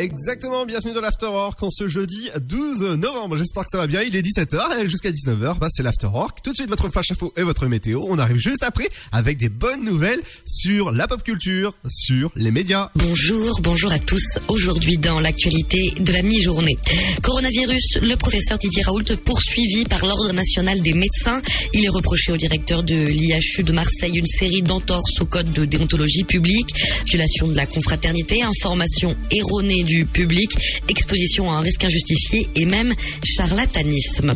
Exactement, 0.00 0.64
bienvenue 0.64 0.94
dans 0.94 1.02
l'Afterwork 1.02 1.62
en 1.62 1.68
ce 1.70 1.86
jeudi 1.86 2.30
12 2.40 2.96
novembre. 2.96 3.36
J'espère 3.36 3.64
que 3.64 3.70
ça 3.70 3.76
va 3.76 3.86
bien. 3.86 4.00
Il 4.00 4.16
est 4.16 4.22
17h 4.22 4.88
jusqu'à 4.88 5.10
19h. 5.10 5.58
Bah, 5.58 5.66
c'est 5.70 5.82
l'Afterwork. 5.82 6.40
Tout 6.42 6.52
de 6.52 6.56
suite, 6.56 6.70
votre 6.70 6.88
flash 6.88 7.10
info 7.10 7.34
et 7.36 7.42
votre 7.42 7.66
météo. 7.66 8.06
On 8.08 8.18
arrive 8.18 8.38
juste 8.38 8.62
après 8.62 8.88
avec 9.12 9.36
des 9.36 9.50
bonnes 9.50 9.84
nouvelles 9.84 10.22
sur 10.46 10.90
la 10.90 11.06
pop 11.06 11.22
culture, 11.22 11.74
sur 11.86 12.32
les 12.34 12.50
médias. 12.50 12.90
Bonjour, 12.94 13.60
bonjour 13.60 13.92
à 13.92 13.98
tous. 13.98 14.38
Aujourd'hui, 14.48 14.96
dans 14.96 15.20
l'actualité 15.20 15.92
de 16.00 16.12
la 16.14 16.22
mi-journée. 16.22 16.78
Coronavirus, 17.20 17.98
le 18.00 18.14
professeur 18.14 18.56
Didier 18.56 18.84
Raoult 18.84 19.04
poursuivi 19.22 19.84
par 19.84 20.06
l'Ordre 20.06 20.32
national 20.32 20.80
des 20.80 20.94
médecins. 20.94 21.42
Il 21.74 21.84
est 21.84 21.90
reproché 21.90 22.32
au 22.32 22.38
directeur 22.38 22.82
de 22.84 22.94
l'IHU 22.94 23.64
de 23.64 23.72
Marseille 23.72 24.16
une 24.16 24.24
série 24.24 24.62
d'entorses 24.62 25.20
au 25.20 25.26
code 25.26 25.52
de 25.52 25.66
déontologie 25.66 26.24
publique, 26.24 26.70
violation 27.04 27.48
de 27.48 27.54
la 27.54 27.66
confraternité, 27.66 28.42
information 28.42 29.14
erronée 29.30 29.84
du 29.90 30.06
public, 30.06 30.50
exposition 30.88 31.50
à 31.50 31.54
un 31.54 31.60
risque 31.60 31.84
injustifié 31.84 32.48
et 32.54 32.64
même 32.64 32.94
charlatanisme. 33.24 34.34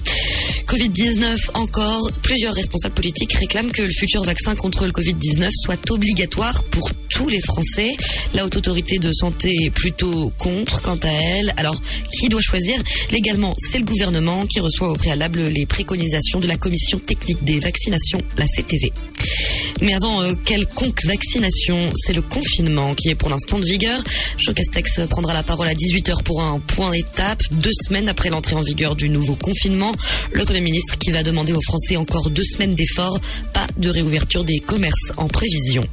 Covid-19 0.66 1.36
encore, 1.54 2.10
plusieurs 2.22 2.54
responsables 2.54 2.94
politiques 2.94 3.34
réclament 3.34 3.70
que 3.70 3.82
le 3.82 3.92
futur 3.92 4.24
vaccin 4.24 4.56
contre 4.56 4.86
le 4.86 4.90
Covid-19 4.90 5.48
soit 5.52 5.90
obligatoire 5.92 6.64
pour 6.64 6.90
tous 7.08 7.28
les 7.28 7.40
Français. 7.40 7.92
La 8.34 8.44
haute 8.44 8.56
autorité 8.56 8.98
de 8.98 9.12
santé 9.12 9.54
est 9.62 9.70
plutôt 9.70 10.32
contre 10.38 10.82
quant 10.82 10.96
à 10.96 11.12
elle. 11.12 11.54
Alors, 11.56 11.80
qui 12.18 12.28
doit 12.28 12.40
choisir? 12.40 12.82
Légalement, 13.12 13.54
c'est 13.58 13.78
le 13.78 13.84
gouvernement 13.84 14.46
qui 14.46 14.58
reçoit 14.58 14.90
au 14.90 14.96
préalable 14.96 15.40
les 15.46 15.66
préconisations 15.66 16.40
de 16.40 16.48
la 16.48 16.56
commission 16.56 16.98
technique 16.98 17.44
des 17.44 17.60
vaccinations, 17.60 18.20
la 18.36 18.46
CTV. 18.46 18.92
Mais 19.80 19.94
avant 19.94 20.22
euh, 20.22 20.34
quelconque 20.44 21.04
vaccination, 21.04 21.76
c'est 21.96 22.12
le 22.12 22.22
confinement 22.22 22.94
qui 22.94 23.08
est 23.10 23.14
pour 23.14 23.28
l'instant 23.28 23.58
de 23.58 23.66
vigueur. 23.66 24.02
Jean 24.38 24.52
Castex 24.52 25.00
prendra 25.08 25.34
la 25.34 25.42
parole 25.42 25.68
à 25.68 25.74
18h 25.74 26.22
pour 26.22 26.42
un 26.42 26.60
point 26.60 26.92
étape, 26.92 27.42
deux 27.52 27.72
semaines 27.86 28.08
après 28.08 28.30
l'entrée 28.30 28.54
en 28.54 28.62
vigueur 28.62 28.96
du 28.96 29.08
nouveau 29.08 29.34
confinement. 29.34 29.92
Le 30.32 30.44
Premier 30.44 30.60
ministre 30.60 30.98
qui 30.98 31.10
va 31.10 31.22
demander 31.22 31.52
aux 31.52 31.62
Français 31.62 31.96
encore 31.96 32.30
deux 32.30 32.44
semaines 32.44 32.74
d'efforts, 32.74 33.18
pas 33.52 33.66
de 33.76 33.90
réouverture 33.90 34.44
des 34.44 34.60
commerces 34.60 35.12
en 35.16 35.28
prévision. 35.28 35.86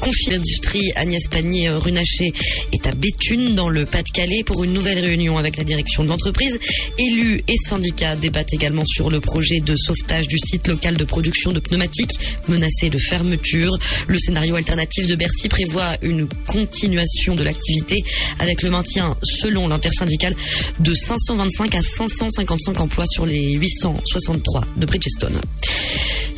Confie 0.00 0.30
l'industrie 0.30 0.92
Agnès 0.94 1.26
Pannier-Runacher 1.28 2.32
est 2.72 2.86
à 2.86 2.94
Béthune 2.94 3.54
dans 3.54 3.68
le 3.68 3.84
Pas-de-Calais 3.84 4.44
pour 4.44 4.62
une 4.62 4.72
nouvelle 4.72 5.00
réunion 5.00 5.38
avec 5.38 5.56
la 5.56 5.64
direction 5.64 6.04
de 6.04 6.08
l'entreprise. 6.08 6.58
Élus 6.98 7.42
et 7.48 7.56
syndicats 7.56 8.16
débattent 8.16 8.52
également 8.52 8.86
sur 8.86 9.10
le 9.10 9.20
projet 9.20 9.60
de 9.60 9.76
sauvetage 9.76 10.28
du 10.28 10.38
site 10.38 10.68
local 10.68 10.96
de 10.96 11.04
production 11.04 11.52
de 11.52 11.60
pneumatiques 11.60 12.12
menacé 12.48 12.90
de 12.90 12.98
Le 13.10 14.18
scénario 14.18 14.56
alternatif 14.56 15.06
de 15.06 15.14
Bercy 15.14 15.48
prévoit 15.48 15.96
une 16.02 16.28
continuation 16.46 17.34
de 17.34 17.42
l'activité 17.42 18.02
avec 18.38 18.62
le 18.62 18.70
maintien, 18.70 19.16
selon 19.22 19.68
l'intersyndicale, 19.68 20.34
de 20.80 20.92
525 20.92 21.74
à 21.74 21.82
555 21.82 22.80
emplois 22.80 23.06
sur 23.06 23.24
les 23.24 23.52
863 23.52 24.62
de 24.76 24.86
Bridgestone. 24.86 25.40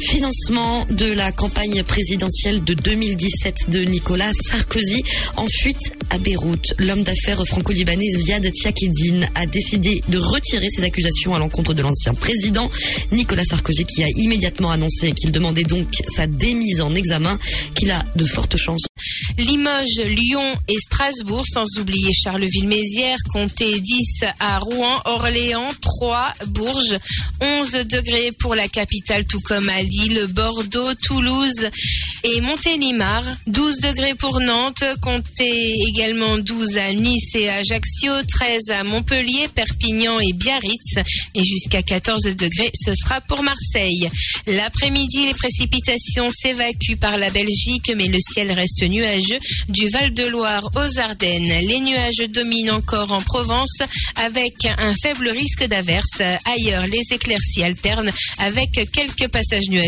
Financement 0.09 0.87
de 0.91 1.13
la 1.13 1.31
campagne 1.31 1.83
présidentielle 1.83 2.65
de 2.65 2.75
2017 2.75 3.69
de 3.69 3.81
Nicolas 3.81 4.33
Sarkozy 4.33 5.03
en 5.37 5.47
fuite 5.47 5.93
à 6.11 6.19
Beyrouth. 6.19 6.75
L'homme 6.79 7.05
d'affaires 7.05 7.45
franco-libanais 7.47 8.11
Ziad 8.17 8.51
Tiakedine 8.51 9.29
a 9.35 9.47
décidé 9.47 10.01
de 10.09 10.19
retirer 10.19 10.69
ses 10.71 10.85
accusations 10.85 11.35
à 11.35 11.39
l'encontre 11.39 11.75
de 11.75 11.83
l'ancien 11.83 12.15
président 12.15 12.71
Nicolas 13.13 13.45
Sarkozy 13.45 13.85
qui 13.85 14.03
a 14.03 14.09
immédiatement 14.17 14.71
annoncé 14.71 15.13
qu'il 15.13 15.33
demandait 15.33 15.65
donc 15.65 15.87
sa 16.17 16.27
démise 16.27 16.81
en 16.81 16.95
examen, 16.95 17.39
qu'il 17.75 17.91
a 17.91 18.03
de 18.17 18.25
fortes 18.25 18.57
chances 18.57 18.87
Limoges, 19.39 20.05
Lyon 20.05 20.55
et 20.69 20.77
Strasbourg, 20.77 21.45
sans 21.51 21.65
oublier 21.79 22.13
Charleville-Mézières, 22.13 23.17
comptez 23.33 23.81
10 23.81 24.25
à 24.39 24.59
Rouen, 24.59 25.01
Orléans, 25.07 25.71
3, 25.81 26.35
Bourges, 26.49 26.99
11 27.41 27.71
degrés 27.87 28.33
pour 28.39 28.55
la 28.55 28.69
capitale, 28.69 29.25
tout 29.25 29.41
comme 29.41 29.69
à 29.69 29.83
Lille, 29.91 30.27
Bordeaux, 30.31 30.95
Toulouse 31.05 31.69
et 32.23 32.41
Montélimar, 32.41 33.25
12 33.49 33.79
degrés 33.79 34.15
pour 34.15 34.41
Nantes, 34.41 34.85
comptez 35.03 35.75
également 35.89 36.39
12 36.39 36.77
à 36.77 36.93
Nice 36.93 37.35
et 37.35 37.49
Ajaccio, 37.49 38.13
13 38.29 38.71
à 38.79 38.85
Montpellier, 38.85 39.49
Perpignan 39.53 40.21
et 40.21 40.33
Biarritz 40.33 40.99
et 41.35 41.43
jusqu'à 41.43 41.83
14 41.83 42.23
degrés, 42.37 42.71
ce 42.75 42.93
sera 42.95 43.21
pour 43.23 43.43
Marseille. 43.43 44.09
L'après-midi, 44.47 45.27
les 45.27 45.35
précipitations 45.35 46.31
s'évacuent 46.31 46.99
par 47.01 47.19
la 47.19 47.31
Belgique, 47.31 47.93
mais 47.97 48.07
le 48.07 48.19
ciel 48.33 48.53
reste 48.53 48.85
nuageux 48.85 49.41
du 49.69 49.89
Val-de-Loire 49.89 50.71
aux 50.77 50.99
Ardennes. 51.01 51.67
Les 51.67 51.81
nuages 51.81 52.29
dominent 52.29 52.71
encore 52.71 53.11
en 53.11 53.23
Provence 53.23 53.79
avec 54.17 54.55
un 54.79 54.95
faible 55.03 55.31
risque 55.31 55.67
d'averse. 55.67 56.23
Ailleurs, 56.45 56.87
les 56.87 57.03
éclaircies 57.15 57.65
alternent 57.65 58.13
avec 58.39 58.71
quelques 58.93 59.29
passages 59.29 59.69
nuageux. 59.69 59.80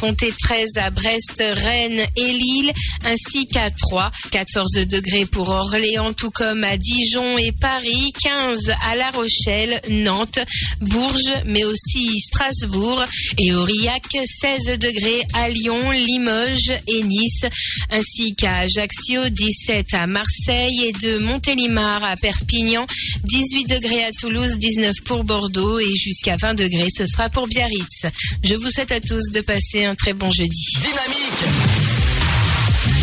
Comptez 0.00 0.32
13 0.44 0.76
à 0.76 0.90
Brest, 0.90 1.34
Rennes 1.38 2.06
et 2.16 2.32
Lille, 2.32 2.72
ainsi 3.04 3.46
qu'à 3.46 3.70
3. 3.70 4.10
14 4.30 4.86
degrés 4.86 5.26
pour 5.26 5.48
Orléans, 5.48 6.12
tout 6.12 6.30
comme 6.30 6.64
à 6.64 6.76
Dijon 6.76 7.38
et 7.38 7.52
Paris. 7.52 8.12
15 8.22 8.58
à 8.90 8.96
La 8.96 9.10
Rochelle, 9.10 9.80
Nantes, 9.90 10.40
Bourges, 10.80 11.34
mais 11.46 11.64
aussi 11.64 12.18
Strasbourg 12.20 13.04
et 13.38 13.52
Aurillac. 13.54 14.02
16 14.40 14.78
degrés 14.78 15.22
à 15.34 15.48
Lyon, 15.48 15.90
Limoges 15.90 16.72
et 16.86 17.02
Nice, 17.02 17.44
ainsi 17.90 18.34
qu'à 18.34 18.58
Ajaccio, 18.58 19.28
17 19.28 19.94
à 19.94 20.06
Marseille 20.06 20.84
et 20.84 20.92
de 20.92 21.18
Montélimar 21.18 22.02
à 22.04 22.16
Perpignan, 22.16 22.86
18 23.24 23.64
degrés 23.66 24.04
à 24.04 24.10
Toulouse, 24.12 24.56
19 24.58 24.94
pour 25.04 25.24
Bordeaux 25.24 25.78
et 25.78 25.94
jusqu'à 25.96 26.36
20 26.36 26.54
degrés, 26.54 26.88
ce 26.96 27.06
sera 27.06 27.28
pour 27.28 27.46
Biarritz. 27.46 28.06
Je 28.42 28.54
vous 28.54 28.70
souhaite 28.70 28.87
à 28.90 29.00
tous 29.00 29.22
de 29.32 29.40
passer 29.40 29.84
un 29.84 29.94
très 29.94 30.14
bon 30.14 30.30
jeudi. 30.30 30.66
Dynamique 30.80 31.44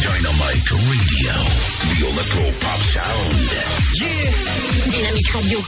Dynamic 0.02 0.70
Radio, 0.70 1.34
the 1.82 2.06
electro 2.10 2.44
pop 2.60 2.82
sound. 2.82 3.52
Yeah 4.00 4.32
Dynamique 4.92 5.34
Radio. 5.34 5.60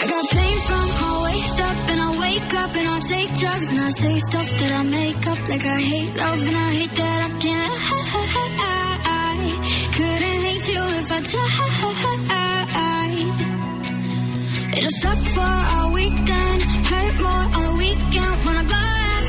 I 0.00 0.06
got 0.08 0.24
pain 0.30 0.58
from 0.66 0.88
my 0.98 1.12
waist 1.24 1.60
up 1.60 1.78
and 1.90 2.00
I 2.00 2.10
wake 2.20 2.54
up 2.54 2.76
and 2.76 2.88
I 2.88 3.00
take 3.00 3.30
drugs 3.38 3.70
and 3.72 3.80
I 3.80 3.90
say 3.90 4.18
stuff 4.18 4.48
that 4.58 4.72
I 4.72 4.82
make 4.82 5.26
up 5.26 5.48
like 5.48 5.64
I 5.64 5.80
hate 5.80 6.16
love 6.16 6.48
and 6.48 6.56
I 6.56 6.70
hate 6.74 6.94
that 6.96 7.22
I 7.22 7.30
can't. 7.38 7.74
Couldn't 9.96 10.42
hate 10.46 10.68
you 10.74 10.82
if 11.00 11.12
I 11.12 11.20
tried. 11.22 11.58
It'll 14.78 14.90
suck 14.90 15.18
for 15.34 15.42
a 15.42 15.90
weekend, 15.92 16.60
hurt 16.90 17.16
more 17.24 17.46
the 17.58 17.66
weekend 17.82 18.38
I 18.46 18.62
go 18.62 18.84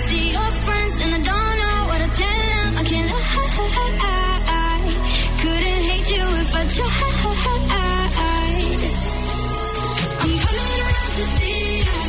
see 0.05 0.31
your 0.31 0.51
friends 0.65 0.95
and 1.03 1.11
I 1.17 1.21
don't 1.29 1.55
know 1.61 1.77
what 1.89 1.99
to 2.05 2.09
tell 2.21 2.39
them. 2.53 2.77
I 2.77 2.83
can't 2.83 3.09
lie. 3.09 3.19
Couldn't 5.41 5.81
hate 5.89 6.09
you 6.15 6.25
if 6.43 6.55
I 6.55 6.63
tried. 6.69 7.09
I'm 10.21 10.33
coming 10.43 10.69
around 10.85 11.11
to 11.17 11.23
see 11.33 11.81
ya, 11.81 12.08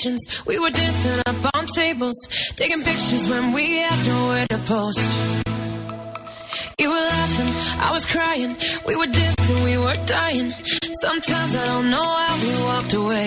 conversations. 0.00 0.46
We 0.46 0.58
were 0.58 0.70
dancing 0.70 1.20
up 1.26 1.56
on 1.56 1.66
tables, 1.66 2.16
taking 2.56 2.82
pictures 2.82 3.28
when 3.28 3.52
we 3.52 3.78
had 3.78 4.06
nowhere 4.06 4.46
to 4.48 4.58
post. 4.58 5.00
You 6.78 6.88
were 6.88 7.06
laughing, 7.16 7.52
I 7.80 7.90
was 7.92 8.06
crying. 8.06 8.56
We 8.86 8.96
were 8.96 9.06
dancing, 9.06 9.62
we 9.64 9.78
were 9.78 9.96
dying. 10.06 10.50
Sometimes 11.02 11.54
I 11.54 11.66
don't 11.66 11.90
know 11.90 12.04
how 12.04 12.36
we 12.42 12.52
walked 12.64 12.94
away. 12.94 13.26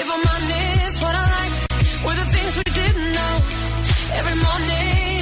If 0.00 0.06
I'm 0.14 0.24
honest, 0.34 1.02
what 1.02 1.14
I 1.14 1.24
liked 1.38 1.62
were 2.04 2.16
the 2.22 2.28
things 2.34 2.52
we 2.60 2.68
didn't 2.82 3.12
know. 3.18 3.34
Every 4.20 4.36
morning, 4.46 5.13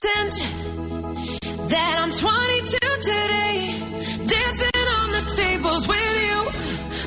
pretend 0.00 0.32
that 1.70 1.96
I'm 2.00 2.10
22 2.10 2.78
today, 3.10 3.54
dancing 4.32 4.86
on 4.98 5.08
the 5.16 5.22
tables 5.36 5.86
with 5.86 6.16
you? 6.26 6.38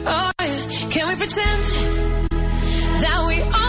Oh 0.06 0.31
yeah, 0.39 0.89
can 0.89 1.07
we 1.07 1.16
pretend 1.16 1.63
that 3.01 3.24
we 3.28 3.42
all 3.42 3.67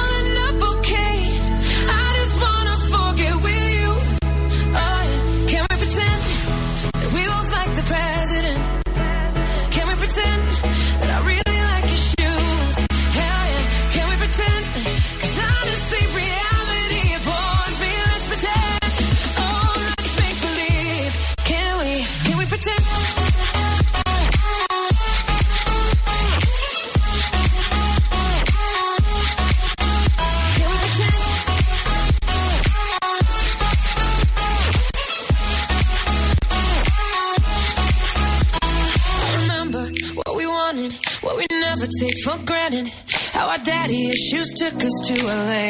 for 42.28 42.44
granted. 42.44 42.88
How 43.32 43.48
our 43.48 43.58
daddy 43.58 44.10
issues 44.10 44.48
took 44.54 44.74
us 44.74 44.96
to 45.08 45.14
LA. 45.24 45.68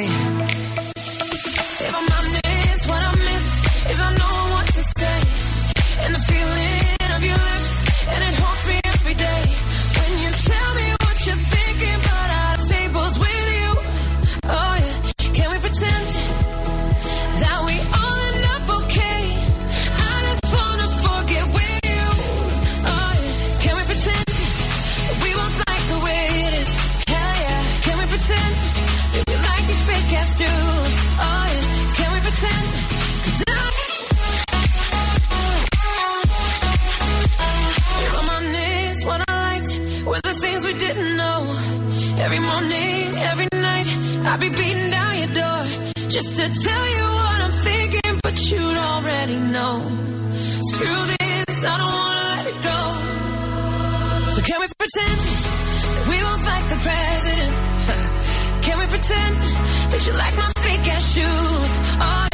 If 1.87 1.93
I'm 1.99 2.09
honest, 2.19 2.89
what 2.91 3.03
I 3.11 3.13
miss 3.29 3.47
is 3.91 4.01
I 4.01 4.11
know 4.21 4.37
what 4.55 4.67
to 4.67 4.83
say. 4.99 5.19
And 6.05 6.15
the 6.17 6.23
feeling 6.31 6.68
tell 46.55 46.87
you 46.97 47.05
what 47.21 47.39
I'm 47.47 47.57
thinking, 47.69 48.21
but 48.23 48.37
you'd 48.51 48.79
already 48.91 49.39
know. 49.55 49.75
Screw 50.73 51.01
this, 51.15 51.65
I 51.65 51.75
don't 51.81 51.95
wanna 52.03 52.25
let 52.33 52.47
it 52.53 52.59
go. 52.71 52.81
So 54.35 54.41
can 54.43 54.59
we 54.61 54.67
pretend 54.79 55.19
that 55.19 56.05
we 56.11 56.17
both 56.29 56.45
like 56.53 56.67
the 56.75 56.81
president? 56.87 57.55
Can 58.67 58.79
we 58.79 58.87
pretend 58.87 59.37
that 59.91 60.01
you 60.07 60.13
like 60.13 60.37
my 60.37 60.51
fake 60.61 60.87
ass 60.95 61.15
shoes? 61.15 61.73
Oh 62.01 62.28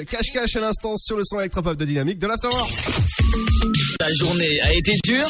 cache-cache 0.00 0.56
à 0.56 0.60
l'instant 0.60 0.96
sur 0.96 1.16
le 1.16 1.24
son 1.24 1.40
électropop 1.40 1.76
de 1.76 1.84
Dynamique 1.84 2.18
de 2.18 2.26
l'Afterwork. 2.26 2.72
Ta 3.98 4.12
journée 4.12 4.60
a 4.62 4.72
été 4.72 4.92
dure 5.04 5.28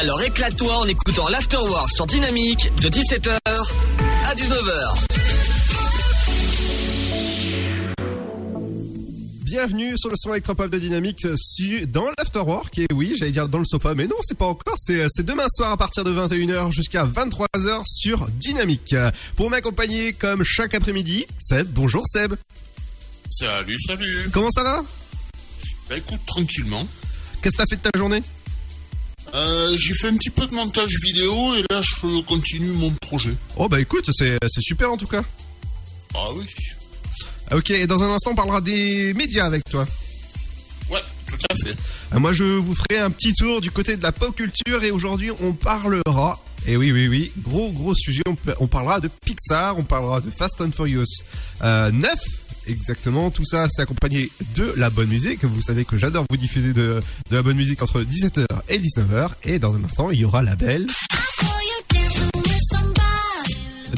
Alors 0.00 0.22
éclate-toi 0.22 0.74
en 0.76 0.86
écoutant 0.86 1.28
l'Afterwork 1.28 1.90
sur 1.92 2.06
Dynamique 2.06 2.70
de 2.82 2.88
17h 2.88 3.38
à 4.26 4.34
19h. 4.34 5.19
Bienvenue 9.50 9.98
sur 9.98 10.10
le 10.10 10.14
son 10.16 10.30
électropop 10.30 10.70
de 10.70 10.78
Dynamique 10.78 11.24
euh, 11.24 11.86
dans 11.86 12.06
l'Afterwork. 12.16 12.78
Et 12.78 12.86
oui, 12.94 13.16
j'allais 13.18 13.32
dire 13.32 13.48
dans 13.48 13.58
le 13.58 13.64
sofa, 13.64 13.96
mais 13.96 14.06
non, 14.06 14.14
c'est 14.22 14.38
pas 14.38 14.46
encore. 14.46 14.76
C'est 14.78 15.04
c'est 15.08 15.26
demain 15.26 15.48
soir 15.48 15.72
à 15.72 15.76
partir 15.76 16.04
de 16.04 16.12
21h 16.12 16.70
jusqu'à 16.70 17.04
23h 17.04 17.82
sur 17.84 18.28
Dynamique. 18.28 18.92
Euh, 18.92 19.10
Pour 19.34 19.50
m'accompagner 19.50 20.12
comme 20.12 20.44
chaque 20.44 20.74
après-midi, 20.74 21.26
Seb. 21.40 21.66
Bonjour 21.72 22.04
Seb. 22.06 22.34
Salut, 23.28 23.76
salut. 23.84 24.30
Comment 24.32 24.52
ça 24.52 24.62
va? 24.62 24.84
Bah 25.88 25.96
écoute, 25.96 26.20
tranquillement. 26.28 26.86
Qu'est-ce 27.42 27.56
que 27.56 27.62
t'as 27.62 27.66
fait 27.68 27.82
de 27.84 27.90
ta 27.90 27.98
journée? 27.98 28.22
Euh, 29.34 29.76
j'ai 29.76 29.94
fait 29.94 30.10
un 30.10 30.16
petit 30.16 30.30
peu 30.30 30.46
de 30.46 30.54
montage 30.54 30.94
vidéo 31.02 31.56
et 31.56 31.64
là 31.72 31.82
je 31.82 32.20
continue 32.22 32.70
mon 32.70 32.92
projet. 33.00 33.34
Oh 33.56 33.68
bah 33.68 33.80
écoute, 33.80 34.10
c'est 34.12 34.38
super 34.60 34.92
en 34.92 34.96
tout 34.96 35.08
cas. 35.08 35.24
Ah 36.14 36.28
oui. 36.36 36.46
Ok, 37.52 37.70
et 37.70 37.86
dans 37.86 38.02
un 38.02 38.10
instant, 38.10 38.30
on 38.32 38.34
parlera 38.36 38.60
des 38.60 39.12
médias 39.14 39.44
avec 39.46 39.64
toi. 39.64 39.86
Ouais, 40.88 41.00
tout 41.28 41.36
à 41.50 41.54
fait. 41.56 41.76
Euh, 42.14 42.18
Moi, 42.20 42.32
je 42.32 42.44
vous 42.44 42.74
ferai 42.74 43.00
un 43.00 43.10
petit 43.10 43.32
tour 43.32 43.60
du 43.60 43.70
côté 43.70 43.96
de 43.96 44.02
la 44.02 44.12
pop 44.12 44.34
culture 44.34 44.82
et 44.84 44.90
aujourd'hui, 44.90 45.30
on 45.42 45.52
parlera. 45.52 46.40
Et 46.66 46.76
oui, 46.76 46.92
oui, 46.92 47.08
oui, 47.08 47.32
gros, 47.42 47.70
gros 47.72 47.94
sujet. 47.94 48.22
On, 48.28 48.36
on 48.60 48.66
parlera 48.66 49.00
de 49.00 49.08
Pixar, 49.24 49.78
on 49.78 49.82
parlera 49.82 50.20
de 50.20 50.30
Fast 50.30 50.60
and 50.60 50.72
Furious 50.72 51.04
euh, 51.62 51.90
9. 51.90 52.14
Exactement, 52.66 53.30
tout 53.30 53.44
ça 53.44 53.66
c'est 53.68 53.82
accompagné 53.82 54.30
de 54.54 54.72
la 54.76 54.90
bonne 54.90 55.08
musique. 55.08 55.44
Vous 55.44 55.62
savez 55.62 55.84
que 55.84 55.96
j'adore 55.96 56.26
vous 56.30 56.36
diffuser 56.36 56.72
de, 56.72 57.00
de 57.30 57.36
la 57.36 57.42
bonne 57.42 57.56
musique 57.56 57.82
entre 57.82 58.02
17h 58.02 58.44
et 58.68 58.78
19h. 58.78 59.30
Et 59.44 59.58
dans 59.58 59.74
un 59.74 59.82
instant, 59.82 60.10
il 60.10 60.20
y 60.20 60.24
aura 60.24 60.42
la 60.42 60.54
belle. 60.54 60.86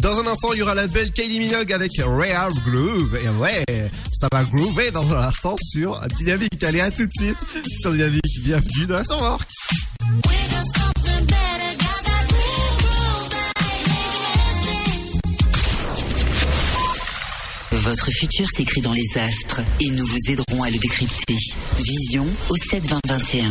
Dans 0.02 0.18
un 0.18 0.26
instant, 0.26 0.52
il 0.52 0.58
y 0.58 0.62
aura 0.62 0.74
la 0.74 0.88
belle 0.88 1.12
Kylie 1.12 1.38
Minogue 1.38 1.72
avec 1.72 1.92
Rare 2.04 2.50
Groove. 2.66 3.16
Et 3.24 3.28
ouais, 3.40 3.64
ça 4.12 4.26
va 4.32 4.42
groover 4.42 4.90
dans 4.90 5.08
un 5.14 5.28
instant 5.28 5.54
sur 5.62 6.00
Dynamique. 6.16 6.60
Allez, 6.64 6.80
à 6.80 6.90
tout 6.90 7.06
de 7.06 7.12
suite 7.12 7.38
sur 7.78 7.92
Dynamique. 7.92 8.40
Bienvenue 8.42 8.86
dans 8.86 8.96
la 8.96 9.04
Soirée. 9.04 9.38
Votre 17.82 18.12
futur 18.12 18.46
s'écrit 18.48 18.80
dans 18.80 18.92
les 18.92 19.18
astres 19.18 19.60
et 19.80 19.90
nous 19.90 20.06
vous 20.06 20.30
aiderons 20.30 20.62
à 20.62 20.70
le 20.70 20.78
décrypter. 20.78 21.36
Vision 21.80 22.24
au 22.48 22.54
72021. 22.54 23.50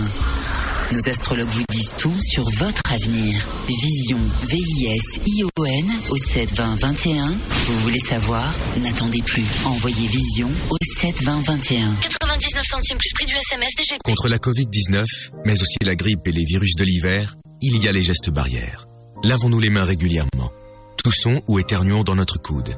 Nos 0.93 1.09
astrologues 1.09 1.49
vous 1.49 1.65
disent 1.69 1.93
tout 1.97 2.17
sur 2.21 2.49
votre 2.51 2.81
avenir. 2.93 3.45
Vision, 3.67 4.17
V-I-S-I-O-N 4.43 5.85
au 6.11 6.15
7 6.15 6.53
20 6.53 6.75
21. 6.79 7.27
Vous 7.27 7.79
voulez 7.81 7.99
savoir? 7.99 8.49
N'attendez 8.77 9.21
plus. 9.21 9.43
Envoyez 9.65 10.07
Vision 10.07 10.49
au 10.69 10.77
7 11.01 11.23
20 11.23 11.41
21. 11.47 11.93
99 12.01 12.63
centimes 12.65 12.97
plus 12.99 13.11
prix 13.13 13.25
du 13.25 13.33
SMS 13.35 13.75
DGP. 13.77 13.99
Contre 14.05 14.29
la 14.29 14.37
Covid-19, 14.37 15.05
mais 15.43 15.61
aussi 15.61 15.77
la 15.83 15.97
grippe 15.97 16.25
et 16.25 16.31
les 16.31 16.45
virus 16.45 16.75
de 16.77 16.85
l'hiver, 16.85 17.35
il 17.61 17.75
y 17.83 17.89
a 17.89 17.91
les 17.91 18.03
gestes 18.03 18.29
barrières. 18.29 18.87
Lavons-nous 19.25 19.59
les 19.59 19.69
mains 19.69 19.83
régulièrement. 19.83 20.53
Toussons 21.03 21.41
ou 21.47 21.59
éternuons 21.59 22.03
dans 22.03 22.15
notre 22.15 22.41
coude. 22.41 22.77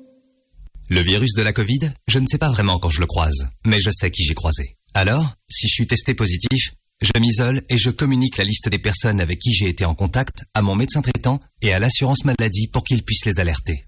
Le 0.91 1.01
virus 1.01 1.33
de 1.35 1.41
la 1.41 1.53
Covid, 1.53 1.93
je 2.09 2.19
ne 2.19 2.27
sais 2.27 2.37
pas 2.37 2.51
vraiment 2.51 2.77
quand 2.77 2.89
je 2.89 2.99
le 2.99 3.05
croise, 3.05 3.47
mais 3.65 3.79
je 3.79 3.89
sais 3.89 4.11
qui 4.11 4.25
j'ai 4.25 4.33
croisé. 4.33 4.75
Alors, 4.93 5.35
si 5.49 5.69
je 5.69 5.73
suis 5.73 5.87
testé 5.87 6.13
positif, 6.13 6.73
je 7.01 7.17
m'isole 7.17 7.61
et 7.69 7.77
je 7.77 7.91
communique 7.91 8.37
la 8.37 8.43
liste 8.43 8.67
des 8.67 8.77
personnes 8.77 9.21
avec 9.21 9.39
qui 9.39 9.53
j'ai 9.53 9.69
été 9.69 9.85
en 9.85 9.95
contact 9.95 10.43
à 10.53 10.61
mon 10.61 10.75
médecin 10.75 11.01
traitant 11.01 11.39
et 11.61 11.71
à 11.71 11.79
l'assurance 11.79 12.25
maladie 12.25 12.67
pour 12.67 12.83
qu'ils 12.83 13.03
puissent 13.03 13.23
les 13.23 13.39
alerter. 13.39 13.85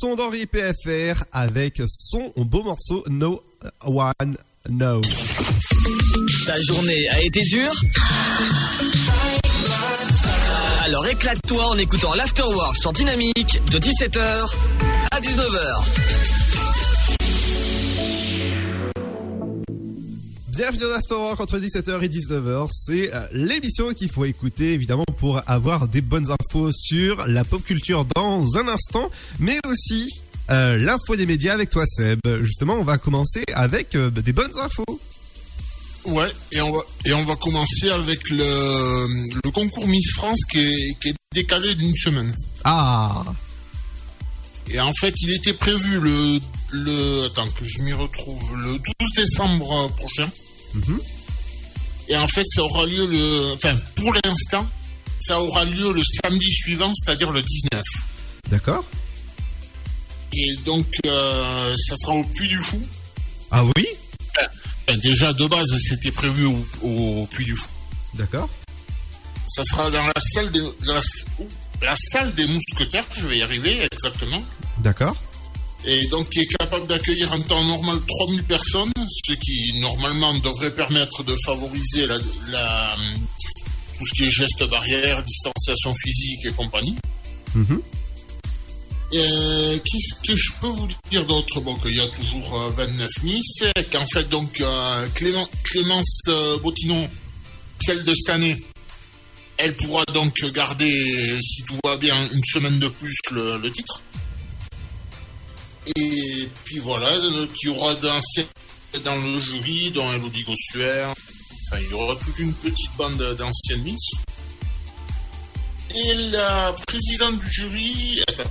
Son 0.00 0.14
d'Henri 0.14 0.46
PFR 0.46 1.24
avec 1.32 1.82
son 1.98 2.32
beau 2.36 2.62
morceau 2.62 3.02
No 3.08 3.42
One 3.84 4.36
Knows. 4.68 5.02
Ta 6.46 6.60
journée 6.60 7.08
a 7.08 7.20
été 7.20 7.40
dure 7.42 7.72
Alors 10.84 11.04
éclate-toi 11.06 11.66
en 11.66 11.78
écoutant 11.78 12.14
l'Afterwork 12.14 12.76
sur 12.76 12.92
Dynamique 12.92 13.60
de 13.72 13.78
17h 13.78 14.46
à 15.10 15.20
19h. 15.20 16.07
Bienvenue 20.58 20.80
dans 20.80 20.88
l'Afterwork 20.88 21.38
entre 21.38 21.60
17h 21.60 22.02
et 22.02 22.08
19h. 22.08 22.68
C'est 22.72 23.14
euh, 23.14 23.28
l'émission 23.30 23.94
qu'il 23.94 24.10
faut 24.10 24.24
écouter 24.24 24.72
évidemment 24.72 25.04
pour 25.16 25.40
avoir 25.48 25.86
des 25.86 26.00
bonnes 26.00 26.32
infos 26.32 26.72
sur 26.72 27.24
la 27.28 27.44
pop 27.44 27.62
culture 27.62 28.04
dans 28.16 28.56
un 28.56 28.66
instant, 28.66 29.08
mais 29.38 29.60
aussi 29.70 30.10
euh, 30.50 30.76
l'info 30.76 31.14
des 31.14 31.26
médias 31.26 31.54
avec 31.54 31.70
toi 31.70 31.86
Seb. 31.86 32.18
Justement, 32.42 32.74
on 32.74 32.82
va 32.82 32.98
commencer 32.98 33.44
avec 33.54 33.94
euh, 33.94 34.10
des 34.10 34.32
bonnes 34.32 34.58
infos. 34.58 35.00
Ouais, 36.06 36.26
et 36.50 36.60
on 36.60 36.72
va, 36.72 36.80
et 37.04 37.12
on 37.12 37.24
va 37.24 37.36
commencer 37.36 37.90
avec 37.90 38.28
le, 38.28 39.06
le 39.44 39.50
concours 39.52 39.86
Miss 39.86 40.10
France 40.14 40.40
qui 40.50 40.58
est, 40.58 41.00
qui 41.00 41.10
est 41.10 41.14
décalé 41.32 41.76
d'une 41.76 41.94
semaine. 41.96 42.34
Ah 42.64 43.22
Et 44.68 44.80
en 44.80 44.92
fait, 44.94 45.14
il 45.22 45.34
était 45.34 45.54
prévu 45.54 46.00
le, 46.00 46.40
le 46.72 47.26
attends 47.26 47.46
que 47.46 47.64
je 47.64 47.80
m'y 47.82 47.92
retrouve 47.92 48.42
le 48.56 48.72
12 48.72 48.80
décembre 49.14 49.88
prochain. 49.96 50.28
Et 52.08 52.16
en 52.16 52.26
fait, 52.28 52.44
ça 52.48 52.62
aura 52.62 52.86
lieu 52.86 53.06
le 53.06 53.52
enfin 53.54 53.76
pour 53.96 54.12
l'instant, 54.24 54.66
ça 55.20 55.40
aura 55.40 55.64
lieu 55.64 55.92
le 55.92 56.02
samedi 56.24 56.50
suivant, 56.50 56.92
c'est-à-dire 56.94 57.30
le 57.30 57.42
19. 57.42 57.82
D'accord. 58.48 58.84
Et 60.32 60.56
donc 60.64 60.86
euh, 61.06 61.74
ça 61.76 61.94
sera 61.96 62.14
au 62.14 62.24
Puy 62.24 62.48
du 62.48 62.58
Fou. 62.58 62.80
Ah 63.50 63.64
oui? 63.64 63.86
Enfin, 64.30 64.98
déjà 64.98 65.32
de 65.32 65.46
base, 65.46 65.66
c'était 65.88 66.12
prévu 66.12 66.46
au, 66.46 66.66
au 66.82 67.26
Puy 67.30 67.44
du 67.44 67.56
Fou. 67.56 67.68
D'accord. 68.14 68.48
Ça 69.48 69.62
sera 69.64 69.90
dans 69.90 70.04
la 70.04 70.12
salle 70.32 70.50
des 70.50 70.62
la, 70.84 71.00
la 71.82 71.94
salle 71.96 72.34
des 72.34 72.46
mousquetaires, 72.46 73.06
je 73.12 73.26
vais 73.26 73.38
y 73.38 73.42
arriver 73.42 73.86
exactement. 73.92 74.42
D'accord. 74.78 75.16
Et 75.84 76.06
donc 76.08 76.28
qui 76.30 76.40
est 76.40 76.46
capable 76.58 76.86
d'accueillir 76.86 77.32
en 77.32 77.40
temps 77.40 77.62
normal 77.64 77.98
3000 78.06 78.44
personnes, 78.44 78.92
ce 79.26 79.32
qui 79.34 79.80
normalement 79.80 80.34
devrait 80.38 80.74
permettre 80.74 81.22
de 81.24 81.34
favoriser 81.44 82.06
la, 82.06 82.18
la- 82.48 82.96
tout 83.98 84.06
ce 84.06 84.14
qui 84.14 84.24
est 84.28 84.30
gestes 84.30 84.64
barrières, 84.68 85.22
distanciation 85.24 85.94
physique 85.94 86.44
et 86.46 86.52
compagnie. 86.52 86.96
Euh, 89.14 89.78
Qu'est-ce 89.84 90.20
que 90.26 90.36
je 90.36 90.52
peux 90.60 90.66
vous 90.66 90.86
dire 91.10 91.24
d'autre? 91.26 91.60
Bon, 91.62 91.74
qu'il 91.76 91.96
y 91.96 92.00
a 92.00 92.06
toujours 92.08 92.60
euh, 92.60 92.70
29 92.70 93.08
Miss, 93.22 93.64
qu'en 93.90 94.04
fait, 94.06 94.28
donc, 94.28 94.60
euh, 94.60 95.06
Clément- 95.14 95.48
Clémence 95.64 96.18
euh, 96.28 96.58
Bottinon, 96.58 97.08
celle 97.80 98.04
de 98.04 98.12
cette 98.14 98.34
année, 98.34 98.62
elle 99.56 99.74
pourra 99.76 100.04
donc 100.12 100.38
garder, 100.52 101.38
si 101.40 101.62
tout 101.64 101.78
va 101.84 101.96
bien, 101.96 102.16
une 102.32 102.44
semaine 102.44 102.78
de 102.78 102.88
plus 102.88 103.16
le, 103.32 103.56
le 103.58 103.72
titre. 103.72 104.02
Et 105.96 106.48
puis 106.64 106.78
voilà, 106.78 107.08
qu'il 107.54 107.70
y 107.70 107.72
aura 107.72 107.94
d'anciens 107.96 108.44
dans 109.04 109.16
le 109.16 109.38
jury, 109.38 109.90
dont 109.92 110.10
Elodie 110.12 110.44
Gossuer. 110.44 111.04
Enfin, 111.04 111.82
il 111.82 111.90
y 111.90 111.94
aura 111.94 112.16
toute 112.16 112.38
une 112.38 112.52
petite 112.54 112.96
bande 112.96 113.18
d'anciennes 113.36 113.82
Miss. 113.82 114.10
Et 115.94 116.14
la 116.30 116.74
présidente 116.86 117.38
du 117.38 117.50
jury, 117.50 118.22
attends, 118.28 118.50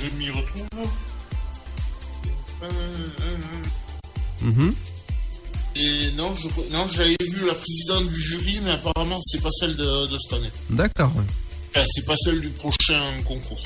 je 0.00 0.08
m'y 0.16 0.30
retrouve. 0.30 0.88
Euh, 2.62 2.68
euh, 3.20 3.36
Mhm. 4.42 4.74
Et 5.76 6.10
non, 6.12 6.32
je, 6.34 6.48
non, 6.70 6.86
j'avais 6.86 7.16
vu 7.20 7.46
la 7.46 7.54
présidente 7.54 8.08
du 8.08 8.20
jury, 8.20 8.60
mais 8.62 8.72
apparemment 8.72 9.18
c'est 9.22 9.40
pas 9.42 9.50
celle 9.50 9.74
de, 9.76 10.06
de 10.06 10.18
cette 10.18 10.34
année. 10.34 10.50
D'accord. 10.70 11.10
ouais. 11.16 11.24
Enfin, 11.70 11.84
c'est 11.92 12.04
pas 12.06 12.14
celle 12.16 12.40
du 12.40 12.50
prochain 12.50 13.02
concours. 13.24 13.62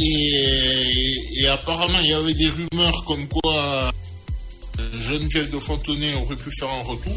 Et, 0.00 1.40
et 1.40 1.46
apparemment, 1.48 1.98
il 2.00 2.08
y 2.08 2.12
avait 2.12 2.34
des 2.34 2.48
rumeurs 2.48 3.04
comme 3.06 3.26
quoi 3.28 3.54
euh, 3.54 3.90
Geneviève 5.02 5.50
de 5.50 5.58
Fontenay 5.58 6.14
aurait 6.14 6.36
pu 6.36 6.50
faire 6.58 6.70
un 6.70 6.82
retour. 6.82 7.16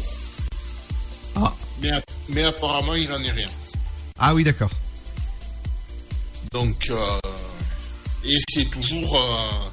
Ah. 1.36 1.54
Mais, 1.80 1.90
ap- 1.90 2.04
mais 2.28 2.42
apparemment, 2.44 2.94
il 2.94 3.08
n'en 3.08 3.22
est 3.22 3.30
rien. 3.30 3.48
Ah 4.18 4.34
oui, 4.34 4.44
d'accord. 4.44 4.70
Donc, 6.52 6.88
euh, 6.90 7.18
et 8.24 8.36
c'est 8.52 8.68
toujours, 8.70 9.16
euh, 9.16 9.68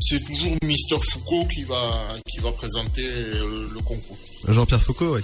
c'est 0.00 0.24
toujours 0.24 0.52
Mister 0.64 0.96
Foucault 1.12 1.46
qui 1.52 1.64
va, 1.64 2.08
qui 2.30 2.40
va 2.40 2.52
présenter 2.52 3.02
le, 3.06 3.70
le 3.72 3.80
concours. 3.80 4.18
Jean-Pierre 4.48 4.82
Foucault, 4.82 5.16
oui. 5.16 5.22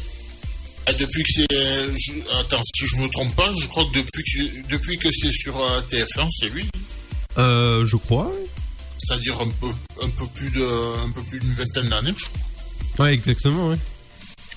Ah, 0.87 0.93
depuis 0.95 1.23
que 1.23 1.33
c'est, 1.35 2.33
attends, 2.41 2.63
si 2.75 2.87
je 2.87 2.97
me 2.97 3.09
trompe 3.11 3.37
pas, 3.37 3.53
je 3.61 3.67
crois 3.69 3.85
que 3.85 3.99
depuis 3.99 4.23
que, 4.25 4.67
depuis 4.75 4.97
que 4.97 5.09
c'est 5.13 5.31
sur 5.31 5.57
euh, 5.61 5.81
TF1, 5.91 6.27
c'est 6.33 6.49
lui. 6.49 6.67
Euh, 7.41 7.87
je 7.87 7.97
crois. 7.97 8.31
C'est-à-dire 8.99 9.41
un 9.41 9.49
peu, 9.49 9.69
un 10.03 10.11
peu 10.11 10.27
plus 10.27 10.51
de, 10.51 11.05
un 11.05 11.11
peu 11.11 11.23
plus 11.23 11.41
d'une 11.41 11.55
vingtaine 11.55 11.89
d'années, 11.89 12.13
je 12.17 12.25
crois. 12.27 13.07
Ouais, 13.07 13.15
exactement, 13.15 13.69
ouais. 13.69 13.79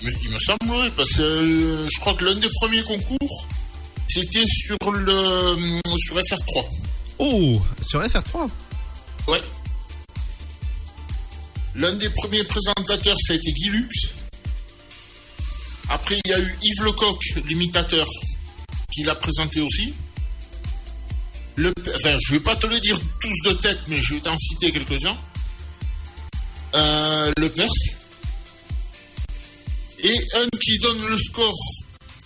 Il 0.02 0.08
me, 0.08 0.14
il 0.26 0.32
me 0.32 0.38
semble, 0.40 0.70
oui, 0.70 0.92
parce 0.98 1.14
que 1.14 1.22
euh, 1.22 1.88
je 1.88 2.00
crois 2.02 2.14
que 2.14 2.26
l'un 2.26 2.36
des 2.36 2.50
premiers 2.62 2.84
concours, 2.84 3.48
c'était 4.10 4.44
sur 4.48 4.92
le, 4.92 5.12
euh, 5.12 5.80
sur 5.98 6.18
FR3. 6.18 6.66
Oh, 7.20 7.62
sur 7.82 8.02
FR3 8.02 8.50
Ouais. 9.28 9.42
L'un 11.76 11.94
des 11.94 12.10
premiers 12.10 12.44
présentateurs, 12.44 13.16
ça 13.26 13.34
a 13.34 13.36
été 13.38 13.52
Guy 13.54 13.70
Lux. 13.70 14.10
Après, 15.90 16.20
il 16.26 16.32
y 16.32 16.34
a 16.34 16.40
eu 16.40 16.58
Yves 16.62 16.84
Lecoq, 16.84 17.20
l'imitateur, 17.48 18.08
qui 18.94 19.04
l'a 19.04 19.16
présenté 19.16 19.62
aussi. 19.62 19.94
Le, 21.56 21.72
enfin, 21.96 22.18
je 22.28 22.34
vais 22.34 22.40
pas 22.40 22.56
te 22.56 22.68
le 22.68 22.80
dire 22.80 23.00
tous 23.20 23.50
de 23.50 23.54
tête, 23.54 23.80
mais 23.88 24.02
je 24.02 24.16
vais 24.16 24.22
t'en 24.22 24.38
citer 24.38 24.72
quelques-uns. 24.72 25.18
Euh, 26.76 27.32
le 27.38 27.50
Perse. 27.50 28.00
Et 30.00 30.18
un 30.36 30.48
qui 30.60 30.80
donne 30.80 31.06
le 31.06 31.18
score 31.18 31.56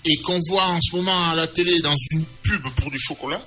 et 0.06 0.18
qu'on 0.22 0.40
voit 0.50 0.68
en 0.68 0.80
ce 0.82 0.96
moment 0.96 1.30
à 1.30 1.36
la 1.36 1.48
télé 1.48 1.80
dans 1.82 1.96
une 2.12 2.26
pub 2.44 2.64
pour 2.76 2.90
du 2.90 3.00
chocolat. 3.00 3.46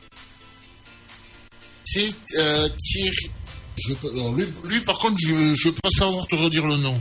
C'est 1.84 2.14
euh, 2.36 2.68
Thierry. 2.78 3.30
Je, 3.78 3.92
lui, 4.36 4.46
lui, 4.64 4.80
par 4.80 4.98
contre, 4.98 5.16
je 5.20 5.32
ne 5.32 5.54
vais 5.64 5.72
pas 5.72 5.88
savoir 5.90 6.26
te 6.26 6.34
redire 6.34 6.66
le 6.66 6.76
nom. 6.76 7.00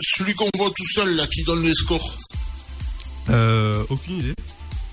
Celui 0.00 0.34
qu'on 0.34 0.48
voit 0.56 0.70
tout 0.70 0.88
seul, 0.94 1.16
là, 1.16 1.26
qui 1.26 1.42
donne 1.42 1.64
les 1.64 1.74
scores. 1.74 2.18
Euh, 3.30 3.84
aucune 3.88 4.20
idée. 4.20 4.34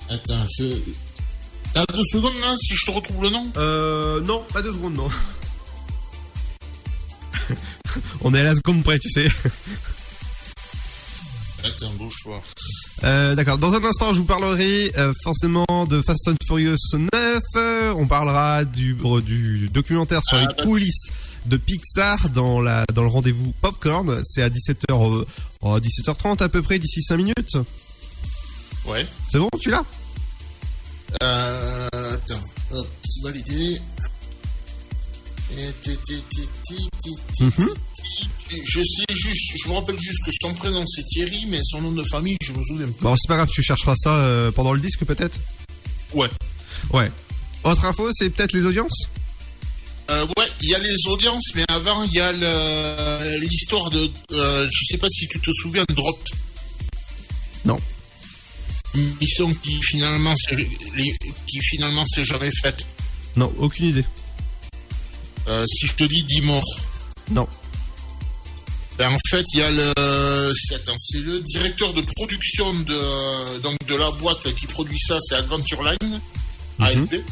Attends, 0.09 0.45
je. 0.57 0.75
T'as 1.73 1.85
deux 1.85 2.03
secondes, 2.11 2.33
là, 2.41 2.55
si 2.57 2.75
je 2.75 2.85
te 2.85 2.91
retrouve 2.91 3.23
le 3.23 3.29
nom 3.29 3.47
Euh, 3.57 4.19
non, 4.21 4.43
pas 4.53 4.61
deux 4.61 4.73
secondes, 4.73 4.95
non. 4.95 5.07
On 8.21 8.33
est 8.33 8.39
à 8.41 8.43
la 8.43 8.55
seconde 8.55 8.83
près, 8.83 8.99
tu 8.99 9.09
sais. 9.09 9.27
Attends, 11.63 11.91
bouge 11.97 12.15
pas. 12.23 12.41
Euh, 13.03 13.35
D'accord. 13.35 13.57
Dans 13.57 13.73
un 13.73 13.83
instant, 13.83 14.13
je 14.13 14.19
vous 14.19 14.25
parlerai 14.25 14.91
euh, 14.97 15.11
forcément 15.23 15.65
de 15.89 16.01
Fast 16.01 16.27
and 16.29 16.35
Furious 16.47 16.75
9. 16.93 17.39
Euh, 17.55 17.93
on 17.97 18.07
parlera 18.07 18.63
du, 18.65 18.95
du 19.25 19.69
documentaire 19.69 20.21
sur 20.23 20.37
Ah, 20.37 20.41
les 20.41 20.47
bah- 20.47 20.63
coulisses 20.63 21.11
de 21.45 21.57
Pixar 21.57 22.29
dans 22.29 22.61
la 22.61 22.85
dans 22.93 23.03
le 23.03 23.09
rendez-vous 23.09 23.53
Popcorn. 23.61 24.21
C'est 24.23 24.41
à 24.41 24.49
17h, 24.49 24.91
euh, 24.91 25.25
oh, 25.61 25.79
17h30 25.79 26.41
à 26.43 26.49
peu 26.49 26.61
près, 26.61 26.79
d'ici 26.79 27.01
5 27.03 27.17
minutes. 27.17 27.57
Ouais. 28.85 29.05
C'est 29.29 29.39
bon, 29.39 29.49
tu 29.59 29.69
l'as? 29.69 29.83
Euh, 31.23 31.87
attends. 32.13 32.43
Hop, 32.71 32.87
ti- 33.01 33.79
Mhm. 37.41 37.69
Je 38.65 38.79
sais 38.81 39.05
juste, 39.13 39.53
je 39.63 39.69
me 39.69 39.75
rappelle 39.75 39.97
juste 39.97 40.19
que 40.25 40.31
son 40.41 40.53
prénom 40.53 40.83
c'est 40.87 41.03
Thierry, 41.05 41.45
mais 41.47 41.59
son 41.63 41.81
nom 41.81 41.91
de 41.91 42.03
famille, 42.03 42.37
je 42.41 42.51
me 42.53 42.63
souviens 42.63 42.87
pas. 42.87 43.09
Bon, 43.09 43.15
c'est 43.17 43.27
pas 43.27 43.35
grave, 43.35 43.49
tu 43.51 43.61
chercheras 43.61 43.95
ça 43.95 44.15
euh, 44.15 44.51
pendant 44.51 44.73
le 44.73 44.79
disque 44.79 45.05
peut-être 45.05 45.39
Ouais. 46.13 46.29
Ouais. 46.91 47.11
Autre 47.63 47.85
info, 47.85 48.09
c'est 48.13 48.29
peut-être 48.29 48.53
les 48.53 48.65
audiences 48.65 49.07
Euh, 50.09 50.25
ouais, 50.37 50.47
il 50.61 50.69
y 50.69 50.75
a 50.75 50.79
les 50.79 50.95
audiences, 51.07 51.51
mais 51.55 51.65
avant, 51.69 52.03
il 52.03 52.13
y 52.13 52.19
a 52.19 52.31
l'histoire 53.37 53.89
de. 53.91 54.09
euh, 54.31 54.67
je 54.71 54.85
sais 54.91 54.97
pas 54.97 55.09
si 55.09 55.27
tu 55.27 55.39
te 55.39 55.51
souviens 55.51 55.83
de 55.87 55.93
Drop. 55.93 56.19
Non. 57.65 57.79
Une 58.95 59.13
mission 59.21 59.53
qui 59.53 59.79
finalement 59.83 60.33
qui 61.47 61.59
finalement 61.61 62.05
s'est 62.07 62.25
jamais 62.25 62.49
faite. 62.61 62.85
Non, 63.35 63.53
aucune 63.59 63.87
idée. 63.87 64.05
Euh, 65.47 65.65
si 65.67 65.87
je 65.87 65.93
te 65.93 66.03
dis 66.03 66.23
10 66.23 66.41
morts. 66.41 66.79
Non. 67.31 67.47
Ben, 68.97 69.11
en 69.11 69.17
fait, 69.29 69.45
il 69.53 69.59
y 69.59 69.63
a 69.63 69.69
le. 69.71 70.53
c'est- 70.55 71.19
le 71.19 71.39
directeur 71.41 71.93
de 71.93 72.01
production 72.01 72.73
de, 72.73 73.59
donc, 73.59 73.77
de 73.87 73.95
la 73.95 74.11
boîte 74.11 74.53
qui 74.55 74.65
produit 74.67 74.97
ça, 74.99 75.17
c'est 75.21 75.35
Adventure 75.35 75.83
Line, 75.83 76.19
ALP. 76.79 77.23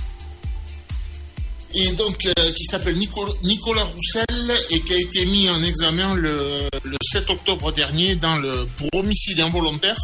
Et 1.74 1.92
donc, 1.92 2.26
euh, 2.26 2.52
qui 2.54 2.64
s'appelle 2.64 2.96
Nicolas, 2.96 3.34
Nicolas 3.44 3.84
Roussel 3.84 4.52
et 4.72 4.80
qui 4.82 4.94
a 4.94 4.98
été 5.00 5.26
mis 5.26 5.50
en 5.50 5.62
examen 5.62 6.16
le, 6.16 6.70
le 6.84 6.98
7 7.12 7.30
octobre 7.30 7.72
dernier 7.74 8.16
dans 8.16 8.38
le, 8.38 8.68
pour 8.78 8.88
homicide 8.94 9.42
involontaire 9.42 9.98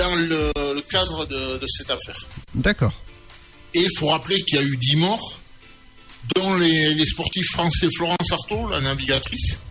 dans 0.00 0.14
le, 0.14 0.50
le 0.74 0.80
cadre 0.80 1.26
de, 1.26 1.58
de 1.58 1.66
cette 1.66 1.90
affaire. 1.90 2.16
D'accord. 2.54 2.92
Et 3.74 3.80
il 3.80 3.98
faut 3.98 4.06
rappeler 4.08 4.40
qu'il 4.42 4.56
y 4.56 4.58
a 4.58 4.64
eu 4.64 4.76
10 4.76 4.96
morts, 4.96 5.40
dont 6.34 6.54
les, 6.56 6.94
les 6.94 7.04
sportifs 7.04 7.46
français 7.52 7.88
Florence 7.94 8.32
Artaud, 8.32 8.68
la 8.70 8.80
navigatrice, 8.80 9.62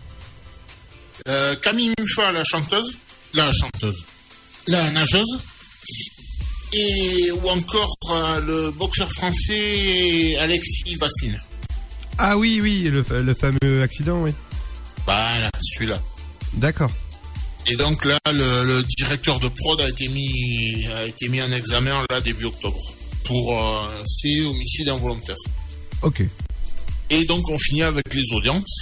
euh, 1.28 1.56
Camille 1.56 1.92
Muffat, 1.98 2.30
la 2.32 2.44
chanteuse, 2.44 2.98
la 3.34 3.50
chanteuse, 3.52 4.04
la 4.68 4.90
nageuse, 4.92 5.40
et 6.72 7.32
ou 7.32 7.48
encore 7.48 7.92
euh, 8.12 8.40
le 8.40 8.70
boxeur 8.70 9.10
français 9.12 10.36
Alexis 10.38 10.94
Vastine. 11.00 11.38
Ah 12.18 12.36
oui, 12.38 12.60
oui, 12.62 12.82
le, 12.84 13.04
le 13.20 13.34
fameux 13.34 13.82
accident, 13.82 14.22
oui. 14.22 14.32
Voilà, 15.04 15.50
celui-là. 15.60 16.00
D'accord. 16.54 16.90
Et 17.66 17.76
donc 17.76 18.04
là, 18.04 18.18
le, 18.26 18.64
le 18.64 18.82
directeur 18.82 19.38
de 19.38 19.48
prod 19.48 19.80
a 19.80 19.88
été 19.88 20.08
mis, 20.08 20.86
a 20.96 21.04
été 21.06 21.28
mis 21.28 21.40
en 21.40 21.52
examen 21.52 22.04
là 22.10 22.20
début 22.20 22.46
octobre 22.46 22.80
pour 23.24 23.56
euh, 23.56 23.86
c'est 24.06 24.40
homicide 24.40 24.88
involontaire. 24.88 25.36
Ok. 26.02 26.22
Et 27.10 27.24
donc 27.26 27.48
on 27.48 27.58
finit 27.58 27.82
avec 27.82 28.12
les 28.14 28.32
audiences. 28.32 28.80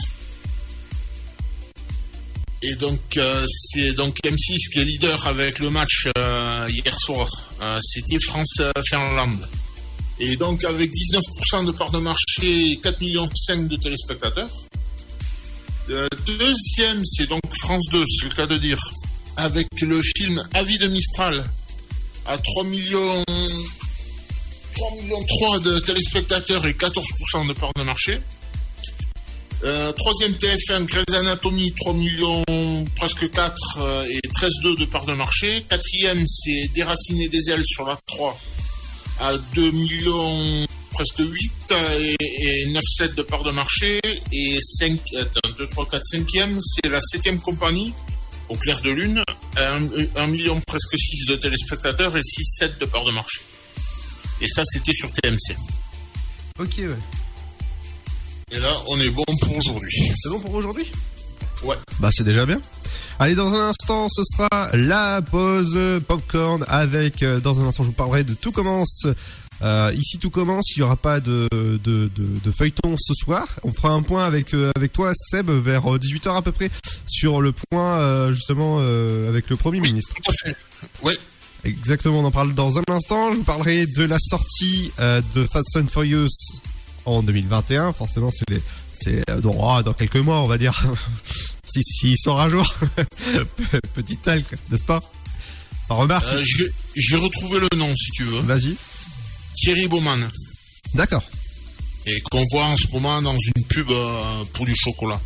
Et 2.62 2.74
donc 2.76 3.00
euh, 3.16 3.46
c'est 3.46 3.92
donc 3.94 4.16
M6 4.24 4.72
qui 4.72 4.78
est 4.80 4.84
leader 4.84 5.26
avec 5.26 5.58
le 5.58 5.70
match 5.70 6.08
euh, 6.16 6.66
hier 6.70 6.98
soir. 6.98 7.28
Euh, 7.62 7.78
C'était 7.82 8.18
France-Finlande. 8.20 9.46
Et 10.18 10.36
donc 10.36 10.64
avec 10.64 10.90
19% 10.90 11.66
de 11.66 11.72
part 11.72 11.90
de 11.92 11.98
marché, 11.98 12.78
4 12.82 13.00
millions 13.00 13.28
5 13.34 13.68
de 13.68 13.76
téléspectateurs. 13.76 14.50
Euh, 15.90 16.06
deuxième, 16.26 17.02
c'est 17.04 17.28
donc 17.28 17.40
France 17.62 17.84
2, 17.90 18.04
c'est 18.06 18.28
le 18.28 18.34
cas 18.34 18.46
de 18.46 18.58
dire, 18.58 18.78
avec 19.36 19.68
le 19.80 20.02
film 20.16 20.42
Avis 20.54 20.78
de 20.78 20.86
Mistral 20.86 21.44
à 22.26 22.36
3 22.36 22.64
millions 22.64 23.24
3 24.74 25.02
millions 25.02 25.24
3 25.40 25.58
de 25.60 25.78
téléspectateurs 25.80 26.66
et 26.66 26.72
14% 26.72 27.48
de 27.48 27.52
part 27.54 27.72
de 27.74 27.82
marché. 27.82 28.20
Euh, 29.64 29.90
troisième 29.92 30.32
TF1, 30.32 30.84
Grey's 30.84 31.14
Anatomy, 31.14 31.72
3 31.80 31.94
millions, 31.94 32.44
presque 32.94 33.30
4 33.30 33.56
euh, 33.78 34.04
et 34.04 34.20
13,2 34.28 34.78
de 34.78 34.84
part 34.84 35.06
de 35.06 35.14
marché. 35.14 35.64
Quatrième, 35.68 36.24
c'est 36.26 36.68
Déraciner 36.74 37.28
des 37.28 37.50
ailes 37.50 37.64
sur 37.66 37.86
la 37.86 37.98
3 38.06 38.38
à 39.20 39.36
2 39.54 39.70
millions, 39.72 40.66
presque 40.90 41.18
8 41.18 41.52
euh, 41.70 42.14
et, 42.20 42.62
et 42.64 42.72
9,7 42.72 43.14
de 43.14 43.22
part 43.22 43.42
de 43.42 43.50
marché. 43.50 44.00
Et 44.32 44.58
5, 44.60 44.98
attends, 45.20 45.50
2, 45.58 45.66
3, 45.68 45.88
4, 45.88 46.02
5e, 46.14 46.58
c'est 46.60 46.90
la 46.90 47.00
7e 47.00 47.38
compagnie, 47.40 47.92
au 48.48 48.56
clair 48.56 48.80
de 48.82 48.90
lune, 48.90 49.22
1, 49.56 50.26
million, 50.28 50.60
presque 50.66 50.96
6 50.96 51.26
de 51.26 51.36
téléspectateurs 51.36 52.16
et 52.16 52.20
6,7 52.20 52.78
de 52.78 52.84
part 52.86 53.04
de 53.04 53.12
marché. 53.12 53.40
Et 54.40 54.46
ça, 54.46 54.62
c'était 54.64 54.92
sur 54.92 55.12
TMC. 55.12 55.56
Ok, 56.58 56.74
ouais. 56.78 56.88
Et 58.50 58.58
là, 58.58 58.82
on 58.86 58.98
est 59.00 59.10
bon 59.10 59.24
pour 59.42 59.56
aujourd'hui. 59.56 60.12
C'est 60.16 60.30
bon 60.30 60.40
pour 60.40 60.54
aujourd'hui? 60.54 60.90
Ouais. 61.64 61.76
Bah 61.98 62.10
c'est 62.12 62.24
déjà 62.24 62.46
bien. 62.46 62.60
Allez, 63.18 63.34
dans 63.34 63.52
un 63.52 63.70
instant, 63.70 64.08
ce 64.08 64.22
sera 64.24 64.70
la 64.74 65.20
pause 65.22 65.76
popcorn 66.06 66.64
avec, 66.68 67.22
euh, 67.22 67.40
dans 67.40 67.60
un 67.60 67.66
instant, 67.66 67.82
je 67.82 67.88
vous 67.88 67.94
parlerai 67.94 68.22
de 68.22 68.34
Tout 68.34 68.52
commence. 68.52 69.06
Euh, 69.62 69.92
ici, 69.96 70.18
tout 70.18 70.30
commence. 70.30 70.76
Il 70.76 70.80
n'y 70.80 70.84
aura 70.84 70.96
pas 70.96 71.20
de, 71.20 71.48
de, 71.52 71.78
de, 71.78 72.10
de 72.14 72.50
feuilleton 72.50 72.96
ce 72.98 73.14
soir. 73.14 73.46
On 73.64 73.72
fera 73.72 73.90
un 73.90 74.02
point 74.02 74.24
avec, 74.24 74.54
euh, 74.54 74.70
avec 74.76 74.92
toi, 74.92 75.12
Seb, 75.14 75.50
vers 75.50 75.82
18h 75.82 76.36
à 76.36 76.42
peu 76.42 76.52
près, 76.52 76.70
sur 77.06 77.40
le 77.40 77.52
point, 77.52 77.98
euh, 77.98 78.32
justement, 78.32 78.78
euh, 78.80 79.28
avec 79.28 79.50
le 79.50 79.56
Premier 79.56 79.80
ministre. 79.80 80.14
Tout 80.14 80.30
à 80.30 80.48
fait. 80.48 80.56
Ouais. 81.02 81.14
Exactement, 81.64 82.20
on 82.20 82.24
en 82.24 82.30
parle 82.30 82.54
dans 82.54 82.78
un 82.78 82.84
instant. 82.88 83.32
Je 83.32 83.38
vous 83.38 83.44
parlerai 83.44 83.86
de 83.86 84.04
la 84.04 84.18
sortie 84.20 84.92
euh, 85.00 85.20
de 85.34 85.44
Fast 85.44 85.76
and 85.76 85.88
Furious 85.88 86.28
en 87.04 87.22
2021. 87.22 87.92
Forcément, 87.92 88.30
c'est 88.30 88.48
les, 88.48 88.62
c'est 88.92 89.28
euh, 89.28 89.40
dans, 89.40 89.68
ah, 89.68 89.82
dans 89.82 89.92
quelques 89.92 90.16
mois, 90.16 90.40
on 90.40 90.46
va 90.46 90.56
dire. 90.56 90.80
si, 91.64 91.82
si, 91.82 92.12
il 92.12 92.18
sort 92.18 92.40
un 92.40 92.48
jour. 92.48 92.64
Petit 93.94 94.16
talc, 94.16 94.44
n'est-ce 94.70 94.84
pas? 94.84 95.00
Remarque. 95.88 96.26
Euh, 96.32 96.44
je 96.94 97.16
vais 97.16 97.22
retrouver 97.22 97.60
le 97.60 97.76
nom 97.76 97.92
si 97.96 98.10
tu 98.12 98.22
veux. 98.24 98.40
Vas-y. 98.40 98.76
Thierry 99.60 99.88
Baumann. 99.88 100.30
D'accord. 100.94 101.22
Et 102.06 102.20
qu'on 102.30 102.44
voit 102.52 102.64
en 102.64 102.76
ce 102.76 102.88
moment 102.92 103.20
dans 103.20 103.36
une 103.36 103.64
pub 103.64 103.90
euh, 103.90 104.44
pour 104.52 104.64
du 104.64 104.74
chocolat. 104.76 105.20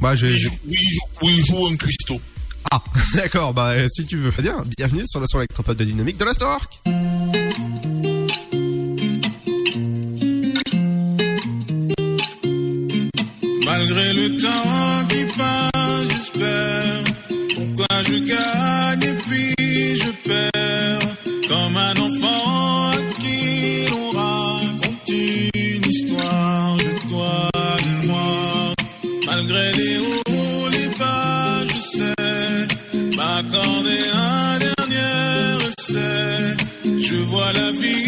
Moi, 0.00 0.14
j'ai. 0.14 0.30
Il 0.30 0.36
joue, 0.38 0.50
oui, 0.66 0.76
il 0.80 0.92
joue, 0.92 1.00
oui, 1.22 1.34
il 1.38 1.46
joue 1.46 1.66
un 1.66 1.76
cuistot. 1.76 2.20
Ah, 2.70 2.82
d'accord. 3.14 3.52
Bah, 3.52 3.74
si 3.88 4.06
tu 4.06 4.16
veux. 4.18 4.30
Très 4.30 4.42
bien. 4.42 4.64
Bienvenue 4.76 5.02
sur 5.06 5.20
le 5.20 5.26
son 5.26 5.38
électropode 5.38 5.76
de 5.76 5.84
dynamique 5.84 6.18
de 6.18 6.24
la 6.24 6.34
Stork. 6.34 6.80
Malgré 13.64 14.12
le 14.14 14.36
temps 14.40 15.06
qui 15.08 15.24
passe, 15.36 16.08
j'espère. 16.10 17.04
Pourquoi 17.56 18.02
je 18.04 18.18
gagne 18.18 19.02
et 19.02 19.14
puis 19.24 19.96
je 19.96 20.10
perds? 20.28 20.47
La 37.52 37.70
vie 37.72 38.07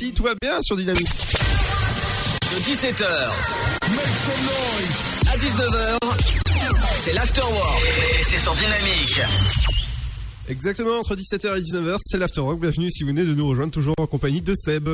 ici, 0.00 0.12
tout 0.12 0.22
va 0.22 0.34
bien 0.40 0.62
sur 0.62 0.76
Dynamique. 0.76 1.06
De 1.06 2.60
17h 2.62 3.04
à 5.28 5.36
19h, 5.36 5.98
c'est 7.02 7.12
l'Afterwork 7.12 7.84
et 7.84 8.24
c'est 8.24 8.38
sur 8.38 8.54
Dynamique. 8.54 9.20
Exactement, 10.48 10.98
entre 10.98 11.16
17h 11.16 11.58
et 11.58 11.62
19h, 11.62 11.96
c'est 12.04 12.18
l'Afterwork. 12.18 12.60
Bienvenue 12.60 12.90
si 12.90 13.02
vous 13.02 13.08
venez 13.08 13.24
de 13.24 13.34
nous 13.34 13.48
rejoindre, 13.48 13.72
toujours 13.72 13.94
en 13.98 14.06
compagnie 14.06 14.40
de 14.40 14.54
Seb. 14.54 14.88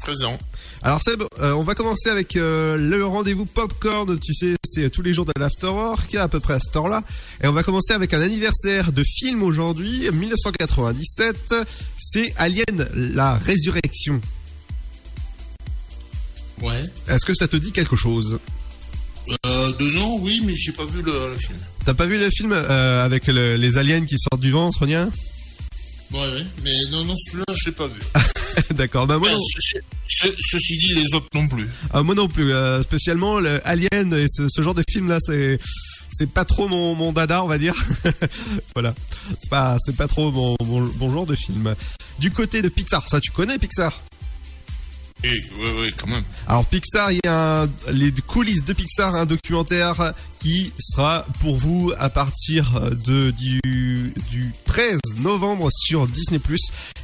Présent. 0.00 0.38
Alors 0.82 1.02
Seb, 1.02 1.22
euh, 1.40 1.52
on 1.52 1.62
va 1.62 1.74
commencer 1.74 2.08
avec 2.08 2.36
euh, 2.36 2.76
le 2.76 3.04
rendez-vous 3.04 3.46
popcorn. 3.46 4.18
Tu 4.18 4.32
sais, 4.32 4.54
c'est 4.78 4.90
tous 4.90 5.02
les 5.02 5.12
jours 5.14 5.24
de 5.24 5.32
l'afterwork, 5.38 6.14
à 6.14 6.28
peu 6.28 6.40
près 6.40 6.54
à 6.54 6.60
cette 6.60 6.74
heure-là. 6.76 7.02
Et 7.42 7.46
on 7.48 7.52
va 7.52 7.62
commencer 7.62 7.92
avec 7.92 8.14
un 8.14 8.20
anniversaire 8.20 8.92
de 8.92 9.02
film 9.02 9.42
aujourd'hui, 9.42 10.08
1997. 10.10 11.54
C'est 11.98 12.32
Alien, 12.36 12.88
la 12.94 13.36
résurrection. 13.38 14.20
Ouais. 16.62 16.82
Est-ce 17.08 17.24
que 17.24 17.34
ça 17.34 17.48
te 17.48 17.56
dit 17.56 17.72
quelque 17.72 17.96
chose? 17.96 18.38
Euh, 19.46 19.72
de 19.72 19.90
nom, 19.98 20.18
oui, 20.20 20.40
mais 20.44 20.54
j'ai 20.54 20.72
pas 20.72 20.84
vu 20.84 21.02
le, 21.02 21.12
le 21.30 21.36
film. 21.38 21.58
T'as 21.84 21.94
pas 21.94 22.06
vu 22.06 22.18
le 22.18 22.30
film 22.30 22.52
euh, 22.52 23.04
avec 23.04 23.26
le- 23.26 23.56
les 23.56 23.76
aliens 23.78 24.04
qui 24.04 24.16
sortent 24.18 24.40
du 24.40 24.50
ventre, 24.50 24.84
rien? 24.84 25.10
Ouais, 26.12 26.20
ouais. 26.20 26.46
Mais 26.62 26.72
non, 26.90 27.04
non, 27.04 27.14
celui-là, 27.16 27.44
je 27.54 27.66
l'ai 27.66 27.72
pas 27.72 27.86
vu. 27.86 28.00
D'accord, 28.74 29.06
bah 29.06 29.18
moi, 29.18 29.28
Ah, 29.30 29.34
non, 29.34 29.40
ceci, 29.54 29.74
ce- 30.06 30.36
ceci 30.50 30.78
dit, 30.78 30.94
les 30.94 31.14
autres 31.14 31.26
non 31.34 31.46
plus. 31.48 31.68
ah, 31.92 32.02
moi 32.02 32.14
non 32.14 32.28
plus. 32.28 32.52
euh, 32.52 32.82
spécialement 32.82 33.38
le 33.40 33.60
Alien 33.66 34.14
et 34.14 34.26
ce, 34.28 34.48
ce 34.48 34.62
genre 34.62 34.74
de 34.74 34.82
film 34.90 35.08
là, 35.08 35.18
c'est 35.20 35.58
c'est 36.10 36.30
pas 36.30 36.46
trop 36.46 36.66
mon, 36.66 36.94
mon 36.94 37.12
dada, 37.12 37.44
on 37.44 37.46
va 37.46 37.58
dire. 37.58 37.74
voilà, 38.74 38.94
c'est 39.38 39.50
pas 39.50 39.76
c'est 39.84 39.94
pas 39.96 40.08
trop 40.08 40.32
mon, 40.32 40.56
mon, 40.64 40.80
mon 40.98 41.12
genre 41.12 41.26
de 41.26 41.34
film. 41.34 41.74
Du 42.18 42.30
côté 42.30 42.62
de 42.62 42.68
Pixar, 42.70 43.06
ça 43.06 43.20
tu 43.20 43.30
connais 43.30 43.58
Pixar? 43.58 44.02
Et, 45.24 45.28
ouais, 45.28 45.80
ouais, 45.80 45.90
quand 45.98 46.06
même. 46.06 46.22
Alors 46.46 46.64
Pixar, 46.64 47.10
il 47.10 47.18
y 47.24 47.28
a 47.28 47.62
un- 47.64 47.68
les 47.92 48.12
coulisses 48.12 48.64
de 48.64 48.72
Pixar, 48.72 49.14
un 49.16 49.26
documentaire 49.26 50.12
qui 50.38 50.72
sera 50.78 51.26
pour 51.40 51.56
vous 51.56 51.92
à 51.98 52.08
partir 52.08 52.80
du, 52.92 53.60
du 54.30 54.52
13 54.64 55.00
novembre 55.18 55.68
sur 55.72 56.06
Disney+. 56.06 56.40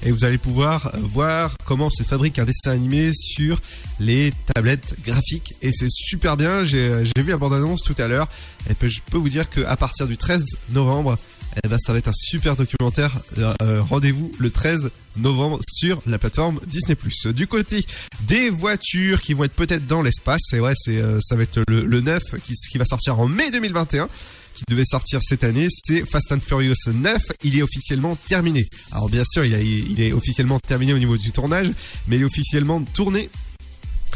Et 0.05 0.13
vous 0.13 0.25
allez 0.25 0.39
pouvoir 0.39 0.93
voir 1.03 1.51
comment 1.65 1.91
se 1.91 2.05
fabrique 2.05 2.39
un 2.39 2.45
dessin 2.45 2.71
animé 2.71 3.11
sur 3.13 3.59
les 3.99 4.33
tablettes 4.55 4.95
graphiques. 5.05 5.55
Et 5.61 5.73
c'est 5.73 5.91
super 5.91 6.37
bien, 6.37 6.63
j'ai 6.63 7.03
j'ai 7.05 7.23
vu 7.23 7.31
la 7.31 7.37
bande-annonce 7.37 7.83
tout 7.83 7.97
à 7.99 8.07
l'heure. 8.07 8.29
Et 8.71 8.75
puis, 8.75 8.89
je 8.89 9.01
peux 9.11 9.19
vous 9.19 9.29
dire 9.29 9.51
qu'à 9.51 9.77
partir 9.77 10.07
du 10.07 10.17
13 10.17 10.45
novembre, 10.71 11.19
eh 11.63 11.69
ben, 11.69 11.79
ça 11.79 11.93
va 11.93 11.99
être 11.99 12.09
un 12.09 12.15
super 12.15 12.57
documentaire. 12.57 13.13
Euh, 13.39 13.55
euh, 13.63 13.83
Rendez-vous 13.83 14.33
le 14.39 14.51
13 14.51 14.91
novembre 15.17 15.61
sur 15.71 16.03
la 16.07 16.19
plateforme 16.19 16.61
Disney+. 16.67 16.97
Du 17.33 17.47
côté 17.47 17.85
des 18.23 18.51
voitures 18.51 19.21
qui 19.21 19.35
vont 19.35 19.45
être 19.45 19.55
peut-être 19.55 19.87
dans 19.87 20.03
l'espace, 20.03 20.41
c'est 20.45 20.59
vrai, 20.59 20.75
c'est 20.77 20.97
euh, 20.97 21.21
ça 21.21 21.37
va 21.37 21.45
être 21.45 21.61
le, 21.69 21.85
le 21.85 22.01
9 22.01 22.21
qui, 22.43 22.79
va 22.79 22.85
sortir 22.85 23.21
en 23.21 23.29
mai 23.29 23.51
2021 23.51 24.09
qui 24.55 24.63
devait 24.69 24.85
sortir 24.85 25.19
cette 25.21 25.43
année, 25.43 25.67
c'est 25.85 26.09
Fast 26.09 26.31
and 26.31 26.39
Furious 26.39 26.77
9. 26.87 27.21
Il 27.43 27.59
est 27.59 27.63
officiellement 27.63 28.17
terminé. 28.29 28.65
Alors 28.93 29.09
bien 29.09 29.25
sûr, 29.29 29.45
il 29.45 30.01
est 30.01 30.13
officiellement 30.13 30.61
terminé 30.61 30.93
au 30.93 30.99
niveau 30.99 31.17
du 31.17 31.33
tournage, 31.33 31.73
mais 32.07 32.17
il 32.17 32.23
est 32.23 32.25
officiellement 32.25 32.81
tourné 32.81 33.31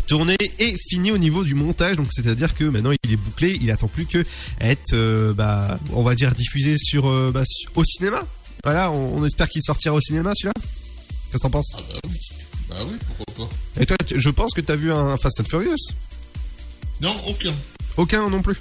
tourné 0.06 0.36
et 0.58 0.76
fini 0.88 1.10
au 1.12 1.18
niveau 1.18 1.44
du 1.44 1.54
montage 1.54 1.96
donc 1.96 2.08
c'est 2.10 2.26
à 2.26 2.34
dire 2.34 2.54
que 2.54 2.64
maintenant 2.64 2.92
il 3.04 3.12
est 3.12 3.16
bouclé 3.16 3.58
il 3.60 3.70
attend 3.70 3.88
plus 3.88 4.06
que 4.06 4.24
être 4.60 4.92
euh, 4.94 5.32
bah 5.34 5.78
on 5.92 6.02
va 6.02 6.14
dire 6.14 6.34
diffusé 6.34 6.76
sur 6.78 7.08
euh, 7.08 7.30
bah, 7.32 7.42
au 7.74 7.84
cinéma 7.84 8.26
voilà 8.64 8.90
on, 8.90 9.18
on 9.18 9.24
espère 9.24 9.48
qu'il 9.48 9.62
sortira 9.62 9.94
au 9.94 10.00
cinéma 10.00 10.32
celui-là 10.34 10.52
qu'est-ce 10.56 11.32
que 11.32 11.38
t'en 11.42 11.50
penses? 11.50 11.72
Ah 11.76 11.80
bah 11.92 12.00
oui. 12.08 12.18
Bah 12.68 12.76
oui, 12.86 12.96
pourquoi 13.16 13.48
pas. 13.48 13.82
et 13.82 13.86
toi 13.86 13.96
je 14.14 14.30
pense 14.30 14.52
que 14.54 14.60
t'as 14.60 14.76
vu 14.76 14.92
un 14.92 15.16
Fast 15.16 15.40
and 15.40 15.44
Furious? 15.44 15.76
Non, 17.00 17.14
aucun. 17.26 17.54
aucun 17.96 18.28
non 18.28 18.42
plus 18.42 18.56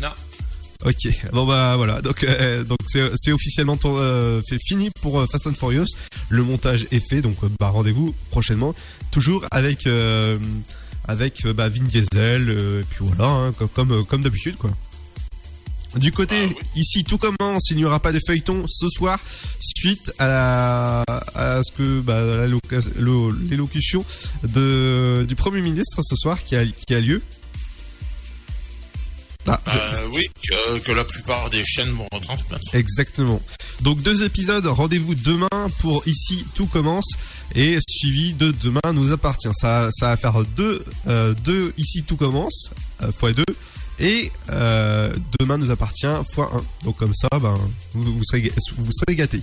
Non. 0.00 0.08
Ok, 0.84 1.08
bon 1.32 1.44
bah 1.44 1.74
voilà, 1.76 2.00
donc 2.00 2.22
euh, 2.22 2.62
donc 2.62 2.78
c'est 2.86 3.10
c'est 3.16 3.32
officiellement 3.32 3.76
euh, 3.84 4.40
fait 4.48 4.58
fini 4.64 4.90
pour 5.02 5.18
euh, 5.18 5.26
Fast 5.26 5.48
and 5.48 5.54
Furious. 5.54 5.88
Le 6.28 6.44
montage 6.44 6.86
est 6.92 7.00
fait, 7.00 7.20
donc 7.20 7.34
bah 7.58 7.70
rendez-vous 7.70 8.14
prochainement, 8.30 8.72
toujours 9.10 9.44
avec 9.50 9.88
euh, 9.88 10.38
avec 11.08 11.44
bah, 11.48 11.68
Vin 11.68 11.82
Diesel, 11.82 12.50
et 12.50 12.84
puis 12.88 13.00
voilà, 13.00 13.28
hein, 13.28 13.52
comme 13.58 13.68
comme, 13.70 14.06
comme 14.06 14.22
d'habitude 14.22 14.54
quoi. 14.54 14.70
Du 15.96 16.12
côté 16.12 16.36
ici, 16.76 17.02
tout 17.02 17.18
commence. 17.18 17.70
Il 17.70 17.78
n'y 17.78 17.84
aura 17.84 17.98
pas 17.98 18.12
de 18.12 18.20
feuilleton 18.24 18.64
ce 18.68 18.88
soir, 18.88 19.18
suite 19.58 20.12
à, 20.20 20.26
la, 20.28 21.04
à 21.34 21.60
ce 21.64 21.72
que 21.72 22.00
bah, 22.00 22.46
l'élocution 22.46 24.04
de 24.44 25.24
du 25.26 25.34
premier 25.34 25.60
ministre 25.60 26.02
ce 26.04 26.14
soir 26.14 26.44
qui 26.44 26.54
a 26.54 26.64
qui 26.64 26.94
a 26.94 27.00
lieu. 27.00 27.20
Ah, 29.48 29.60
Euh, 29.74 30.08
oui, 30.12 30.28
que, 30.42 30.78
que 30.80 30.92
la 30.92 31.04
plupart 31.04 31.50
des 31.50 31.64
chaînes 31.64 31.90
vont 31.90 32.06
retransmettre. 32.12 32.74
Exactement. 32.74 33.40
Donc 33.80 34.02
deux 34.02 34.24
épisodes, 34.24 34.66
rendez-vous 34.66 35.14
demain 35.14 35.48
pour 35.80 36.06
Ici 36.06 36.44
tout 36.54 36.66
commence 36.66 37.10
et 37.54 37.78
suivi 37.88 38.32
de 38.34 38.50
Demain 38.50 38.92
nous 38.92 39.12
appartient. 39.12 39.48
Ça, 39.52 39.88
ça 39.92 40.08
va 40.08 40.16
faire 40.16 40.44
deux, 40.56 40.84
euh, 41.06 41.34
deux 41.44 41.72
Ici 41.78 42.02
tout 42.02 42.16
commence 42.16 42.70
euh, 43.02 43.12
fois 43.12 43.32
deux 43.32 43.44
et 44.00 44.30
euh, 44.50 45.12
Demain 45.40 45.58
nous 45.58 45.70
appartient 45.70 46.06
fois 46.32 46.50
1. 46.54 46.84
Donc 46.84 46.96
comme 46.96 47.14
ça, 47.14 47.28
ben, 47.40 47.56
vous, 47.94 48.04
vous, 48.14 48.24
serez, 48.24 48.52
vous 48.76 48.92
serez 48.92 49.16
gâtés. 49.16 49.42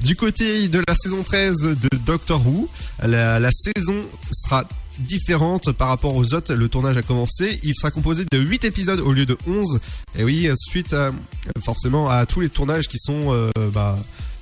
Du 0.00 0.16
côté 0.16 0.68
de 0.68 0.82
la 0.86 0.94
saison 0.96 1.22
13 1.22 1.62
de 1.62 1.96
Doctor 2.04 2.44
Who, 2.44 2.68
la, 3.02 3.38
la 3.38 3.50
saison 3.52 3.96
sera 4.32 4.64
différente 4.98 5.72
par 5.72 5.88
rapport 5.88 6.14
aux 6.14 6.34
autres. 6.34 6.54
Le 6.54 6.68
tournage 6.68 6.96
a 6.96 7.02
commencé. 7.02 7.58
Il 7.62 7.74
sera 7.74 7.90
composé 7.90 8.24
de 8.30 8.38
8 8.38 8.64
épisodes 8.64 9.00
au 9.00 9.12
lieu 9.12 9.26
de 9.26 9.36
11. 9.46 9.80
Et 10.16 10.24
oui, 10.24 10.48
suite 10.56 10.94
forcément 11.60 12.08
à 12.08 12.26
tous 12.26 12.40
les 12.40 12.48
tournages 12.48 12.88
qui 12.88 12.98
sont 12.98 13.32
euh, 13.32 13.50
bah, 13.72 13.98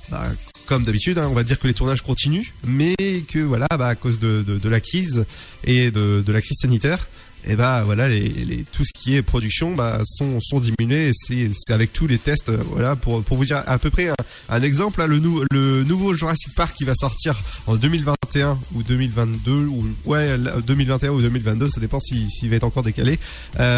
bah, 0.09 0.27
comme 0.65 0.83
d'habitude, 0.83 1.17
hein, 1.17 1.27
on 1.29 1.33
va 1.33 1.43
dire 1.43 1.59
que 1.59 1.67
les 1.67 1.73
tournages 1.73 2.01
continuent, 2.01 2.47
mais 2.65 2.95
que 3.27 3.39
voilà, 3.39 3.67
bah, 3.77 3.87
à 3.87 3.95
cause 3.95 4.19
de, 4.19 4.43
de, 4.47 4.57
de 4.57 4.69
la 4.69 4.79
crise 4.79 5.25
et 5.65 5.91
de, 5.91 6.23
de 6.25 6.31
la 6.31 6.41
crise 6.41 6.57
sanitaire, 6.61 7.07
et 7.45 7.55
bah 7.55 7.83
voilà, 7.83 8.07
les, 8.07 8.21
les- 8.29 8.63
tout 8.71 8.83
ce 8.85 8.91
qui 8.93 9.15
est 9.15 9.21
production 9.21 9.73
bah, 9.75 10.01
sont, 10.05 10.39
diminués. 10.59 11.11
C'est 11.13 11.49
avec 11.69 11.91
tous 11.93 12.07
les 12.07 12.17
tests, 12.17 12.49
euh, 12.49 12.57
voilà, 12.71 12.95
pour, 12.95 13.21
vous 13.21 13.45
dire 13.45 13.61
à 13.67 13.77
peu 13.77 13.89
près 13.89 14.09
un, 14.49 14.61
exemple, 14.61 15.01
hein, 15.01 15.07
le, 15.07 15.19
nou- 15.19 15.43
le 15.51 15.83
nouveau 15.83 16.15
Jurassic 16.15 16.53
Park 16.55 16.75
qui 16.77 16.83
va 16.85 16.95
sortir 16.95 17.39
en 17.67 17.75
2021 17.75 18.57
ou 18.75 18.83
2022 18.83 19.51
ou 19.51 19.85
ouais 20.05 20.37
là, 20.37 20.53
2021 20.61 21.09
ou 21.11 21.21
2022, 21.21 21.67
ça 21.67 21.79
dépend 21.81 21.99
si- 21.99 22.29
s'il 22.29 22.49
va 22.49 22.55
être 22.55 22.63
encore 22.63 22.83
décalé. 22.83 23.19
Euh, 23.59 23.77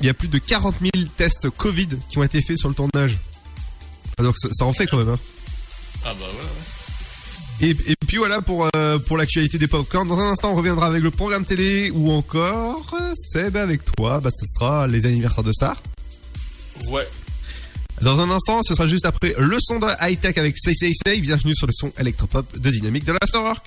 Il 0.00 0.06
y 0.06 0.08
a 0.08 0.14
plus 0.14 0.28
de 0.28 0.38
40 0.38 0.76
000 0.80 1.06
tests 1.16 1.50
Covid 1.50 1.88
qui 2.08 2.18
ont 2.18 2.22
été 2.24 2.40
faits 2.42 2.58
sur 2.58 2.68
le 2.68 2.74
tournage. 2.74 3.18
Donc 4.18 4.36
ça, 4.38 4.48
ça 4.52 4.64
en 4.64 4.72
fait 4.72 4.86
quand 4.86 4.98
même. 4.98 5.08
Hein. 5.10 5.18
Ah 6.04 6.12
bah 6.18 6.26
ouais, 6.26 6.32
ouais. 6.34 6.73
Et, 7.60 7.70
et 7.70 7.96
puis 8.06 8.16
voilà 8.16 8.40
pour, 8.40 8.68
euh, 8.74 8.98
pour 8.98 9.16
l'actualité 9.16 9.58
des 9.58 9.68
popcorn. 9.68 10.08
Dans 10.08 10.18
un 10.18 10.30
instant, 10.32 10.52
on 10.52 10.54
reviendra 10.56 10.86
avec 10.86 11.02
le 11.02 11.10
programme 11.10 11.46
télé 11.46 11.90
ou 11.92 12.10
encore, 12.10 12.94
euh, 13.00 13.12
Seb, 13.14 13.56
avec 13.56 13.84
toi, 13.84 14.20
bah, 14.20 14.30
ce 14.30 14.44
sera 14.46 14.86
les 14.86 15.06
anniversaires 15.06 15.44
de 15.44 15.52
stars. 15.52 15.82
Ouais. 16.90 17.06
Dans 18.02 18.18
un 18.20 18.30
instant, 18.30 18.60
ce 18.62 18.74
sera 18.74 18.88
juste 18.88 19.06
après 19.06 19.34
le 19.38 19.56
son 19.60 19.78
de 19.78 19.86
high 20.00 20.18
tech 20.20 20.36
avec 20.36 20.58
Say 20.58 20.74
Say 20.74 20.92
Say. 21.06 21.20
Bienvenue 21.20 21.54
sur 21.54 21.66
le 21.66 21.72
son 21.72 21.92
électropop 21.98 22.58
de 22.58 22.70
Dynamique 22.70 23.04
de 23.04 23.12
la 23.12 23.26
Sorork. 23.26 23.64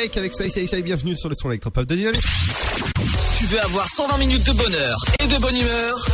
Avec 0.00 0.32
ça, 0.32 0.48
ça, 0.48 0.66
ça, 0.66 0.80
bienvenue 0.80 1.14
sur 1.14 1.28
le 1.28 1.34
son 1.34 1.50
électropop 1.50 1.84
de 1.84 1.94
Dynamique. 1.94 2.22
Tu 3.36 3.44
veux 3.44 3.60
avoir 3.60 3.86
120 3.86 4.16
minutes 4.16 4.46
de 4.46 4.52
bonheur 4.52 4.96
et 5.22 5.26
de 5.26 5.36
bonne 5.38 5.54
humeur? 5.54 6.06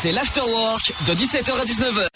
C'est 0.00 0.12
l'afterwork 0.12 0.94
de 1.06 1.12
17h 1.12 1.52
à 1.52 1.64
19h. 1.66 2.08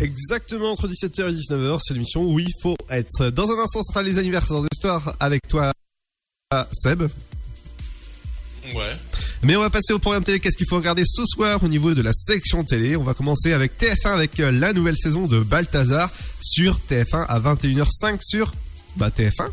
Exactement 0.00 0.72
entre 0.72 0.88
17h 0.88 1.28
et 1.28 1.34
19h, 1.34 1.80
c'est 1.82 1.92
l'émission 1.92 2.22
où 2.22 2.38
il 2.38 2.52
faut 2.62 2.78
être. 2.88 3.28
Dans 3.28 3.50
un 3.50 3.58
instant, 3.58 3.82
ce 3.82 3.92
sera 3.92 4.02
les 4.02 4.16
anniversaires 4.16 4.62
de 4.62 4.68
l'histoire 4.72 5.14
avec 5.20 5.46
toi, 5.46 5.72
Seb. 6.72 7.02
Mais 9.44 9.56
on 9.56 9.60
va 9.60 9.70
passer 9.70 9.92
au 9.92 9.98
programme 9.98 10.24
télé. 10.24 10.40
Qu'est-ce 10.40 10.56
qu'il 10.56 10.66
faut 10.66 10.76
regarder 10.76 11.02
ce 11.04 11.24
soir 11.26 11.62
au 11.62 11.68
niveau 11.68 11.92
de 11.94 12.02
la 12.02 12.12
section 12.12 12.64
télé? 12.64 12.96
On 12.96 13.02
va 13.02 13.14
commencer 13.14 13.52
avec 13.52 13.78
TF1 13.78 14.14
avec 14.14 14.40
euh, 14.40 14.50
la 14.50 14.72
nouvelle 14.72 14.96
saison 14.96 15.26
de 15.26 15.40
Balthazar 15.40 16.10
sur 16.40 16.80
TF1 16.88 17.26
à 17.26 17.40
21h05 17.40 18.18
sur 18.20 18.54
bah, 18.96 19.10
TF1. 19.10 19.50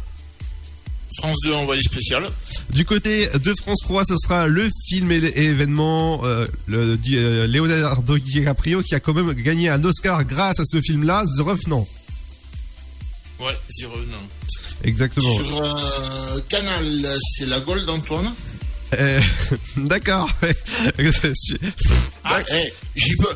France 1.18 1.38
2 1.44 1.54
envoyé 1.54 1.82
spécial. 1.82 2.24
Du 2.70 2.86
côté 2.86 3.28
de 3.28 3.54
France 3.56 3.80
3, 3.84 4.06
ce 4.06 4.16
sera 4.18 4.48
le 4.48 4.70
film 4.88 5.12
et 5.12 5.18
événement 5.18 6.22
euh, 6.24 6.48
le, 6.68 6.98
euh, 7.14 7.48
Leonardo 7.48 8.18
DiCaprio 8.18 8.82
qui 8.82 8.96
a 8.96 9.00
quand 9.00 9.14
même 9.14 9.34
gagné 9.34 9.70
un 9.70 9.84
Oscar 9.84 10.24
grâce 10.24 10.60
à 10.60 10.64
ce 10.66 10.80
film-là, 10.82 11.26
The 11.38 11.42
Revenant. 11.42 11.88
Ouais, 13.40 13.58
zéro, 13.70 13.98
non. 13.98 14.18
Exactement. 14.84 15.36
Sur 15.36 15.62
euh, 15.62 16.40
Canal, 16.48 17.06
c'est 17.36 17.48
la 17.48 17.60
Gold 17.60 17.86
d'Antoine. 17.86 18.34
Euh, 18.94 19.22
D'accord. 19.78 20.30
Ah, 22.24 22.40
eh, 22.54 22.74
j'y 22.96 23.16
peux, 23.16 23.28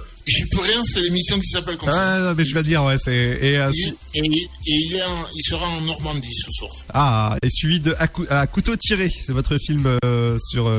peux 0.52 0.62
rien, 0.62 0.84
c'est 0.84 1.02
l'émission 1.02 1.40
qui 1.40 1.48
s'appelle 1.48 1.78
comme 1.78 1.92
ça. 1.92 2.16
Ah 2.18 2.20
non, 2.20 2.36
mais 2.36 2.46
je 2.46 2.54
vais 2.54 2.62
le 2.62 2.68
dire, 2.68 2.84
ouais, 2.84 2.98
c'est 3.04 3.14
et, 3.16 3.58
euh, 3.58 3.72
et- 4.14 4.20
et 4.20 4.22
il, 4.66 4.96
est 4.96 5.04
en- 5.04 5.26
il 5.36 5.42
sera 5.44 5.68
en 5.68 5.82
Normandie 5.82 6.34
ce 6.34 6.52
soir. 6.52 6.72
ah 6.94 7.38
et 7.42 7.50
suivi 7.50 7.80
de 7.80 7.96
à, 8.00 8.08
cou- 8.08 8.26
à 8.30 8.46
couteau 8.48 8.76
tiré, 8.76 9.10
c'est 9.10 9.32
votre 9.34 9.58
film 9.58 9.98
euh, 10.04 10.38
sur 10.52 10.70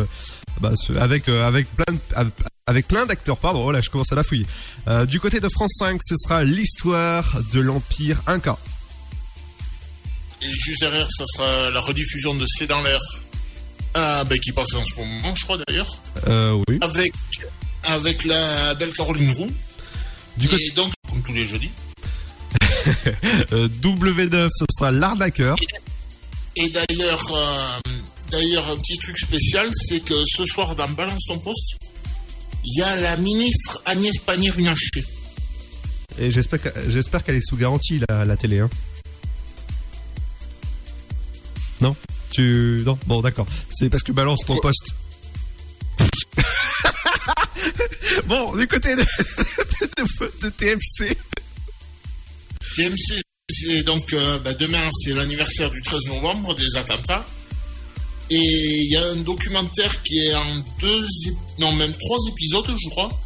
bah, 0.60 0.72
avec 1.00 1.28
avec 1.28 1.66
plein 1.74 1.94
de- 1.94 2.30
avec- 2.66 2.88
plein 2.88 3.06
d'acteurs. 3.06 3.38
Pardon, 3.38 3.64
oh 3.64 3.72
là, 3.72 3.80
je 3.80 3.90
commence 3.90 4.12
à 4.12 4.16
la 4.16 4.24
fouiller. 4.24 4.46
Du 5.08 5.20
côté 5.20 5.40
de 5.40 5.48
France 5.48 5.72
5, 5.78 6.00
ce 6.04 6.16
sera 6.16 6.42
l'histoire 6.44 7.36
de 7.52 7.60
l'Empire 7.60 8.22
Inca. 8.26 8.58
Et 10.42 10.50
juste 10.52 10.80
derrière, 10.80 11.08
ça 11.10 11.24
sera 11.26 11.70
la 11.70 11.80
rediffusion 11.80 12.34
de 12.34 12.44
C'est 12.46 12.66
dans 12.66 12.82
l'air. 12.82 13.00
Ah, 13.98 14.24
ben, 14.24 14.38
qui 14.38 14.52
passe 14.52 14.74
en 14.74 14.84
ce 14.84 14.94
moment, 15.00 15.34
je 15.34 15.42
crois 15.44 15.56
d'ailleurs. 15.66 15.90
Euh, 16.28 16.62
oui. 16.68 16.78
Avec, 16.82 17.12
avec 17.84 18.24
la 18.26 18.74
belle 18.74 18.92
Caroline 18.92 19.30
Roux. 19.30 19.50
Du 20.36 20.48
et 20.48 20.70
donc, 20.72 20.92
comme 21.08 21.22
tous 21.22 21.32
les 21.32 21.46
jeudis. 21.46 21.70
Euh, 23.52 23.68
W9, 23.68 24.48
ce 24.52 24.64
sera 24.78 24.92
l'arnaqueur. 24.92 25.56
Et 26.54 26.68
d'ailleurs, 26.68 27.24
euh, 27.32 27.90
d'ailleurs, 28.30 28.70
un 28.70 28.76
petit 28.76 28.96
truc 28.98 29.18
spécial, 29.18 29.68
c'est 29.74 30.00
que 30.00 30.14
ce 30.24 30.44
soir, 30.44 30.76
dans 30.76 30.88
Balance 30.90 31.24
ton 31.26 31.38
poste, 31.38 31.76
il 32.64 32.78
y 32.78 32.82
a 32.82 32.96
la 33.00 33.16
ministre 33.16 33.82
Agnès 33.86 34.18
Pannier-Runacher. 34.18 35.04
Et 36.18 36.30
j'espère 36.30 36.60
j'espère 36.86 37.24
qu'elle 37.24 37.36
est 37.36 37.48
sous 37.48 37.56
garantie 37.56 38.00
la, 38.08 38.24
la 38.24 38.36
télé. 38.36 38.60
Hein. 38.60 38.70
Non? 41.80 41.96
Tu 42.36 42.82
non? 42.84 42.98
Bon 43.06 43.22
d'accord. 43.22 43.46
C'est 43.70 43.88
parce 43.88 44.02
que 44.02 44.12
balance 44.12 44.40
ton 44.46 44.58
poste. 44.58 44.88
bon 48.26 48.54
du 48.54 48.68
côté 48.68 48.94
de, 48.94 49.00
de- 49.00 50.32
de 50.42 50.48
TMC. 50.50 51.16
TMC, 52.76 53.22
c'est 53.50 53.82
donc 53.84 54.12
euh, 54.12 54.38
bah, 54.40 54.52
demain, 54.52 54.86
c'est 55.02 55.14
l'anniversaire 55.14 55.70
du 55.70 55.80
13 55.80 56.08
novembre 56.08 56.54
des 56.56 56.76
attentats. 56.76 57.24
Et 58.28 58.36
il 58.36 58.92
y 58.92 58.96
a 58.96 59.06
un 59.12 59.16
documentaire 59.16 60.02
qui 60.02 60.18
est 60.18 60.34
en 60.34 60.56
deux, 60.80 61.06
non 61.58 61.72
même 61.72 61.94
trois 61.94 62.18
épisodes, 62.28 62.70
je 62.84 62.90
crois. 62.90 63.18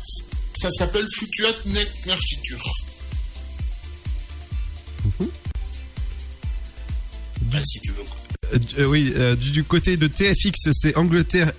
Ça 0.57 0.71
s'appelle 0.71 1.07
Fluctuat 1.17 1.57
Nerchiture. 2.07 2.63
Ouais, 7.53 7.63
si 7.65 7.81
tu 7.81 7.91
veux. 7.91 8.05
quoi. 8.05 8.20
Euh, 8.53 8.85
oui 8.85 9.13
euh, 9.17 9.37
du, 9.37 9.51
du 9.51 9.65
côté 9.65 9.97
de 9.97 10.07
TFX 10.07 10.71
c'est 10.73 10.97
Angleterre 10.97 11.53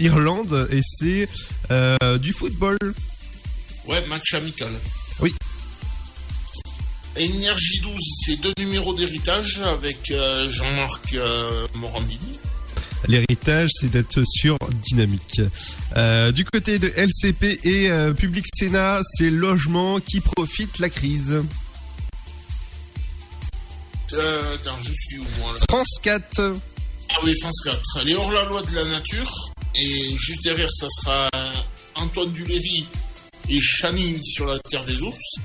Irlande 0.00 0.68
et 0.70 0.80
c'est 0.82 1.28
euh, 1.70 2.18
du 2.18 2.32
football. 2.32 2.78
Ouais, 3.86 4.04
match 4.06 4.34
amical. 4.34 4.72
Oui. 5.20 5.34
Énergie 7.16 7.80
12, 7.80 7.92
c'est 8.24 8.40
deux 8.40 8.52
numéros 8.60 8.94
d'héritage 8.94 9.60
avec 9.60 9.98
Jean-Marc 10.50 11.16
Morandini. 11.74 12.38
L'héritage, 13.06 13.70
c'est 13.72 13.90
d'être 13.90 14.22
sur 14.24 14.58
dynamique. 14.82 15.40
Euh, 15.96 16.32
du 16.32 16.44
côté 16.44 16.78
de 16.78 16.92
LCP 16.96 17.60
et 17.64 17.90
euh, 17.90 18.12
Public 18.12 18.46
Sénat, 18.52 19.00
c'est 19.04 19.30
logement 19.30 20.00
qui 20.00 20.20
profite 20.20 20.78
la 20.78 20.88
crise. 20.88 21.42
Euh, 24.12 24.54
attends, 24.54 24.78
je 24.82 24.92
suis 24.92 25.18
où 25.18 25.26
moi 25.40 25.52
là 25.52 25.60
France 25.68 25.98
4. 26.02 26.54
Ah 27.10 27.14
oui, 27.24 27.34
France 27.40 27.60
4. 27.64 27.80
Elle 28.00 28.10
est 28.10 28.14
hors 28.14 28.32
la 28.32 28.44
loi 28.44 28.62
de 28.62 28.74
la 28.74 28.84
nature. 28.84 29.52
Et 29.74 30.16
juste 30.16 30.42
derrière, 30.44 30.70
ça 30.70 30.86
sera 30.88 31.30
Antoine 31.94 32.32
Duléry 32.32 32.86
et 33.48 33.60
Chani 33.60 34.22
sur 34.24 34.46
la 34.46 34.58
terre 34.58 34.84
des 34.84 35.02
ours. 35.02 35.36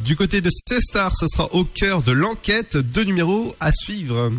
Du 0.00 0.14
côté 0.16 0.40
de 0.40 0.50
C-Star, 0.68 1.12
ce 1.16 1.26
sera 1.28 1.52
au 1.54 1.64
cœur 1.64 2.02
de 2.02 2.12
l'enquête. 2.12 2.76
Deux 2.76 3.04
numéros 3.04 3.56
à 3.60 3.72
suivre. 3.72 4.32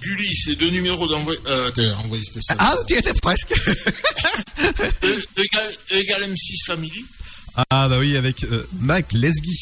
Gulli, 0.00 0.32
c'est 0.34 0.54
deux 0.54 0.70
numéros 0.70 1.08
d'envoyé 1.08 1.40
euh, 1.48 2.22
spécial. 2.22 2.56
Ah, 2.60 2.76
tu 2.86 2.94
étais 2.94 3.12
presque. 3.14 3.52
Égal, 5.36 5.72
égal 5.90 6.22
M6 6.22 6.66
Family. 6.66 7.04
Ah 7.70 7.88
bah 7.88 7.98
oui, 7.98 8.16
avec 8.16 8.44
euh, 8.44 8.66
Mac 8.78 9.12
Lesguy. 9.12 9.56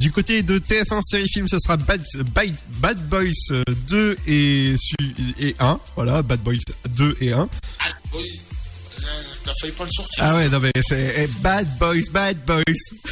Du 0.00 0.10
côté 0.12 0.42
de 0.42 0.58
TF1 0.58 1.00
série 1.02 1.28
film, 1.28 1.46
ce 1.48 1.58
sera 1.58 1.76
Bad, 1.76 2.02
Bad, 2.34 2.54
Bad 2.80 3.08
Boys 3.08 3.32
euh, 3.50 3.62
2 3.88 4.16
et, 4.26 4.74
su- 4.78 4.94
et 5.38 5.54
1. 5.58 5.78
Voilà, 5.96 6.22
Bad 6.22 6.40
Boys 6.40 6.56
2 6.88 7.16
et 7.20 7.32
1. 7.32 7.48
Ah, 7.80 7.84
oui. 8.14 8.40
Euh, 9.00 9.02
T'as 9.44 9.52
failli 9.60 9.72
pas 9.72 9.84
le 9.84 9.90
sortir. 9.90 10.24
Ah 10.24 10.36
ouais, 10.36 10.48
non 10.48 10.60
mais 10.60 10.70
c'est 10.86 11.14
eh, 11.18 11.26
Bad 11.42 11.66
Boys, 11.78 12.02
Bad 12.12 12.38
Boys. 12.46 12.62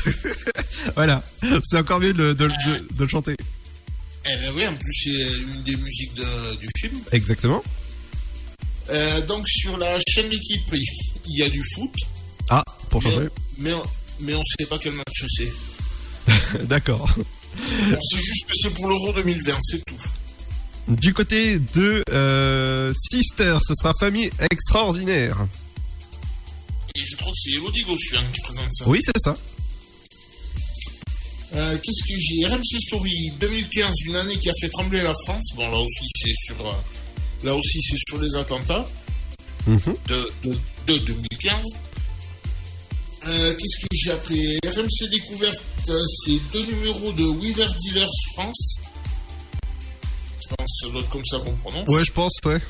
voilà, 0.94 1.22
c'est 1.64 1.78
encore 1.78 2.00
mieux 2.00 2.12
de, 2.12 2.32
de- 2.32 2.46
de- 2.46 2.88
de 2.94 3.02
le 3.02 3.08
chanter. 3.08 3.34
Eh 4.30 4.36
ben 4.36 4.52
oui, 4.54 4.66
en 4.66 4.74
plus, 4.74 4.92
c'est 5.04 5.40
une 5.42 5.62
des 5.62 5.76
musiques 5.76 6.14
du 6.14 6.68
film. 6.78 7.00
Exactement. 7.12 7.62
Euh, 8.90 9.20
donc, 9.26 9.46
sur 9.48 9.76
la 9.78 9.98
chaîne 10.08 10.28
L'équipe, 10.28 10.74
il 11.26 11.38
y 11.38 11.42
a 11.42 11.48
du 11.48 11.62
foot. 11.74 11.94
Ah, 12.50 12.62
pour 12.90 13.02
changer. 13.02 13.28
Mais, 13.58 13.72
on- 13.72 13.82
mais 14.20 14.34
on 14.34 14.42
sait 14.58 14.66
pas 14.66 14.78
quel 14.78 14.92
match 14.94 15.24
c'est. 15.36 15.52
D'accord. 16.64 17.08
Sait 17.58 18.18
juste 18.20 18.46
que 18.46 18.54
c'est 18.54 18.74
pour 18.74 18.88
l'Euro 18.88 19.12
2020, 19.12 19.52
c'est 19.62 19.84
tout. 19.84 19.94
Du 20.88 21.12
côté 21.12 21.58
de 21.74 22.02
euh, 22.10 22.92
Sister, 23.12 23.58
ce 23.66 23.74
sera 23.74 23.92
Famille 23.98 24.30
Extraordinaire. 24.50 25.46
Et 26.94 27.04
je 27.04 27.16
crois 27.16 27.30
que 27.32 27.38
c'est 27.38 27.52
Elodie 27.56 27.82
Gossuin 27.84 28.22
qui 28.32 28.40
présente 28.40 28.72
ça. 28.74 28.88
Oui, 28.88 28.98
c'est 29.04 29.20
ça. 29.22 29.36
Euh, 31.54 31.78
Qu'est-ce 31.82 32.04
que 32.04 32.18
j'ai? 32.18 32.46
RMC 32.46 32.80
Story 32.86 33.32
2015, 33.40 33.94
une 34.06 34.16
année 34.16 34.38
qui 34.38 34.50
a 34.50 34.52
fait 34.60 34.68
trembler 34.68 35.02
la 35.02 35.14
France. 35.24 35.48
Bon, 35.56 35.68
là 35.70 35.78
aussi, 35.78 36.06
c'est 36.16 36.34
sur, 36.54 36.66
euh, 36.66 36.72
là 37.44 37.54
aussi, 37.54 37.80
c'est 37.82 37.96
sur 38.08 38.20
les 38.20 38.34
attentats 38.36 38.86
Mhm. 39.66 39.80
de, 40.06 40.32
de, 40.48 40.58
de 40.86 40.98
2015. 40.98 41.64
Euh, 43.26 43.54
Qu'est-ce 43.54 43.80
que 43.80 43.86
j'ai 43.92 44.10
appris 44.12 44.58
RMC 44.64 45.10
Découverte, 45.10 45.60
euh, 45.88 46.00
c'est 46.24 46.38
deux 46.52 46.64
numéros 46.66 47.12
de 47.12 47.24
Wheeler 47.24 47.66
Dealers 47.80 48.08
France. 48.34 48.76
Je 50.40 50.48
pense 50.56 50.58
que 50.58 50.86
ça 50.86 50.92
doit 50.92 51.00
être 51.00 51.10
comme 51.10 51.24
ça 51.24 51.38
qu'on 51.38 51.52
prononce. 51.52 51.88
Ouais, 51.88 52.04
je 52.04 52.12
pense, 52.12 52.32
ouais. 52.46 52.60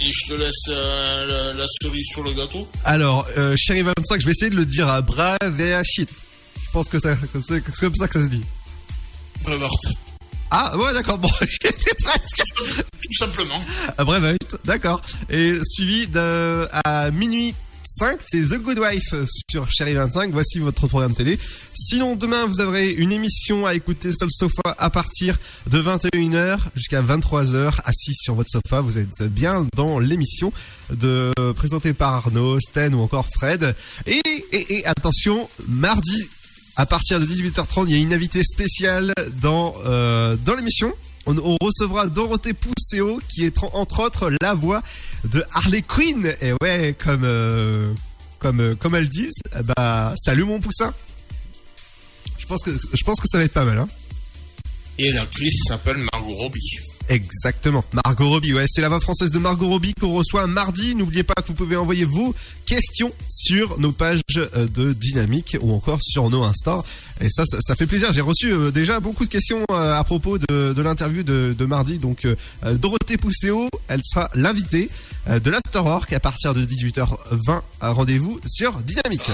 Et 0.00 0.10
je 0.10 0.26
te 0.28 0.34
laisse 0.34 0.54
euh, 0.70 1.26
la, 1.52 1.52
la 1.54 1.66
cerise 1.80 2.06
sur 2.10 2.24
le 2.24 2.32
gâteau. 2.32 2.66
Alors, 2.84 3.26
euh, 3.36 3.54
Chéri 3.56 3.82
25, 3.82 4.20
je 4.20 4.26
vais 4.26 4.32
essayer 4.32 4.50
de 4.50 4.56
le 4.56 4.66
dire 4.66 4.88
à 4.88 5.00
brave 5.00 5.60
et 5.60 5.74
à 5.74 5.84
shit. 5.84 6.08
Je 6.64 6.70
pense 6.72 6.88
que 6.88 6.98
c'est 6.98 7.16
comme 7.32 7.42
ça 7.94 8.08
que 8.08 8.14
ça 8.14 8.24
se 8.24 8.30
dit. 8.30 8.42
Brevart. 9.44 9.70
Ah, 10.50 10.76
ouais, 10.76 10.92
d'accord, 10.92 11.18
bon, 11.18 11.30
j'étais 11.40 11.94
presque. 12.02 12.42
Tout 12.56 13.16
simplement. 13.18 13.62
À 13.96 14.04
Brevard, 14.04 14.34
d'accord. 14.64 15.00
Et 15.30 15.58
suivi 15.64 16.08
de, 16.08 16.68
à 16.84 17.10
minuit 17.10 17.54
5, 17.98 18.20
c'est 18.26 18.40
The 18.40 18.58
Good 18.58 18.78
Wife 18.78 19.14
sur 19.50 19.70
Chérie 19.70 19.94
25. 19.94 20.30
Voici 20.32 20.58
votre 20.60 20.86
programme 20.86 21.14
télé. 21.14 21.38
Sinon, 21.74 22.16
demain, 22.16 22.46
vous 22.46 22.60
aurez 22.62 22.90
une 22.90 23.12
émission 23.12 23.66
à 23.66 23.74
écouter 23.74 24.12
sur 24.12 24.26
le 24.26 24.30
sofa 24.32 24.74
à 24.78 24.88
partir 24.88 25.36
de 25.70 25.82
21h 25.82 26.58
jusqu'à 26.74 27.02
23h, 27.02 27.80
assis 27.84 28.14
sur 28.14 28.34
votre 28.34 28.48
sofa. 28.48 28.80
Vous 28.80 28.96
êtes 28.96 29.22
bien 29.24 29.66
dans 29.76 29.98
l'émission 29.98 30.54
de 30.90 31.32
présentée 31.54 31.92
par 31.92 32.14
Arnaud, 32.14 32.58
Sten 32.60 32.94
ou 32.94 33.00
encore 33.00 33.26
Fred. 33.28 33.74
Et 34.06 34.82
attention, 34.86 35.48
mardi 35.68 36.28
à 36.76 36.86
partir 36.86 37.20
de 37.20 37.26
18h30, 37.26 37.84
il 37.88 37.90
y 37.90 37.94
a 37.94 37.98
une 37.98 38.14
invitée 38.14 38.42
spéciale 38.42 39.12
dans 39.42 39.74
euh, 39.84 40.36
dans 40.42 40.54
l'émission. 40.54 40.94
On, 41.26 41.56
recevra 41.60 42.06
Dorothée 42.08 42.52
Pousseau 42.52 43.20
qui 43.28 43.44
est 43.44 43.56
tr- 43.56 43.70
entre 43.74 44.00
autres 44.02 44.32
la 44.40 44.54
voix 44.54 44.82
de 45.24 45.44
Harley 45.54 45.82
Quinn. 45.82 46.34
Et 46.40 46.52
ouais, 46.60 46.96
comme 46.98 47.22
euh, 47.24 47.92
euh, 48.44 48.74
comme 48.74 48.94
elles 48.94 49.08
disent, 49.08 49.40
bah 49.76 50.14
salut 50.16 50.44
mon 50.44 50.58
poussin. 50.60 50.92
Je 52.38 52.46
pense 52.46 52.62
que 52.62 52.70
je 52.72 53.04
pense 53.04 53.20
que 53.20 53.28
ça 53.28 53.38
va 53.38 53.44
être 53.44 53.52
pas 53.52 53.64
mal. 53.64 53.78
Hein. 53.78 53.88
Et 54.98 55.12
l'actrice 55.12 55.62
s'appelle 55.68 55.96
Margot 56.12 56.34
Robbie. 56.34 56.78
Exactement. 57.08 57.84
Margot 58.04 58.28
Robbie, 58.28 58.54
ouais, 58.54 58.64
c'est 58.66 58.80
la 58.80 58.88
voix 58.88 59.00
française 59.00 59.30
de 59.30 59.38
Margot 59.38 59.68
Robbie 59.68 59.94
qu'on 59.94 60.12
reçoit 60.12 60.46
mardi. 60.46 60.94
N'oubliez 60.94 61.22
pas 61.22 61.34
que 61.34 61.48
vous 61.48 61.54
pouvez 61.54 61.76
envoyer 61.76 62.04
vos 62.04 62.34
questions 62.66 63.12
sur 63.28 63.78
nos 63.78 63.92
pages 63.92 64.20
euh, 64.36 64.66
de 64.66 64.92
Dynamique 64.92 65.56
ou 65.60 65.72
encore 65.72 65.98
sur 66.02 66.30
nos 66.30 66.42
Insta. 66.42 66.82
Et 67.20 67.28
ça, 67.28 67.44
ça, 67.44 67.74
fait 67.76 67.86
plaisir. 67.86 68.12
J'ai 68.12 68.20
reçu 68.20 68.52
euh, 68.52 68.70
déjà 68.70 69.00
beaucoup 69.00 69.24
de 69.24 69.30
questions 69.30 69.62
euh, 69.70 69.94
à 69.94 70.04
propos 70.04 70.38
de, 70.38 70.80
l'interview 70.80 71.22
de, 71.22 71.64
mardi. 71.64 71.98
Donc, 71.98 72.26
Dorothée 72.64 73.16
Pousseau, 73.16 73.68
elle 73.88 74.00
sera 74.04 74.30
l'invitée 74.34 74.90
de 75.28 75.50
l'Afterwork 75.50 76.12
à 76.12 76.20
partir 76.20 76.54
de 76.54 76.64
18h20. 76.64 77.60
Rendez-vous 77.80 78.40
sur 78.48 78.74
Dynamique. 78.82 79.30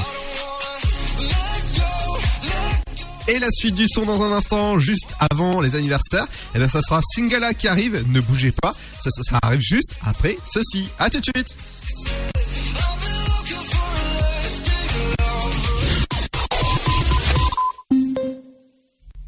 Et 3.28 3.38
la 3.38 3.50
suite 3.52 3.74
du 3.74 3.86
son 3.86 4.06
dans 4.06 4.22
un 4.22 4.32
instant, 4.32 4.80
juste 4.80 5.14
avant 5.30 5.60
les 5.60 5.76
anniversaires, 5.76 6.26
et 6.54 6.58
bien 6.58 6.66
ça 6.66 6.80
sera 6.80 7.02
Singala 7.14 7.52
qui 7.52 7.68
arrive, 7.68 8.02
ne 8.10 8.20
bougez 8.20 8.52
pas, 8.52 8.74
ça 9.00 9.10
arrive 9.42 9.60
juste 9.60 9.94
après 10.06 10.38
ceci. 10.50 10.88
À 10.98 11.10
tout 11.10 11.20
de 11.20 11.26
suite 11.36 11.54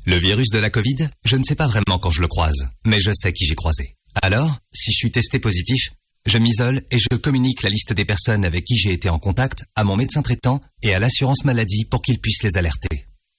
Le 0.06 0.16
virus 0.16 0.48
de 0.50 0.58
la 0.58 0.70
Covid, 0.70 1.10
je 1.26 1.36
ne 1.36 1.44
sais 1.44 1.54
pas 1.54 1.68
vraiment 1.68 1.98
quand 1.98 2.10
je 2.10 2.22
le 2.22 2.26
croise, 2.26 2.68
mais 2.86 3.00
je 3.00 3.12
sais 3.12 3.34
qui 3.34 3.44
j'ai 3.44 3.54
croisé. 3.54 3.96
Alors, 4.22 4.56
si 4.72 4.92
je 4.92 4.96
suis 4.96 5.12
testé 5.12 5.38
positif, 5.38 5.90
je 6.26 6.38
m'isole 6.38 6.82
et 6.90 6.98
je 6.98 7.16
communique 7.16 7.62
la 7.62 7.70
liste 7.70 7.92
des 7.92 8.06
personnes 8.06 8.46
avec 8.46 8.64
qui 8.64 8.78
j'ai 8.78 8.92
été 8.92 9.10
en 9.10 9.18
contact 9.18 9.64
à 9.76 9.84
mon 9.84 9.96
médecin 9.96 10.22
traitant 10.22 10.62
et 10.82 10.94
à 10.94 10.98
l'assurance 10.98 11.44
maladie 11.44 11.84
pour 11.84 12.00
qu'ils 12.00 12.18
puissent 12.18 12.42
les 12.42 12.56
alerter. 12.56 13.09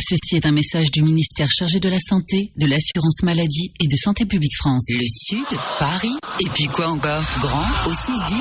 Ceci 0.00 0.36
est 0.36 0.46
un 0.46 0.52
message 0.52 0.90
du 0.90 1.02
ministère 1.02 1.48
chargé 1.50 1.78
de 1.78 1.88
la 1.88 1.98
Santé, 2.00 2.50
de 2.56 2.66
l'Assurance 2.66 3.22
Maladie 3.22 3.72
et 3.78 3.86
de 3.86 3.96
Santé 3.96 4.24
Publique 4.24 4.56
France. 4.56 4.84
Le 4.88 5.04
Sud, 5.06 5.44
Paris, 5.78 6.16
et 6.40 6.48
puis 6.54 6.64
quoi 6.66 6.88
encore? 6.88 7.22
Grand 7.40 7.66
au 7.86 7.92
61000. 7.92 8.38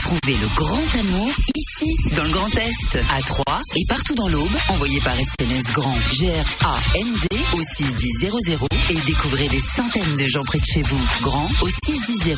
Trouvez 0.00 0.36
le 0.38 0.48
grand 0.56 0.98
amour 0.98 1.30
ici, 1.56 1.94
dans 2.16 2.24
le 2.24 2.30
Grand 2.30 2.48
Est, 2.56 2.96
à 3.10 3.20
Troyes 3.20 3.60
et 3.76 3.84
partout 3.86 4.14
dans 4.14 4.28
l'Aube. 4.28 4.50
Envoyez 4.70 4.98
par 5.00 5.18
SMS 5.18 5.64
grand 5.72 5.96
G-R-A-N-D 6.14 7.26
au 7.54 7.62
61000 7.76 8.58
et 8.90 9.06
découvrez 9.06 9.48
des 9.48 9.60
centaines 9.60 10.16
de 10.16 10.26
gens 10.26 10.42
près 10.42 10.58
de 10.58 10.64
chez 10.64 10.82
vous. 10.82 11.00
Grand 11.20 11.48
au 11.60 11.68
61000. 11.84 12.34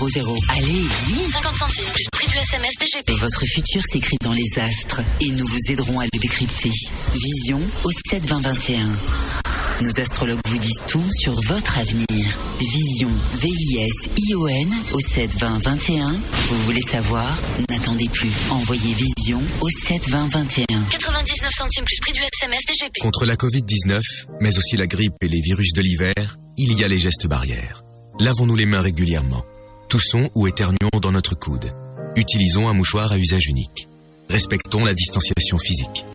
Allez, 0.49 0.89
vite 1.07 1.33
50 1.33 1.57
centimes 1.57 1.93
plus 1.93 2.05
prix 2.11 2.27
du 2.27 2.37
SMS 2.39 2.73
DGP. 2.81 3.13
Votre 3.21 3.45
futur 3.47 3.83
s'écrit 3.85 4.17
dans 4.23 4.33
les 4.33 4.59
astres 4.59 5.03
et 5.21 5.31
nous 5.31 5.47
vous 5.47 5.71
aiderons 5.71 6.01
à 6.01 6.05
le 6.05 6.19
décrypter. 6.19 6.73
Vision 7.15 7.61
au 7.85 7.91
72021. 8.25 9.83
Nos 9.83 10.01
astrologues 10.01 10.41
vous 10.49 10.59
disent 10.59 10.83
tout 10.89 11.05
sur 11.13 11.35
votre 11.43 11.79
avenir. 11.79 12.39
Vision, 12.59 13.11
V-I-S-I-O-N 13.35 14.69
au 14.95 15.01
72021. 15.01 16.11
Vous 16.11 16.63
voulez 16.65 16.81
savoir? 16.81 17.31
N'attendez 17.69 18.09
plus. 18.09 18.31
Envoyez 18.51 18.95
Vision 18.95 19.41
au 19.61 19.69
72021. 19.69 20.65
99 20.91 21.51
centimes 21.55 21.85
plus 21.85 21.99
prix 22.01 22.13
du 22.13 22.21
SMS 22.21 22.61
DGP. 22.67 23.01
Contre 23.01 23.27
la 23.27 23.37
Covid-19, 23.37 24.01
mais 24.41 24.57
aussi 24.57 24.77
la 24.79 24.87
grippe 24.87 25.17
et 25.21 25.29
les 25.29 25.41
virus 25.41 25.73
de 25.75 25.83
l'hiver, 25.83 26.39
il 26.57 26.73
y 26.73 26.85
a 26.85 26.89
les 26.89 26.99
gestes 26.99 27.27
barrières. 27.27 27.85
Lavons-nous 28.21 28.57
les 28.57 28.67
mains 28.67 28.81
régulièrement. 28.81 29.45
Toussons 29.91 30.31
ou 30.35 30.47
éternuons 30.47 31.01
dans 31.03 31.13
notre 31.13 31.35
coude. 31.35 31.75
Utilisons 32.17 32.69
un 32.69 32.73
mouchoir 32.73 33.13
à 33.13 33.19
usage 33.19 33.49
unique. 33.49 33.89
Respectons 34.31 34.85
la 34.85 34.95
distanciation 34.95 35.59
physique. 35.59 36.07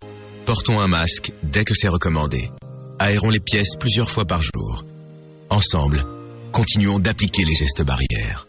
Portons 0.45 0.79
un 0.79 0.87
masque 0.87 1.31
dès 1.43 1.63
que 1.63 1.73
c'est 1.75 1.87
recommandé. 1.87 2.49
Aérons 2.99 3.29
les 3.29 3.39
pièces 3.39 3.75
plusieurs 3.79 4.09
fois 4.09 4.25
par 4.25 4.41
jour. 4.41 4.85
Ensemble, 5.49 6.03
continuons 6.51 6.99
d'appliquer 6.99 7.45
les 7.45 7.55
gestes 7.55 7.83
barrières. 7.83 8.47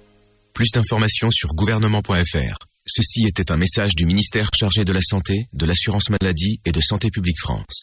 Plus 0.55 0.70
d'informations 0.72 1.30
sur 1.30 1.51
gouvernement.fr. 1.55 2.57
Ceci 2.86 3.26
était 3.26 3.53
un 3.53 3.57
message 3.57 3.95
du 3.95 4.07
ministère 4.07 4.49
chargé 4.59 4.84
de 4.84 4.93
la 4.93 5.01
Santé, 5.01 5.47
de 5.53 5.66
l'Assurance 5.66 6.11
Maladie 6.11 6.61
et 6.64 6.72
de 6.72 6.80
Santé 6.80 7.11
Publique 7.11 7.38
France. 7.38 7.80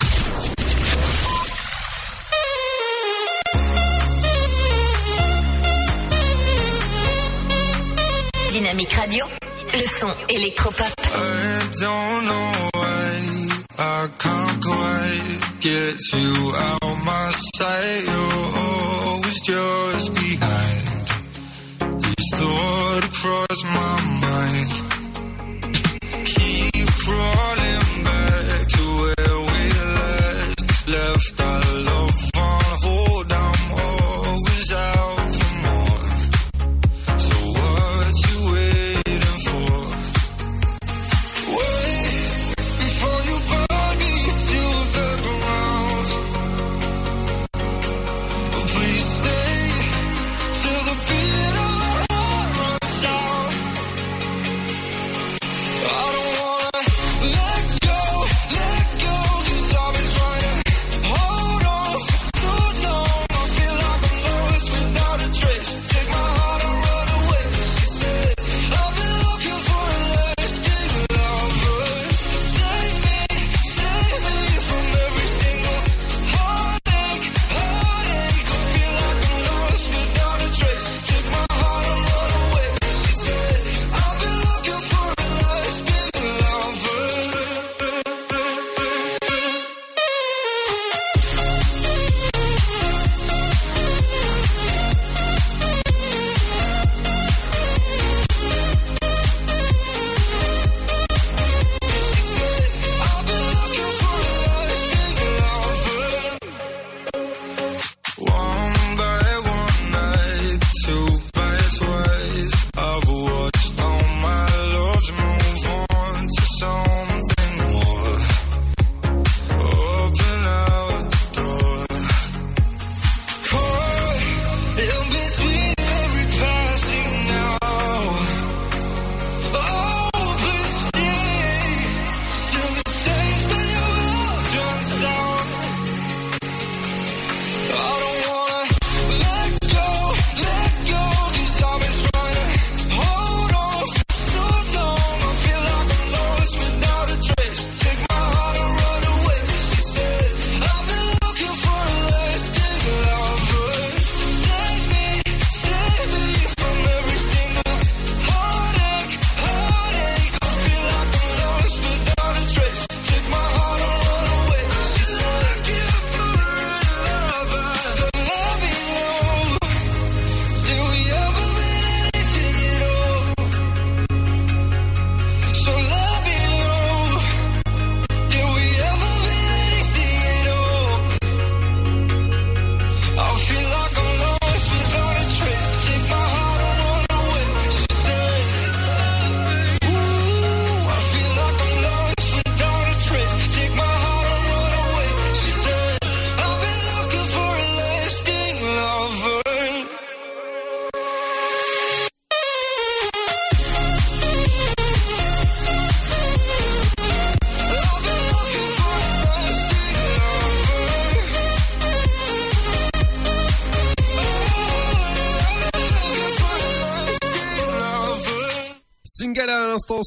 Dynamique 8.51 8.93
Radio, 8.93 9.25
le 9.73 9.99
son 9.99 10.09
électropop. 10.29 10.87
I 13.79 14.07
can't 14.17 14.63
quite 14.63 15.41
get 15.61 15.97
you 16.13 16.53
out 16.57 16.97
my 17.05 17.31
sight. 17.57 18.03
You're 18.09 18.49
always 18.65 19.41
just 19.45 20.13
behind. 20.15 20.83
These 22.01 22.29
thoughts 22.33 23.21
cross 23.21 23.59
my 23.77 23.95
mind. 24.25 24.69
Keep 26.25 26.89
crawling 27.05 27.86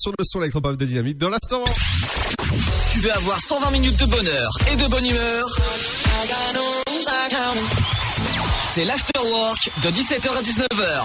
sur 0.01 0.13
le 0.19 0.25
son 0.25 0.41
électropop 0.41 0.77
de 0.77 0.87
Dynamique 0.87 1.19
dans 1.19 1.29
l'Afterwork. 1.29 1.77
Tu 2.93 3.01
veux 3.01 3.13
avoir 3.13 3.39
120 3.39 3.71
minutes 3.71 3.99
de 4.01 4.07
bonheur 4.07 4.51
et 4.73 4.77
de 4.77 4.89
bonne 4.89 5.07
humeur? 5.07 5.47
C'est 8.75 8.85
l'Afterwork 8.85 9.71
de 9.83 9.91
17h 9.91 10.31
à 10.31 10.43
19h. 10.43 11.03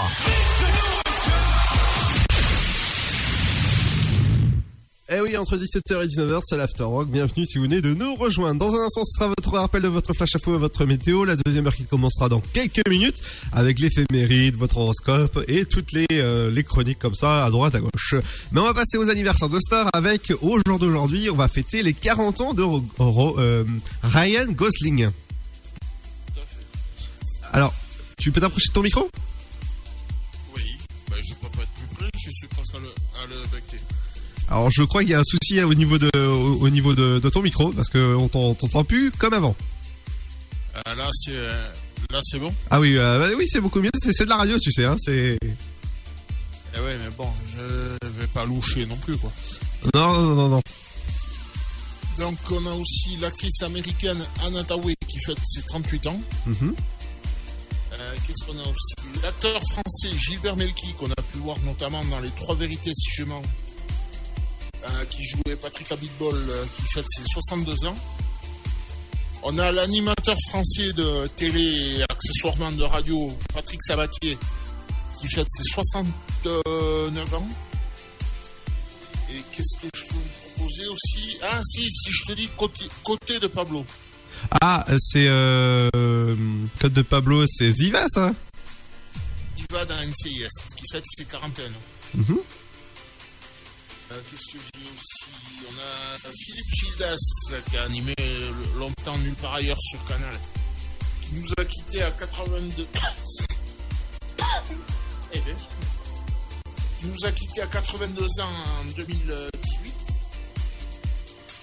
Eh 5.10 5.20
oui, 5.22 5.38
entre 5.38 5.58
17h 5.58 6.04
et 6.04 6.08
19h, 6.08 6.42
c'est 6.44 6.58
l'Afterwork. 6.58 7.08
Bienvenue 7.08 7.46
si 7.46 7.58
vous 7.58 7.66
venez 7.66 7.82
de 7.82 7.94
nous 7.94 8.16
rejoindre. 8.16 8.60
Dans 8.60 8.74
un 8.74 8.86
instant, 8.86 9.04
ce 9.04 9.20
sera 9.20 9.30
rappel 9.62 9.82
de 9.82 9.88
votre 9.88 10.14
flash 10.14 10.36
info 10.36 10.56
et 10.56 10.58
votre 10.58 10.86
météo. 10.86 11.26
La 11.26 11.36
deuxième 11.36 11.68
heure 11.68 11.76
qui 11.76 11.86
commencera 11.86 12.30
dans 12.30 12.40
quelques 12.40 12.88
minutes 12.88 13.22
avec 13.52 13.80
l'éphéméride, 13.80 14.56
votre 14.56 14.78
horoscope 14.78 15.44
et 15.48 15.66
toutes 15.66 15.92
les, 15.92 16.08
euh, 16.12 16.64
chroniques 16.64 17.00
comme 17.00 17.16
ça 17.16 17.46
à 17.46 17.50
droite, 17.50 17.76
à 17.76 17.80
gauche. 17.80 18.16
Mais 18.52 18.60
on 18.60 18.66
va 18.66 18.74
passer 18.74 18.98
aux 18.98 19.10
anniversaires 19.10 19.50
de 19.50 19.60
stars 19.60 19.90
avec, 19.94 20.34
au 20.42 20.60
jour 20.66 20.80
d'aujourd'hui, 20.80 21.30
on 21.30 21.36
va 21.36 21.48
fêter 21.48 21.84
les 21.84 21.94
40 21.94 22.42
ans 22.42 22.54
de 22.54 22.64
euh, 23.00 23.64
Ryan 24.04 24.52
Gosling. 24.52 25.10
Alors, 27.54 27.74
tu 28.18 28.32
peux 28.32 28.42
t'approcher 28.42 28.68
de 28.70 28.74
ton 28.74 28.82
micro? 28.82 29.10
Oui, 30.56 30.64
bah, 31.10 31.16
je 31.24 31.34
peux 31.36 31.50
pas 31.50 31.64
être 31.64 31.72
plus 31.72 31.96
près, 31.96 32.10
je 32.16 32.30
suis 32.32 32.48
presque 32.48 32.76
à 32.76 32.80
le, 32.80 33.36
à. 33.36 33.95
Alors, 34.50 34.70
je 34.72 34.84
crois 34.84 35.02
qu'il 35.02 35.12
y 35.12 35.16
a 35.16 35.20
un 35.20 35.24
souci 35.24 35.62
au 35.62 35.74
niveau 35.74 35.98
de, 35.98 36.10
au, 36.18 36.60
au 36.62 36.70
niveau 36.70 36.94
de, 36.94 37.20
de 37.20 37.30
ton 37.30 37.42
micro 37.42 37.72
parce 37.72 37.90
qu'on 37.90 38.28
t'entend 38.30 38.84
plus 38.84 39.12
comme 39.12 39.34
avant. 39.34 39.56
Euh, 40.88 40.96
là, 40.96 41.10
c'est 41.14 41.32
euh, 41.36 41.68
là, 42.12 42.20
c'est 42.24 42.40
bon. 42.40 42.54
Ah 42.70 42.80
oui, 42.80 42.96
euh, 42.98 43.20
bah 43.20 43.36
oui, 43.38 43.46
c'est 43.48 43.62
beaucoup 43.62 43.80
mieux. 43.82 43.90
C'est 43.98 44.24
de 44.26 44.30
la 44.30 44.38
radio, 44.38 44.60
tu 44.60 44.72
sais. 44.72 44.86
Hein, 44.86 44.98
c'est 45.00 45.38
Eh 45.44 46.80
ouais, 46.80 46.98
mais 47.04 47.10
bon, 47.18 47.28
je 47.58 48.08
vais 48.20 48.28
pas 48.28 48.46
loucher 48.46 48.86
non 48.86 48.98
plus, 48.98 49.18
quoi. 49.18 49.32
non, 49.96 50.20
non, 50.22 50.36
non, 50.36 50.48
non. 50.50 50.62
Donc, 52.20 52.38
on 52.52 52.66
a 52.66 52.72
aussi 52.74 53.18
l'actrice 53.20 53.62
américaine 53.64 54.24
Anna 54.46 54.64
Tawai 54.64 54.96
qui 55.08 55.20
fête 55.26 55.38
ses 55.46 55.64
38 55.64 56.08
ans. 56.08 56.22
Mhm. 56.46 56.76
Euh, 57.94 58.14
Qu'est-ce 58.28 58.46
qu'on 58.46 58.58
a 58.58 58.62
aussi? 58.64 59.22
L'acteur 59.24 59.62
français 59.72 60.16
Gilbert 60.18 60.56
Melki, 60.56 60.94
qu'on 61.00 61.08
a 61.10 61.22
pu 61.34 61.40
voir 61.40 61.58
notamment 61.66 62.04
dans 62.06 62.20
Les 62.20 62.30
Trois 62.30 62.56
Vérités 62.56 62.92
si 62.94 63.10
je 63.18 63.24
mens, 63.24 63.42
euh, 64.86 65.06
qui 65.10 65.24
jouait 65.24 65.56
Patrick 65.56 65.92
Abitbol, 65.92 66.36
euh, 66.36 66.66
qui 66.76 66.84
fête 66.94 67.06
ses 67.10 67.24
62 67.26 67.86
ans. 67.86 67.96
On 69.44 69.58
a 69.60 69.72
l'animateur 69.72 70.36
français 70.50 70.94
de 70.94 71.28
télé 71.36 71.62
et 72.00 72.04
accessoirement 72.10 72.72
de 72.72 72.84
radio, 72.84 73.32
Patrick 73.54 73.82
Sabatier, 73.84 74.38
qui 75.20 75.28
fête 75.28 75.48
ses 75.50 75.64
69 75.64 77.34
ans. 77.36 77.48
Et 79.32 79.42
qu'est-ce 79.52 79.78
que 79.82 79.88
je 79.96 80.06
peux 80.06 80.16
vous 80.16 80.50
proposer 80.56 80.88
aussi? 80.88 81.38
Ah 81.44 81.62
si, 81.64 81.92
si 81.92 82.12
je 82.12 82.26
te 82.26 82.34
dis 82.34 82.50
côté, 82.58 82.86
côté 83.04 83.40
de 83.40 83.48
Pablo. 83.48 83.86
Ah, 84.62 84.86
c'est 85.00 85.28
euh, 85.28 85.90
code 86.80 86.94
de 86.94 87.02
Pablo, 87.02 87.46
c'est 87.48 87.72
Ziva, 87.72 88.08
ça? 88.08 88.34
qui 89.56 89.66
va 89.72 89.86
dans 89.86 89.96
NCIS, 89.96 90.48
qui 90.76 90.84
fête 90.92 91.04
ses 91.18 91.26
quarantaines. 91.26 91.74
Mhm. 92.14 92.26
Euh, 92.30 92.42
Qu'est-ce 94.10 94.54
que 94.54 94.60
j'ai 94.60 94.84
aussi 94.94 95.26
On 95.68 95.74
a 95.80 96.32
Philippe 96.34 96.74
Gildas 96.74 97.62
qui 97.70 97.78
a 97.78 97.84
animé 97.84 98.14
euh, 98.20 98.52
longtemps 98.78 99.18
Nulle 99.18 99.34
part 99.36 99.56
ailleurs 99.56 99.80
sur 99.82 100.04
Canal, 100.06 100.40
qui 101.22 101.34
nous 101.34 101.48
a 101.58 101.66
quittés 101.66 102.04
à 102.04 102.12
82. 102.12 102.88
Eh 105.34 105.40
bien, 105.40 105.56
qui 107.00 107.08
nous 107.08 107.26
a 107.26 107.32
quittés 107.32 107.62
à 107.62 107.68
82 107.68 108.24
ans 108.42 108.54
en 108.82 108.86
2018. 108.96 109.94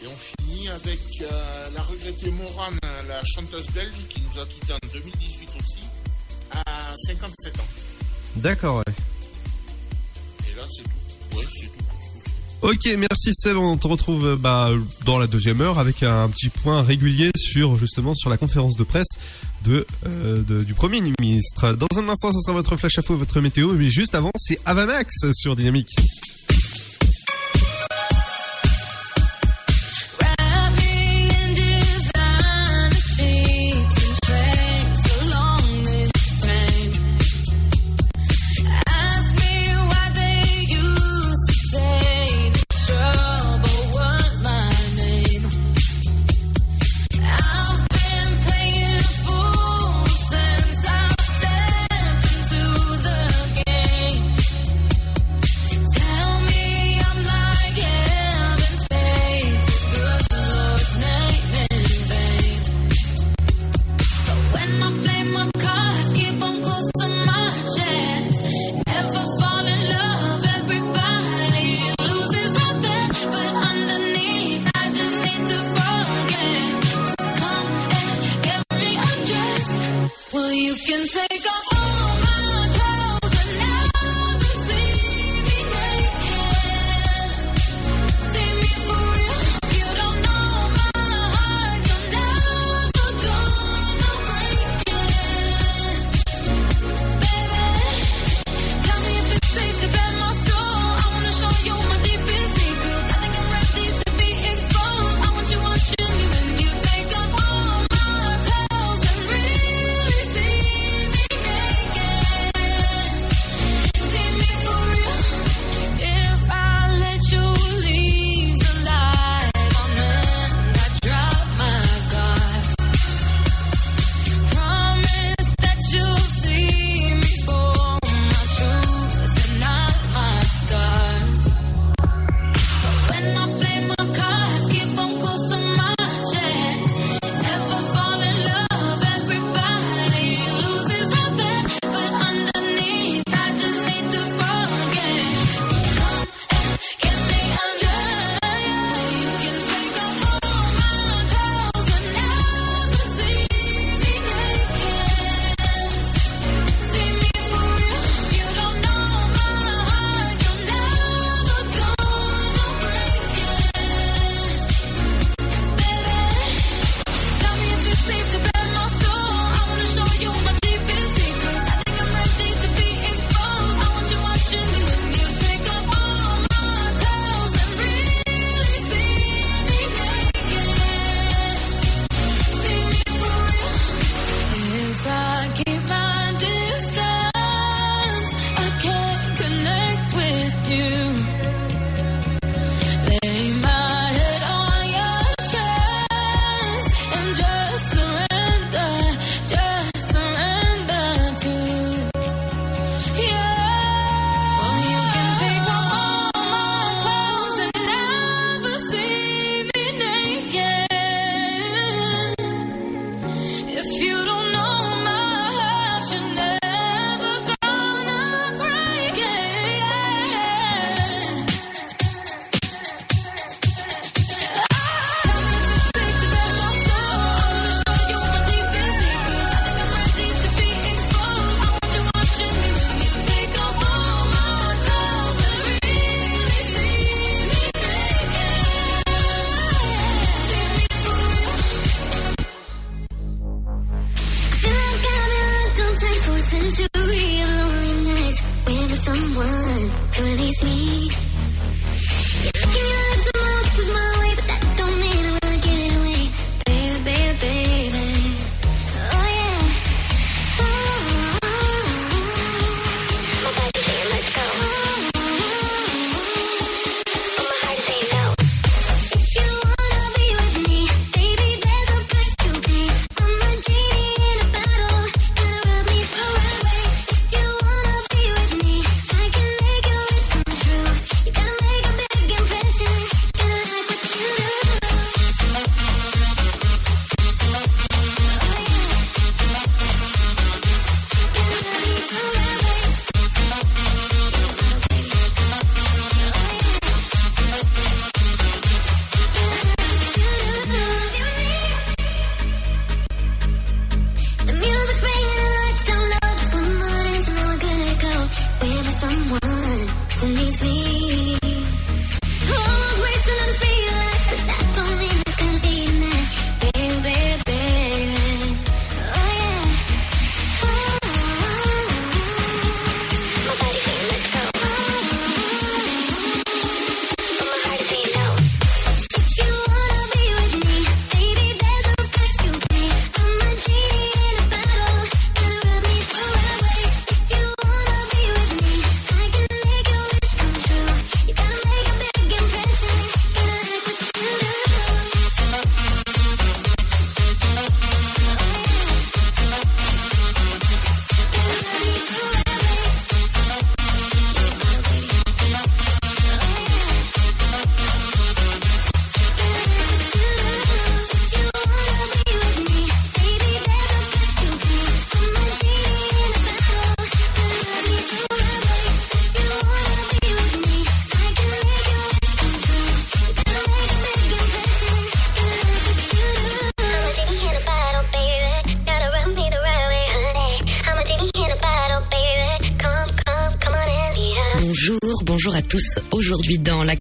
Et 0.03 0.07
on 0.09 0.17
finit 0.17 0.69
avec 0.69 0.99
euh, 1.21 1.71
la 1.75 1.83
regrettée 1.83 2.31
Morane, 2.33 2.79
la 3.09 3.23
chanteuse 3.25 3.71
belge, 3.71 4.07
qui 4.09 4.21
nous 4.21 4.41
a 4.41 4.47
quittés 4.47 4.73
en 4.73 4.89
2018 4.93 5.51
aussi, 5.63 5.85
à 6.51 6.97
57 6.97 7.61
ans. 7.61 7.63
D'accord, 8.37 8.77
ouais. 8.79 8.95
Et 10.51 10.55
là, 10.57 10.65
c'est 10.69 10.83
tout. 10.83 11.37
Ouais, 11.37 11.45
c'est 11.49 11.67
tout. 11.67 11.82
Ok, 12.63 12.89
merci 12.97 13.33
Seb. 13.37 13.57
On 13.57 13.77
te 13.77 13.89
retrouve 13.89 14.25
euh, 14.25 14.37
bah, 14.37 14.71
dans 15.05 15.19
la 15.19 15.27
deuxième 15.27 15.61
heure 15.61 15.81
avec 15.81 16.05
un 16.05 16.29
petit 16.29 16.49
point 16.49 16.81
régulier 16.83 17.33
sur 17.37 17.77
justement 17.77 18.15
sur 18.15 18.31
la 18.31 18.37
conférence 18.37 18.77
de 18.77 18.85
presse 18.85 19.09
de, 19.65 19.85
euh, 20.07 20.63
du 20.63 20.73
Premier 20.73 21.01
ministre. 21.21 21.73
Dans 21.73 21.99
un 21.99 22.09
instant, 22.09 22.33
ce 22.33 22.39
sera 22.41 22.53
votre 22.53 22.77
flash 22.77 22.99
info, 22.99 23.17
votre 23.17 23.41
météo, 23.41 23.73
mais 23.73 23.91
juste 23.91 24.15
avant, 24.15 24.31
c'est 24.37 24.61
Avamax 24.65 25.33
sur 25.33 25.57
Dynamique. 25.57 25.97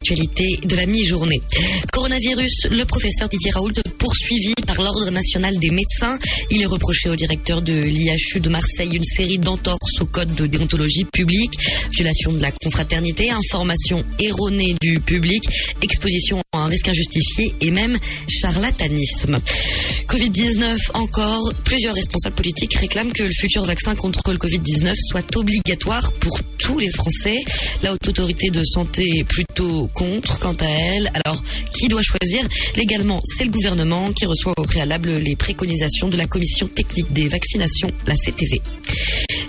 L'actualité 0.02 0.60
de 0.64 0.76
la 0.76 0.86
mi-journée. 0.88 1.42
Coronavirus, 1.92 2.68
le 2.72 2.84
professeur 2.86 3.30
Didier 3.30 3.52
Raoult 3.52 3.74
poursuivi 4.02 4.54
par 4.66 4.82
l'Ordre 4.82 5.12
national 5.12 5.58
des 5.60 5.70
médecins. 5.70 6.18
Il 6.50 6.62
est 6.62 6.66
reproché 6.66 7.08
au 7.08 7.16
directeur 7.16 7.62
de 7.62 7.72
l'IHU 7.72 8.40
de 8.40 8.50
Marseille 8.50 8.96
une 8.96 9.04
série 9.04 9.38
d'entorses 9.38 10.02
au 10.02 10.06
code 10.06 10.34
de 10.34 10.48
déontologie 10.48 11.06
publique, 11.06 11.58
violation 11.94 12.32
de 12.34 12.42
la 12.42 12.52
confraternité, 12.52 13.30
information 13.30 14.04
erronée 14.20 14.76
du 14.82 15.00
public, 15.00 15.44
exposition 15.84 16.42
à 16.52 16.60
un 16.60 16.66
risque 16.66 16.90
injustifié 16.90 17.54
et 17.62 17.70
même 17.70 17.98
charlatanisme. 18.28 19.40
Covid-19 20.08 20.78
encore, 20.96 21.54
plusieurs 21.64 21.96
responsables 21.96 22.36
politiques 22.36 22.74
réclament 22.76 23.14
que 23.14 23.24
le 23.24 23.32
futur 23.32 23.64
vaccin 23.64 23.96
contre 23.96 24.32
le 24.32 24.38
Covid-19 24.38 24.94
soit 25.10 25.38
obligatoire 25.38 26.12
pour 26.14 26.40
tous 26.58 26.80
les 26.80 26.90
Français. 26.90 27.38
La 27.84 27.94
haute 27.94 28.08
autorité 28.08 28.50
de 28.50 28.64
santé 28.64 29.08
est 29.20 29.24
plutôt 29.24 29.88
contre 29.94 30.40
quant 30.40 30.56
à 30.60 30.66
elle. 30.66 31.12
Alors, 31.24 31.42
qui 31.74 31.88
doit 31.88 32.02
choisir? 32.02 32.44
Légalement, 32.76 33.22
c'est 33.24 33.46
le 33.46 33.52
gouvernement 33.52 33.91
qui 34.16 34.26
reçoit 34.26 34.54
au 34.58 34.64
préalable 34.64 35.10
les 35.18 35.36
préconisations 35.36 36.08
de 36.08 36.16
la 36.16 36.26
commission 36.26 36.68
technique 36.68 37.12
des 37.12 37.28
vaccinations, 37.28 37.92
la 38.08 38.16
CTV. 38.16 38.62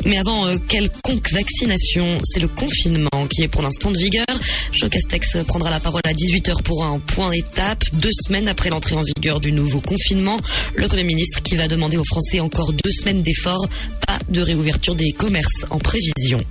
Mais 0.05 0.19
avant 0.19 0.47
euh, 0.47 0.57
quelconque 0.69 1.31
vaccination, 1.31 2.05
c'est 2.25 2.41
le 2.41 2.49
confinement 2.49 3.27
qui 3.31 3.43
est 3.43 3.49
pour 3.49 3.63
l'instant 3.63 3.93
de 3.93 3.99
vigueur. 3.99 4.27
Jo 4.73 4.89
Castex 4.89 5.45
prendra 5.47 5.71
la 5.71 5.79
parole 5.79 6.01
à 6.05 6.13
18h 6.13 6.63
pour 6.63 6.85
un 6.85 6.99
point 6.99 7.31
étape, 7.31 7.85
deux 7.93 8.11
semaines 8.27 8.49
après 8.49 8.71
l'entrée 8.71 8.97
en 8.97 9.05
vigueur 9.05 9.39
du 9.39 9.53
nouveau 9.53 9.81
confinement. 9.81 10.39
Le 10.75 10.89
Premier 10.89 11.05
ministre 11.05 11.41
qui 11.43 11.55
va 11.55 11.69
demander 11.69 11.99
aux 11.99 12.05
Français 12.05 12.41
encore 12.41 12.73
deux 12.73 12.91
semaines 12.91 13.23
d'efforts, 13.23 13.69
pas 14.09 14.19
de 14.29 14.41
réouverture 14.41 14.97
des 14.97 15.13
commerces 15.13 15.67
en 15.71 15.79
prévision. 15.79 16.45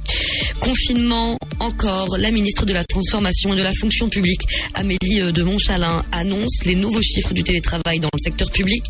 Confinement 0.59 1.37
encore, 1.59 2.17
la 2.17 2.31
ministre 2.31 2.65
de 2.65 2.73
la 2.73 2.83
Transformation 2.83 3.53
et 3.53 3.57
de 3.57 3.63
la 3.63 3.73
Fonction 3.73 4.09
publique, 4.09 4.41
Amélie 4.73 5.21
euh, 5.21 5.31
de 5.31 5.43
Montchalin, 5.43 6.03
annonce 6.11 6.65
les 6.65 6.75
nouveaux 6.75 7.01
chiffres 7.01 7.33
du 7.33 7.43
télétravail 7.43 7.99
dans 7.99 8.09
le 8.13 8.19
secteur 8.19 8.49
public. 8.51 8.83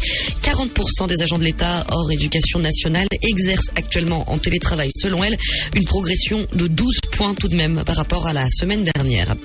40% 0.43 1.07
des 1.07 1.21
agents 1.21 1.37
de 1.37 1.43
l'État 1.43 1.83
hors 1.91 2.11
éducation 2.11 2.59
nationale 2.59 3.07
exercent 3.21 3.71
actuellement 3.75 4.29
en 4.31 4.37
télétravail. 4.37 4.89
Selon 4.95 5.23
elle, 5.23 5.37
une 5.75 5.85
progression 5.85 6.47
de 6.53 6.67
12 6.67 6.99
points 7.11 7.35
tout 7.35 7.47
de 7.47 7.55
même 7.55 7.83
par 7.85 7.95
rapport 7.95 8.27
à 8.27 8.33
la 8.33 8.47
semaine 8.49 8.83
dernière. 8.95 9.35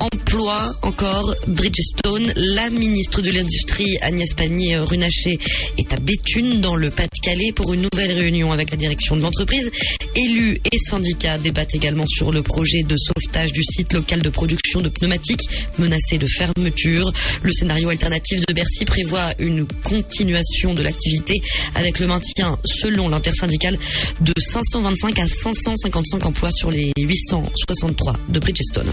Emploi 0.00 0.72
encore, 0.82 1.34
Bridgestone, 1.46 2.32
la 2.36 2.70
ministre 2.70 3.22
de 3.22 3.30
l'Industrie 3.30 3.96
Agnès 4.02 4.34
Pannier-Runacher 4.34 5.38
est 5.78 5.92
à 5.92 5.98
Béthune 5.98 6.60
dans 6.60 6.76
le 6.76 6.90
Pas-de-Calais 6.90 7.52
pour 7.52 7.72
une 7.72 7.82
nouvelle 7.92 8.12
réunion 8.12 8.52
avec 8.52 8.70
la 8.70 8.76
direction 8.76 9.16
de 9.16 9.22
l'entreprise. 9.22 9.70
Élus 10.16 10.60
et 10.72 10.78
syndicats 10.78 11.38
débattent 11.38 11.74
également 11.74 12.06
sur 12.06 12.32
le 12.32 12.42
projet 12.42 12.82
de 12.82 12.96
sauvetage 12.96 13.52
du 13.52 13.62
site 13.62 13.92
local 13.92 14.22
de 14.22 14.28
production 14.28 14.80
de 14.80 14.88
pneumatiques 14.88 15.48
menacé 15.78 16.18
de 16.18 16.26
fermeture. 16.26 17.12
Le 17.42 17.52
scénario 17.52 17.88
alternatif 17.88 18.44
de 18.46 18.52
Bercy 18.52 18.84
prévoit 18.84 19.32
une 19.38 19.66
continuation 19.82 20.74
de 20.74 20.82
l'activité 20.82 21.40
avec 21.74 21.98
le 21.98 22.06
maintien, 22.06 22.58
selon 22.64 23.08
l'intersyndicale, 23.08 23.78
de 24.20 24.32
525 24.40 25.18
à 25.18 25.26
555 25.26 26.26
emplois 26.26 26.50
sur 26.52 26.70
les 26.70 26.92
863 26.98 28.14
de 28.28 28.38
Bridgestone. 28.38 28.92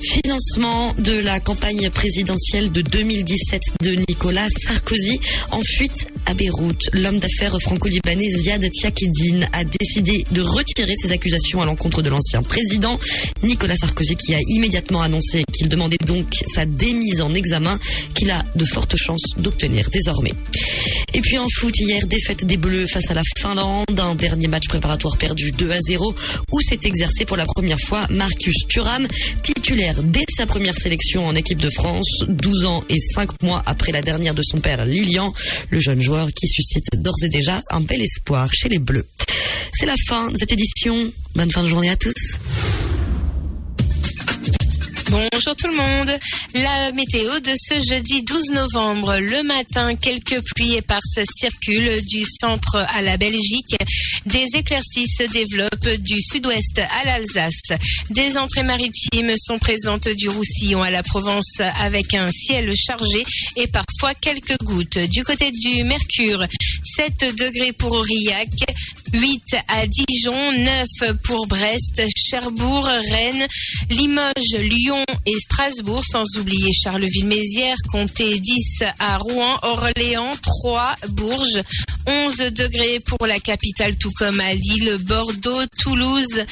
Financement 0.00 0.94
de 0.98 1.18
la 1.20 1.40
campagne 1.40 1.90
présidentielle 1.90 2.70
de 2.70 2.82
2017 2.82 3.62
de 3.82 3.90
Nicolas 4.08 4.48
Sarkozy 4.50 5.18
en 5.50 5.60
fuite 5.62 6.08
à 6.26 6.34
Beyrouth. 6.34 6.80
L'homme 6.92 7.18
d'affaires 7.18 7.56
franco-libanais 7.60 8.30
Ziad 8.30 8.64
Tchakedine 8.68 9.48
a 9.52 9.64
décidé 9.64 10.24
de 10.32 10.42
retirer 10.42 10.94
ses 10.96 11.12
accusations 11.12 11.60
à 11.62 11.66
l'encontre 11.66 12.02
de 12.02 12.08
l'ancien 12.08 12.42
président 12.42 12.98
Nicolas 13.42 13.76
Sarkozy 13.76 14.16
qui 14.16 14.34
a 14.34 14.40
immédiatement 14.48 15.02
annoncé 15.02 15.44
qu'il 15.52 15.68
demandait 15.68 15.98
donc 16.06 16.26
sa 16.54 16.66
démise 16.66 17.20
en 17.20 17.34
examen 17.34 17.78
qu'il 18.14 18.30
a 18.30 18.42
de 18.54 18.64
fortes 18.64 18.96
chances 18.96 19.34
d'obtenir 19.38 19.88
désormais. 19.90 20.32
Et 21.14 21.20
puis 21.20 21.38
en 21.38 21.46
foot, 21.48 21.74
hier, 21.78 22.06
défaite 22.06 22.44
des 22.44 22.56
Bleus 22.58 22.86
face 22.86 23.10
à 23.10 23.14
la 23.14 23.22
Finlande, 23.38 23.86
un 23.98 24.14
dernier 24.14 24.48
match 24.48 24.68
préparatoire 24.68 25.16
perdu 25.16 25.50
2 25.50 25.70
à 25.70 25.80
0, 25.80 26.14
où 26.52 26.60
s'est 26.60 26.80
exercé 26.84 27.24
pour 27.24 27.36
la 27.38 27.46
première 27.46 27.80
fois 27.80 28.04
Marcus 28.10 28.66
Thuram, 28.68 29.06
titulaire 29.42 29.85
dès 29.94 30.24
sa 30.36 30.46
première 30.46 30.74
sélection 30.74 31.26
en 31.26 31.34
équipe 31.34 31.58
de 31.58 31.70
France, 31.70 32.24
12 32.28 32.64
ans 32.66 32.82
et 32.88 32.98
5 32.98 33.42
mois 33.42 33.62
après 33.66 33.92
la 33.92 34.02
dernière 34.02 34.34
de 34.34 34.42
son 34.42 34.58
père 34.58 34.84
Lilian, 34.84 35.32
le 35.70 35.78
jeune 35.80 36.00
joueur 36.00 36.28
qui 36.32 36.48
suscite 36.48 36.84
d'ores 36.96 37.22
et 37.22 37.28
déjà 37.28 37.62
un 37.70 37.80
bel 37.80 38.02
espoir 38.02 38.48
chez 38.52 38.68
les 38.68 38.78
Bleus. 38.78 39.06
C'est 39.78 39.86
la 39.86 39.94
fin 40.08 40.30
de 40.30 40.36
cette 40.38 40.52
édition. 40.52 40.96
Bonne 41.34 41.50
fin 41.50 41.62
de 41.62 41.68
journée 41.68 41.90
à 41.90 41.96
tous. 41.96 42.12
Bonjour 45.08 45.54
tout 45.56 45.68
le 45.68 45.76
monde. 45.76 46.18
La 46.54 46.90
météo 46.92 47.38
de 47.40 47.52
ce 47.56 47.74
jeudi 47.88 48.24
12 48.24 48.50
novembre. 48.52 49.18
Le 49.18 49.42
matin, 49.44 49.94
quelques 49.94 50.42
pluies 50.54 50.74
éparses 50.74 51.20
circulent 51.38 52.04
du 52.06 52.24
centre 52.40 52.84
à 52.94 53.02
la 53.02 53.16
Belgique. 53.16 53.76
Des 54.26 54.46
éclaircies 54.54 55.06
se 55.06 55.22
développent 55.22 56.00
du 56.00 56.20
sud-ouest 56.20 56.78
à 56.78 57.06
l'Alsace. 57.06 57.78
Des 58.10 58.36
entrées 58.36 58.64
maritimes 58.64 59.32
sont 59.38 59.58
présentes 59.58 60.08
du 60.08 60.28
Roussillon 60.28 60.82
à 60.82 60.90
la 60.90 61.04
Provence 61.04 61.60
avec 61.80 62.12
un 62.14 62.30
ciel 62.32 62.72
chargé 62.76 63.24
et 63.54 63.68
parfois 63.68 64.14
quelques 64.20 64.60
gouttes. 64.64 64.98
Du 64.98 65.22
côté 65.22 65.52
du 65.52 65.84
Mercure, 65.84 66.44
7 66.96 67.36
degrés 67.36 67.72
pour 67.72 67.92
Aurillac, 67.92 68.48
8 69.12 69.42
à 69.68 69.86
Dijon, 69.86 70.52
9 70.52 71.12
pour 71.22 71.46
Brest, 71.46 72.02
Cherbourg, 72.16 72.84
Rennes, 72.84 73.46
Limoges, 73.90 74.58
Lyon 74.58 75.04
et 75.24 75.38
Strasbourg, 75.38 76.02
sans 76.04 76.24
oublier 76.38 76.72
Charleville-Mézières, 76.72 77.76
comptez 77.92 78.40
10 78.40 78.82
à 78.98 79.18
Rouen, 79.18 79.58
Orléans, 79.62 80.34
3, 80.42 80.96
Bourges, 81.10 81.62
11 82.06 82.36
degrés 82.52 83.00
pour 83.06 83.26
la 83.26 83.38
capitale, 83.38 83.96
tout 83.96 84.12
comme 84.12 84.40
à 84.40 84.54
Lille, 84.54 84.98
Bordeaux, 85.00 85.66
Toulouse 85.80 86.44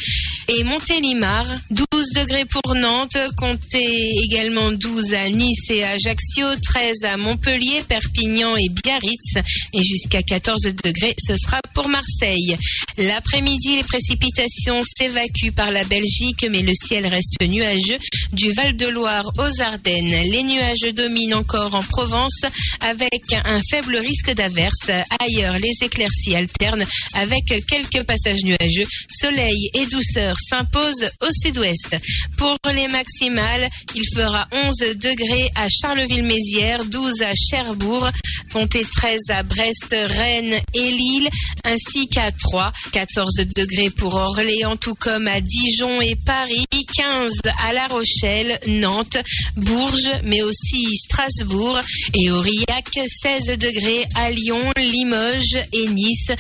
et 0.49 0.65
Montélimar, 0.65 1.47
12 1.71 1.87
degrés 2.15 2.45
pour 2.45 2.75
Nantes, 2.75 3.17
comptez 3.37 4.11
également 4.25 4.73
12 4.73 5.15
à 5.15 5.29
Nice 5.29 5.71
et 5.71 5.85
Ajaccio, 5.85 6.47
13 6.63 7.05
à 7.05 7.17
Montpellier, 7.17 7.83
Perpignan 7.89 8.57
et 8.57 8.69
Biarritz, 8.69 9.37
et 9.73 9.83
jusqu'à 9.83 10.23
14 10.23 10.63
degrés, 10.85 11.15
ce 11.19 11.37
sera 11.37 11.61
pour 11.73 11.89
Marseille. 11.89 12.57
L'après-midi, 12.99 13.77
les 13.77 13.83
précipitations 13.83 14.83
s'évacuent 14.97 15.53
par 15.55 15.73
la 15.73 15.85
Belgique, 15.85 16.47
mais 16.51 16.63
le 16.63 16.73
ciel 16.75 17.07
reste 17.07 17.43
nuageux 17.43 17.99
du 18.33 18.53
Val-de-Loire 18.53 19.31
aux 19.39 19.61
Ardennes. 19.63 20.31
Les 20.31 20.43
nuages 20.43 20.95
dominent 20.95 21.35
encore 21.35 21.75
en 21.75 21.83
Provence 21.83 22.43
avec 22.81 23.23
un 23.45 23.61
faible 23.71 23.97
risque 23.97 24.35
d'averse. 24.35 24.91
Ailleurs, 25.21 25.59
les 25.59 25.73
éclaircies 25.83 26.37
alternent 26.37 26.87
avec 27.15 27.45
quelques 27.67 28.05
passages 28.05 28.43
nuageux. 28.45 28.87
Soleil 29.11 29.71
et 29.75 29.87
douceur 29.87 30.34
s'imposent 30.39 31.09
au 31.21 31.29
sud-ouest. 31.43 31.97
Pour 32.37 32.57
les 32.73 32.89
maximales, 32.89 33.69
il 33.95 34.05
fera 34.15 34.49
11 34.53 34.77
degrés 34.97 35.51
à 35.55 35.69
Charleville-Mézières, 35.69 36.85
12 36.85 37.23
à 37.23 37.33
Cherbourg, 37.35 38.09
comptez 38.53 38.85
13 38.85 39.21
à 39.31 39.43
Brest, 39.43 39.87
Rennes 39.91 40.61
et 40.75 40.91
Lille, 40.91 41.29
ainsi 41.65 42.09
qu'à 42.09 42.31
Troyes, 42.33 42.73
14 42.93 43.35
degrés 43.57 43.91
pour 43.91 44.15
Orléans, 44.15 44.77
tout 44.77 44.95
comme 44.95 45.27
à 45.29 45.41
Dijon 45.41 46.01
et 46.01 46.17
Paris, 46.25 46.65
15 46.97 47.33
à 47.67 47.73
La 47.73 47.87
Rochelle, 47.89 48.59
Nantes, 48.67 49.19
Bourges, 49.57 50.11
mais 50.25 50.43
aussi 50.43 50.85
Strasbourg 50.97 51.81
et 52.15 52.31
Aurillac, 52.31 52.89
16 53.23 53.59
degrés 53.59 54.05
à 54.17 54.31
Lyon, 54.31 54.61
Limoges 54.77 55.59
et 55.73 55.89
Nice, 55.89 56.31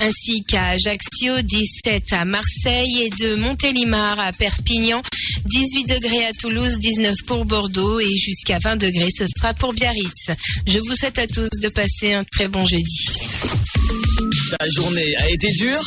ainsi 0.00 0.44
qu'à 0.44 0.68
Ajaccio, 0.68 1.40
17 1.42 2.12
à 2.12 2.24
Marseille 2.24 3.02
et 3.02 3.10
de 3.10 3.36
Montélimar 3.44 4.18
à 4.18 4.32
Perpignan, 4.32 5.02
18 5.44 5.84
degrés 5.84 6.24
à 6.24 6.32
Toulouse, 6.32 6.78
19 6.78 7.14
pour 7.26 7.44
Bordeaux 7.44 8.00
et 8.00 8.16
jusqu'à 8.16 8.58
20 8.58 8.76
degrés, 8.76 9.10
ce 9.14 9.26
sera 9.36 9.52
pour 9.52 9.74
Biarritz. 9.74 10.30
Je 10.66 10.78
vous 10.78 10.96
souhaite 10.96 11.18
à 11.18 11.26
tous 11.26 11.50
de 11.60 11.68
passer 11.68 12.14
un 12.14 12.24
très 12.24 12.48
bon 12.48 12.64
jeudi. 12.64 13.06
Ta 14.58 14.66
journée 14.70 15.14
a 15.16 15.28
été 15.28 15.48
dure 15.52 15.82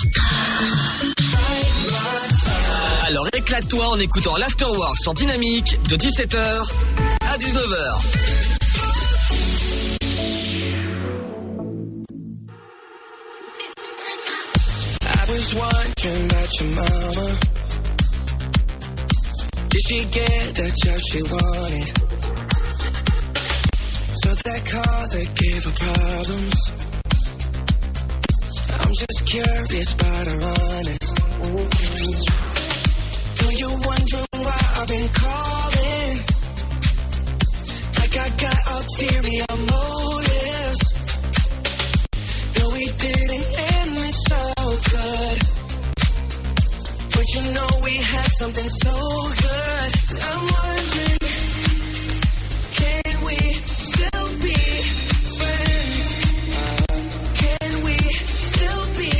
Alors 3.07 3.27
éclate-toi 3.35 3.87
en 3.87 3.99
écoutant 3.99 4.37
l'Afterwork 4.37 4.99
sur 4.99 5.15
Dynamique 5.15 5.77
de 5.89 5.95
17h 5.95 6.37
à 7.21 7.37
19h. 7.37 8.46
was 15.27 15.55
wondering 15.55 16.25
about 16.25 16.51
your 16.59 16.69
mama. 16.75 17.27
Did 19.69 19.81
she 19.87 19.99
get 20.17 20.55
the 20.55 20.67
job 20.83 20.99
she 21.11 21.21
wanted? 21.21 21.87
So 24.21 24.29
that 24.47 24.61
car 24.71 24.99
that 25.13 25.27
gave 25.35 25.63
her 25.67 25.75
problems. 25.83 26.57
I'm 28.81 28.93
just 29.01 29.19
curious, 29.27 29.93
about 29.93 30.27
her 30.27 30.39
honesty. 30.47 31.21
honest. 31.67 32.25
Though 33.37 33.53
you're 33.59 33.79
wondering 33.85 34.43
why 34.47 34.59
I've 34.79 34.87
been 34.87 35.09
calling, 35.11 36.17
like 37.99 38.15
I 38.15 38.27
got 38.43 38.59
ulterior 38.75 39.53
motives. 39.75 40.85
Though 42.53 42.71
we 42.73 42.85
didn't 42.85 43.47
end 43.75 43.91
this 43.97 44.31
up 44.31 44.56
good. 44.95 45.39
But 47.13 47.25
you 47.33 47.41
know 47.53 47.69
we 47.83 47.93
had 47.97 48.29
something 48.41 48.69
so 48.69 48.95
good. 49.45 49.91
I'm 50.29 50.43
wondering, 50.57 51.19
can 52.79 53.13
we 53.27 53.37
still 53.87 54.27
be 54.45 54.59
friends? 55.39 56.05
Can 57.41 57.71
we 57.85 57.97
still 58.47 58.83
be 58.99 59.11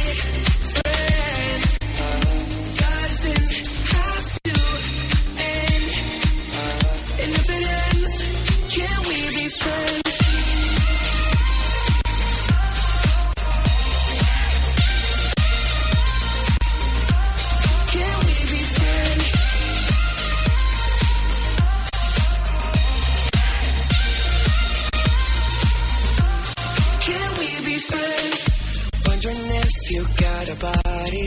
friends? 0.73 1.65
Doesn't 2.83 3.53
have 3.93 4.27
to. 4.43 5.06
You 29.97 30.03
got 30.03 30.45
a 30.45 30.55
body 30.61 31.25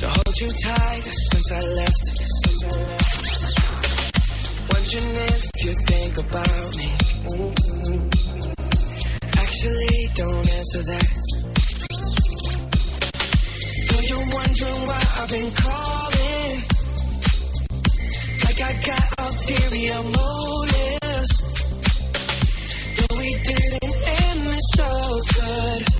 to 0.00 0.06
hold 0.10 0.34
you 0.42 0.50
tight 0.50 1.04
since 1.06 1.52
I 1.52 1.62
left. 1.78 2.06
Since 2.42 2.64
I 2.64 2.70
left. 2.90 3.54
Wondering 4.72 5.14
if 5.30 5.42
you 5.62 5.72
think 5.86 6.18
about 6.18 6.70
me. 6.74 6.90
Actually, 9.30 9.96
don't 10.16 10.48
answer 10.58 10.82
that. 10.90 11.10
Though 13.86 14.04
you're 14.10 14.28
wondering 14.34 14.80
why 14.90 15.02
I've 15.22 15.30
been 15.30 15.50
calling. 15.54 16.54
Like 18.42 18.58
I 18.58 18.72
got 18.90 19.06
ulterior 19.22 20.02
motives. 20.18 21.32
Though 22.96 23.16
we 23.18 23.30
didn't 23.38 23.94
end 24.18 24.40
this 24.48 24.66
so 24.74 24.90
good 25.38 25.99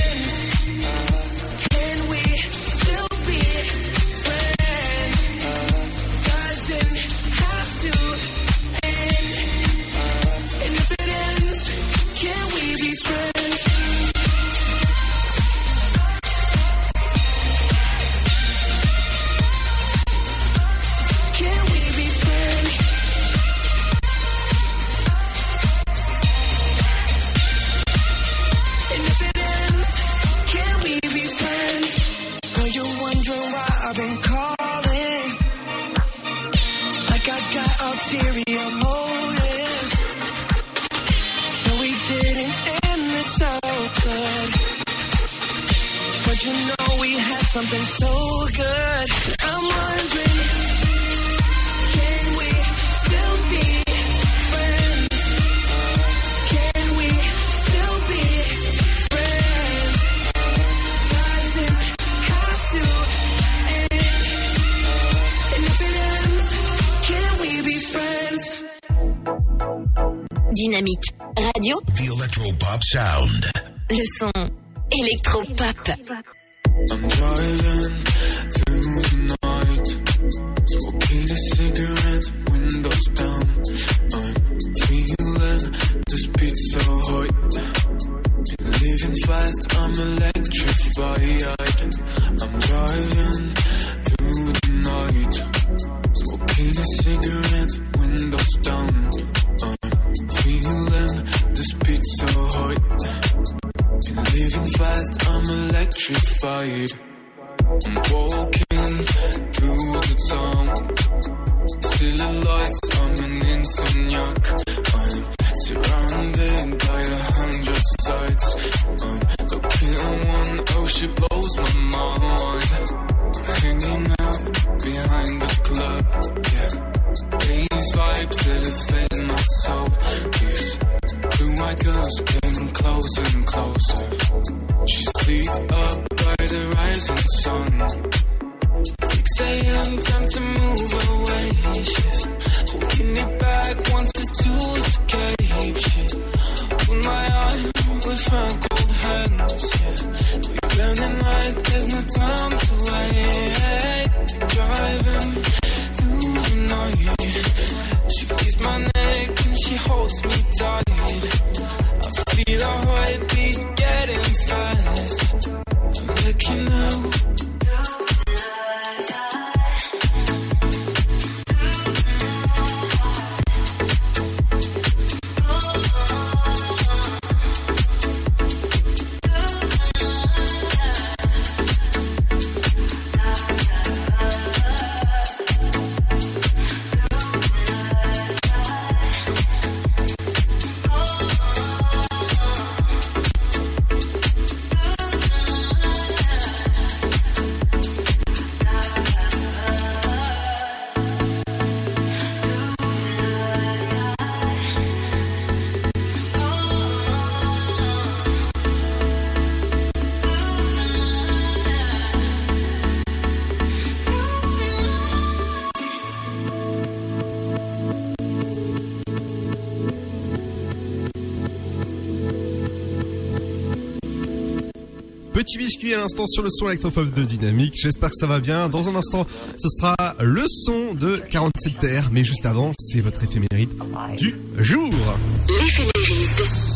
Petit 225.41 225.57
biscuit 225.57 225.95
à 225.95 225.97
l'instant 225.97 226.27
sur 226.27 226.43
le 226.43 226.51
son 226.51 226.67
électropop 226.67 227.11
de 227.15 227.23
Dynamique. 227.23 227.73
J'espère 227.75 228.11
que 228.11 228.15
ça 228.15 228.27
va 228.27 228.39
bien. 228.39 228.69
Dans 228.69 228.89
un 228.89 228.95
instant, 228.95 229.25
ce 229.57 229.69
sera 229.69 229.95
le 230.19 230.43
son 230.47 230.93
de 230.93 231.19
47 231.31 231.79
terres. 231.79 232.09
Mais 232.11 232.23
juste 232.23 232.45
avant, 232.45 232.73
c'est 232.77 233.01
votre 233.01 233.23
éphéméride 233.23 233.73
du 234.19 234.35
jour. 234.59 234.93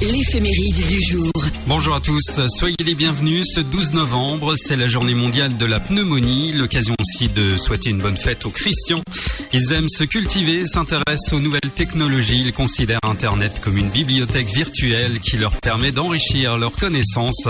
L'éphéméride 0.02 0.88
du 0.88 1.00
jour. 1.12 1.32
Bonjour 1.68 1.94
à 1.94 2.00
tous, 2.00 2.42
soyez 2.58 2.76
les 2.84 2.96
bienvenus. 2.96 3.46
Ce 3.54 3.60
12 3.60 3.94
novembre, 3.94 4.56
c'est 4.56 4.76
la 4.76 4.88
journée 4.88 5.14
mondiale 5.14 5.58
de 5.58 5.66
la 5.66 5.80
pneumonie, 5.80 6.52
l'occasion 6.52 6.96
aussi 7.00 7.30
de 7.30 7.58
souhaiter 7.58 7.92
une 7.92 8.02
bonne 8.02 8.18
fête 8.18 8.48
aux 8.48 8.52
Christians. 8.52 9.02
Ils 9.54 9.74
aiment 9.74 9.90
se 9.90 10.04
cultiver, 10.04 10.66
s'intéressent 10.66 11.34
aux 11.34 11.40
nouvelles 11.40 11.72
technologies, 11.76 12.42
ils 12.46 12.54
considèrent 12.54 13.00
Internet 13.04 13.62
comme 13.64 13.78
une 13.78 13.90
bibliothèque 13.90 14.48
virtuelle 14.48 15.20
qui 15.20 15.38
leur 15.38 15.52
permet 15.62 15.92
d'enrichir 15.92 16.58
leurs 16.58 16.74
connaissances. 16.74 17.48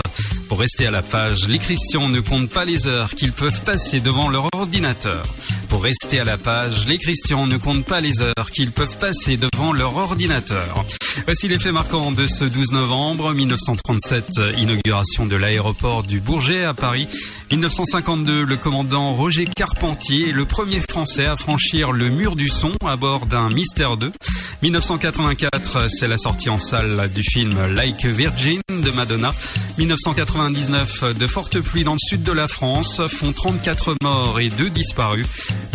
Pour 0.56 0.62
rester 0.62 0.88
à 0.88 0.92
la 0.92 1.02
page, 1.02 1.50
les 1.50 1.60
Christians 1.60 2.08
ne 2.08 2.22
comptent 2.22 2.50
pas 2.50 2.64
les 2.64 2.88
heures 2.88 3.14
qu'ils 3.14 3.34
peuvent 3.34 3.62
passer 3.66 4.00
devant 4.00 4.30
leur 4.30 4.48
ordinateur. 4.56 5.26
Pour 5.68 5.84
rester 5.84 6.22
à 6.22 6.24
la 6.24 6.38
page, 6.38 6.88
les 6.88 6.98
Christians 6.98 7.46
ne 7.46 7.58
comptent 7.58 7.84
pas 7.84 8.00
les 8.00 8.22
heures 8.22 8.52
qu'ils 8.54 8.72
peuvent 8.72 8.98
passer 8.98 9.36
devant 9.36 9.74
leur 9.74 9.98
ordinateur. 9.98 10.86
Voici 11.26 11.50
les 11.50 11.60
faits 11.60 11.74
marquants 11.74 12.14
de 12.14 12.26
ce 12.26 12.46
12 12.46 12.72
novembre 12.72 13.34
1937, 13.34 14.40
inauguration 14.58 15.26
de 15.26 15.36
l'aéroport 15.36 16.04
du 16.04 16.22
Bourget 16.22 16.64
à 16.64 16.74
Paris. 16.74 17.10
1952, 17.52 18.46
le 18.46 18.56
commandant 18.56 19.14
Roger 19.14 19.50
Carpentier 19.54 20.30
est 20.30 20.32
le 20.32 20.46
premier 20.46 20.80
Français 20.90 21.26
à 21.26 21.36
franchir 21.36 21.92
le 21.92 22.10
mur 22.10 22.38
du 22.38 22.48
son 22.48 22.72
à 22.86 22.96
bord 22.96 23.26
d'un 23.26 23.50
Mystère 23.50 23.98
2. 23.98 24.10
1984, 24.62 25.90
c'est 25.90 26.08
la 26.08 26.18
sortie 26.18 26.50
en 26.50 26.60
salle 26.60 27.10
du 27.14 27.24
film 27.24 27.56
Like 27.76 28.06
Virgin 28.06 28.62
de 28.70 28.92
Madonna. 28.92 29.34
1999, 30.50 31.18
de 31.18 31.28
fortes 31.28 31.60
pluies 31.60 31.84
dans 31.84 31.94
le 31.94 32.00
sud 32.00 32.22
de 32.22 32.32
la 32.32 32.48
France 32.48 33.02
font 33.08 33.32
34 33.32 33.96
morts 34.04 34.40
et 34.40 34.50
2 34.50 34.70
disparus. 34.70 35.26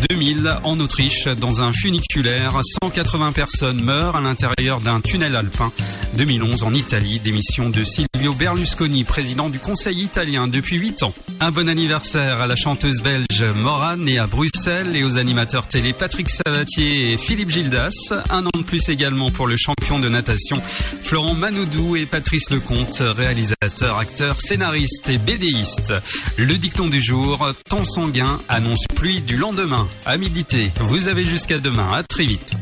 2000, 0.08 0.58
en 0.62 0.78
Autriche, 0.78 1.26
dans 1.26 1.60
un 1.60 1.72
funiculaire, 1.72 2.60
180 2.82 3.32
personnes 3.32 3.82
meurent 3.82 4.16
à 4.16 4.20
l'intérieur 4.20 4.80
d'un 4.80 5.00
tunnel 5.00 5.34
alpin. 5.34 5.72
2011, 6.14 6.62
en 6.62 6.74
Italie, 6.74 7.18
démission 7.18 7.68
de 7.68 7.82
Silvio 7.82 8.32
Berlusconi, 8.34 9.04
président 9.04 9.48
du 9.48 9.58
Conseil 9.58 10.02
italien 10.02 10.46
depuis 10.46 10.76
8 10.76 11.02
ans. 11.02 11.14
Un 11.40 11.50
bon 11.50 11.68
anniversaire 11.68 12.40
à 12.40 12.46
la 12.46 12.56
chanteuse 12.56 13.02
belge 13.02 13.42
Morane 13.56 14.08
et 14.08 14.18
à 14.18 14.26
Bruxelles 14.26 14.94
et 14.94 15.02
aux 15.02 15.18
animateurs 15.18 15.66
télé 15.66 15.92
Patrick 15.92 16.28
Sabatier 16.28 17.12
et 17.12 17.16
Philippe 17.16 17.50
Gildas. 17.50 18.12
Un 18.30 18.46
an 18.46 18.50
de 18.54 18.62
plus 18.62 18.88
également 18.88 19.30
pour 19.30 19.46
le 19.46 19.56
champion 19.56 19.98
de 19.98 20.08
natation 20.08 20.60
Florent 21.02 21.34
Manoudou 21.34 21.96
et 21.96 22.06
Patrice 22.06 22.50
Lecomte, 22.50 23.02
réalisateur, 23.16 23.98
acteur, 23.98 24.40
scénariste 24.40 24.59
et 24.62 25.18
bédéiste. 25.18 25.94
Le 26.36 26.54
dicton 26.56 26.88
du 26.88 27.00
jour, 27.00 27.46
temps 27.68 27.84
sanguin 27.84 28.38
annonce 28.48 28.84
pluie 28.94 29.20
du 29.22 29.36
lendemain. 29.36 29.88
À 30.04 30.18
midité, 30.18 30.70
vous 30.80 31.08
avez 31.08 31.24
jusqu'à 31.24 31.58
demain. 31.58 31.90
À 31.92 32.02
très 32.02 32.24
vite. 32.24 32.52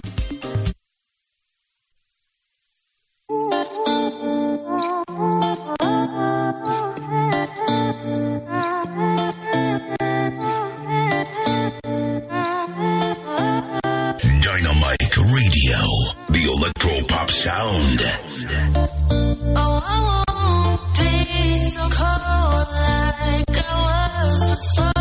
Dynamite 14.41 15.17
Radio, 15.17 15.79
the 16.31 16.45
electro 16.57 17.03
pop 17.09 17.31
sound. 17.31 18.03
Oh, 19.57 20.18
cold 21.77 22.69
like 22.73 23.59
I 23.59 24.15
was 24.21 24.49
before. 24.49 24.98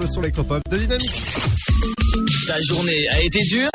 Le 0.00 0.06
son 0.06 0.22
électropop 0.22 0.62
de 0.70 0.76
Dynamique. 0.78 1.22
Ta 2.46 2.60
journée 2.62 3.08
a 3.08 3.20
été 3.20 3.38
dure 3.50 3.68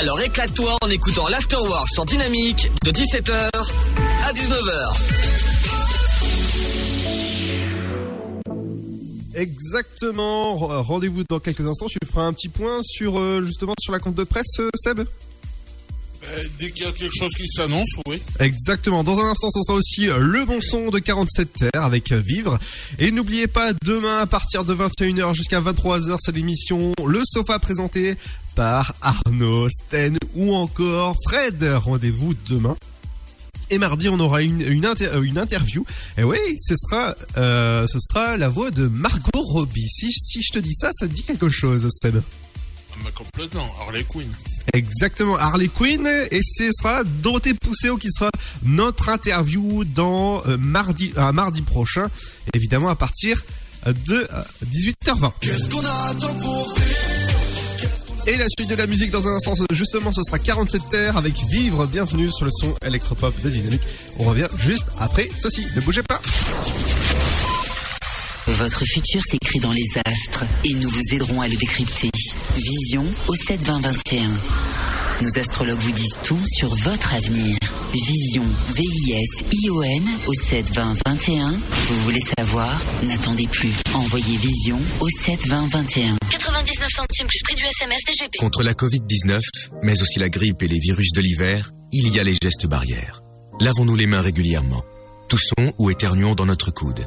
Alors 0.00 0.20
éclate-toi 0.20 0.76
en 0.82 0.90
écoutant 0.90 1.26
l'Afterwork 1.28 1.88
sur 1.90 2.04
Dynamique 2.04 2.70
de 2.84 2.90
17h 2.90 3.50
à 4.24 4.32
19h. 4.32 4.94
Exactement. 9.34 10.56
Rendez-vous 10.56 11.24
dans 11.28 11.40
quelques 11.40 11.66
instants. 11.66 11.86
Je 11.88 11.98
ferai 12.06 12.26
un 12.26 12.32
petit 12.32 12.48
point 12.48 12.80
sur 12.82 13.18
euh, 13.18 13.42
justement 13.42 13.74
sur 13.80 13.92
la 13.92 14.00
compte 14.00 14.16
de 14.16 14.24
presse, 14.24 14.60
euh, 14.60 14.68
Seb? 14.74 15.00
Dès 16.58 16.72
y 16.76 16.84
a 16.84 16.90
quelque 16.90 17.14
chose 17.16 17.32
qui 17.34 17.46
s'annonce, 17.46 17.88
oui. 18.08 18.20
Exactement. 18.40 19.04
Dans 19.04 19.20
un 19.20 19.30
instant, 19.30 19.48
ce 19.50 19.60
sera 19.62 19.78
aussi 19.78 20.08
euh, 20.08 20.18
le 20.18 20.44
bon 20.44 20.60
son 20.60 20.90
de 20.90 20.98
47 20.98 21.52
terres 21.52 21.84
avec 21.84 22.10
euh, 22.10 22.20
Vivre. 22.20 22.58
Et 22.98 23.12
n'oubliez 23.12 23.46
pas, 23.46 23.72
demain 23.84 24.18
à 24.18 24.26
partir 24.26 24.64
de 24.64 24.74
21h 24.74 25.34
jusqu'à 25.34 25.60
23h, 25.60 26.16
c'est 26.18 26.34
l'émission 26.34 26.94
Le 27.06 27.22
Sofa 27.24 27.60
présenté 27.60 28.16
par 28.56 28.92
Arnaud, 29.02 29.68
Sten 29.68 30.18
ou 30.34 30.52
encore 30.52 31.14
Fred. 31.28 31.62
Rendez-vous 31.62 32.34
demain. 32.48 32.76
Et 33.70 33.78
mardi, 33.78 34.08
on 34.08 34.18
aura 34.18 34.42
une, 34.42 34.60
une, 34.62 34.84
euh, 34.84 35.40
interview. 35.40 35.84
Et 36.16 36.24
oui, 36.24 36.38
ce 36.58 36.74
sera, 36.74 37.14
ce 37.36 37.98
sera 38.10 38.36
la 38.36 38.48
voix 38.48 38.72
de 38.72 38.88
Margot 38.88 39.42
Robbie. 39.42 39.88
Si, 39.88 40.10
si 40.10 40.42
je 40.42 40.52
te 40.52 40.58
dis 40.58 40.74
ça, 40.74 40.90
ça 40.92 41.06
te 41.06 41.12
dit 41.12 41.22
quelque 41.22 41.50
chose, 41.50 41.88
Seb 42.02 42.20
Mais 43.04 43.10
complètement, 43.12 43.66
Harley 43.80 44.04
Quinn. 44.04 44.28
Exactement, 44.74 45.36
Harley 45.36 45.68
Quinn 45.68 46.06
et 46.30 46.40
ce 46.42 46.70
sera 46.72 47.02
Dorothée 47.04 47.54
Pousseau 47.54 47.96
qui 47.96 48.08
sera 48.10 48.30
notre 48.62 49.08
interview 49.08 49.84
dans 49.84 50.42
euh, 50.46 50.58
mardi, 50.58 51.12
euh, 51.16 51.32
mardi 51.32 51.62
prochain, 51.62 52.08
évidemment 52.54 52.88
à 52.88 52.94
partir 52.94 53.42
de 53.86 54.28
euh, 54.32 54.42
18h20. 54.66 55.32
Qu'est-ce 55.40 55.70
qu'on 55.70 55.84
attend 55.84 56.34
pour 56.34 56.74
Et 58.26 58.36
la 58.36 58.46
suite 58.58 58.68
de 58.68 58.74
la 58.74 58.86
musique 58.86 59.10
dans 59.10 59.26
un 59.26 59.36
instant, 59.36 59.54
justement, 59.72 60.12
ce 60.12 60.22
sera 60.22 60.38
47 60.38 60.82
terres 60.90 61.16
avec 61.16 61.34
Vivre. 61.50 61.86
Bienvenue 61.86 62.30
sur 62.30 62.44
le 62.44 62.50
son 62.50 62.74
électropop 62.86 63.34
de 63.42 63.48
Dynamique. 63.48 63.82
On 64.18 64.24
revient 64.24 64.48
juste 64.58 64.86
après 64.98 65.28
ceci. 65.36 65.66
Ne 65.76 65.80
bougez 65.80 66.02
pas. 66.02 66.20
Votre 68.48 68.82
futur 68.86 69.20
s'écrit 69.22 69.58
dans 69.58 69.72
les 69.72 69.86
astres 70.06 70.44
et 70.64 70.72
nous 70.72 70.88
vous 70.88 71.14
aiderons 71.14 71.42
à 71.42 71.48
le 71.48 71.56
décrypter. 71.56 72.10
Vision 72.56 73.04
au 73.28 73.34
72021. 73.34 74.26
Nos 75.20 75.38
astrologues 75.38 75.78
vous 75.78 75.92
disent 75.92 76.16
tout 76.24 76.40
sur 76.46 76.74
votre 76.76 77.12
avenir. 77.12 77.58
Vision, 77.92 78.42
V-I-S-I-O-N 78.74 80.02
au 80.26 80.32
72021. 80.32 81.50
Vous 81.50 82.00
voulez 82.04 82.22
savoir? 82.38 82.74
N'attendez 83.02 83.46
plus. 83.48 83.72
Envoyez 83.92 84.38
Vision 84.38 84.80
au 85.00 85.10
72021. 85.10 86.16
99 86.30 86.88
centimes 86.90 87.26
plus 87.26 87.42
prix 87.44 87.54
du 87.54 87.64
SMS 87.64 88.00
DGP. 88.06 88.38
Contre 88.38 88.62
la 88.62 88.72
Covid-19, 88.72 89.40
mais 89.82 90.00
aussi 90.00 90.18
la 90.20 90.30
grippe 90.30 90.62
et 90.62 90.68
les 90.68 90.78
virus 90.78 91.12
de 91.12 91.20
l'hiver, 91.20 91.70
il 91.92 92.08
y 92.14 92.18
a 92.18 92.24
les 92.24 92.36
gestes 92.42 92.66
barrières. 92.66 93.22
Lavons-nous 93.60 93.94
les 93.94 94.06
mains 94.06 94.22
régulièrement. 94.22 94.84
Toussons 95.28 95.74
ou 95.76 95.90
éternuons 95.90 96.34
dans 96.34 96.46
notre 96.46 96.70
coude. 96.70 97.06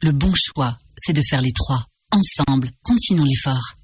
Le 0.00 0.12
bon 0.12 0.32
choix, 0.32 0.78
c'est 0.96 1.12
de 1.12 1.22
faire 1.28 1.40
les 1.40 1.50
trois. 1.52 1.84
Ensemble, 2.12 2.70
continuons 2.84 3.24
l'effort. 3.24 3.74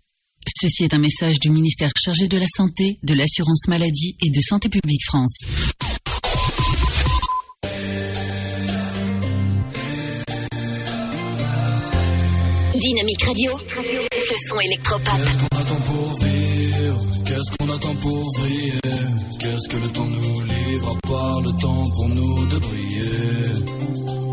Ceci 0.61 0.85
est 0.85 0.95
un 0.95 0.99
message 0.99 1.41
du 1.41 1.51
ministère 1.51 1.91
chargé 2.01 2.29
de 2.29 2.39
la 2.39 2.47
Santé, 2.47 3.01
de 3.03 3.15
l'Assurance 3.15 3.67
Maladie 3.67 4.17
et 4.25 4.31
de 4.31 4.41
Santé 4.41 4.69
Publique 4.69 5.03
France. 5.07 5.35
Dynamique 12.75 13.25
Radio. 13.25 13.53
Le 13.77 14.49
son 14.49 14.61
électropop. 14.61 15.05
Qu'est-ce 15.17 15.39
qu'on 15.39 15.59
attend 15.59 15.81
pour 15.81 16.15
vivre 16.25 16.99
Qu'est-ce 17.25 17.57
qu'on 17.57 17.71
attend 17.75 17.95
pour 17.97 18.33
briller 18.39 18.73
Qu'est-ce 19.41 19.69
que 19.69 19.77
le 19.83 19.89
temps 19.89 20.07
nous 20.07 20.41
livre 20.43 20.97
à 20.97 21.09
part 21.09 21.41
le 21.41 21.51
temps 21.61 21.85
pour 21.91 22.09
nous 22.09 22.47
de 22.47 22.59
briller? 22.59 24.24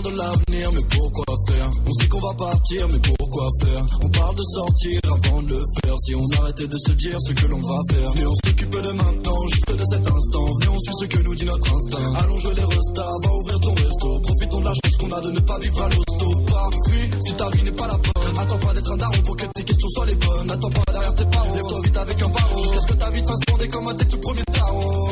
Parle 0.00 0.12
de 0.12 0.18
l'avenir 0.18 0.70
mais 0.72 0.82
pourquoi 0.90 1.34
faire 1.48 1.70
On 1.86 1.92
sait 1.92 2.08
qu'on 2.08 2.20
va 2.20 2.34
partir 2.34 2.88
mais 2.88 2.98
pourquoi 2.98 3.48
faire 3.62 3.84
On 4.02 4.08
parle 4.08 4.36
de 4.36 4.42
sortir 4.42 5.00
avant 5.04 5.42
de 5.42 5.54
le 5.54 5.62
faire. 5.82 5.96
Si 6.04 6.14
on 6.14 6.26
arrêtait 6.40 6.66
de 6.66 6.78
se 6.78 6.92
dire 6.92 7.16
ce 7.20 7.32
que 7.32 7.46
l'on 7.46 7.60
va 7.60 7.78
faire. 7.90 8.10
Mais 8.16 8.26
on 8.26 8.34
s'occupe 8.46 8.70
de 8.70 8.92
maintenant, 8.92 9.48
juste 9.48 9.76
de 9.76 9.84
cet 9.84 10.06
instant. 10.06 10.46
Viens 10.60 10.70
on 10.70 10.78
suit 10.80 10.94
ce 11.00 11.06
que 11.06 11.22
nous 11.22 11.34
dit 11.34 11.44
notre 11.44 11.74
instinct. 11.74 12.14
Allons 12.16 12.38
jouer 12.38 12.54
les 12.54 12.64
restas, 12.64 13.12
va 13.24 13.32
ouvrir 13.32 13.60
ton 13.60 13.74
resto. 13.74 14.20
Profitons 14.20 14.60
de 14.60 14.64
la 14.64 14.72
chance 14.72 14.96
qu'on 14.98 15.12
a 15.12 15.20
de 15.20 15.30
ne 15.30 15.40
pas 15.40 15.58
vivre 15.58 15.82
à 15.82 15.88
l'hosto. 15.88 16.40
Parfait, 16.46 17.10
si 17.20 17.32
ta 17.34 17.50
vie 17.50 17.62
n'est 17.64 17.72
pas 17.72 17.88
la 17.88 17.96
bonne. 17.96 18.38
Attends 18.38 18.58
pas 18.58 18.74
d'être 18.74 18.92
un 18.92 18.96
daron 18.96 19.22
pour 19.24 19.36
que 19.36 19.44
tes 19.54 19.64
questions 19.64 19.88
soient 19.90 20.06
les 20.06 20.14
bonnes. 20.14 20.50
Attends 20.50 20.70
pas 20.70 20.92
derrière 20.92 21.14
tes 21.14 21.26
parents, 21.26 21.54
lève-toi 21.54 21.80
vite 21.84 21.96
avec 21.96 22.22
un 22.22 22.28
barreau 22.28 22.62
Jusqu'à 22.62 22.80
ce 22.80 22.86
que 22.86 22.92
ta 22.94 23.10
vie 23.10 23.22
te 23.22 23.28
fasse 23.28 23.40
demander 23.46 23.68
comme 23.68 23.88
un 23.88 23.94
tes 23.94 24.04
tout 24.06 24.18
premiers 24.18 24.44
tarots. 24.52 25.10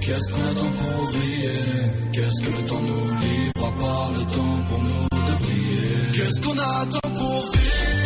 Qu'est-ce 0.00 0.32
qu'on 0.32 0.42
attend 0.50 0.72
pour 0.78 1.06
briller 1.06 2.02
Qu'est-ce 2.12 2.40
que 2.42 2.56
le 2.56 2.68
temps 2.68 2.82
nous 2.82 3.21
part 3.78 4.10
le 4.16 4.24
temps 4.24 4.58
pour 4.68 4.78
nous 4.78 5.08
de 5.26 5.34
briller 5.42 6.12
Qu'est-ce 6.14 6.40
qu'on 6.40 6.58
attend 6.58 7.10
pour 7.14 7.52
vivre? 7.52 8.01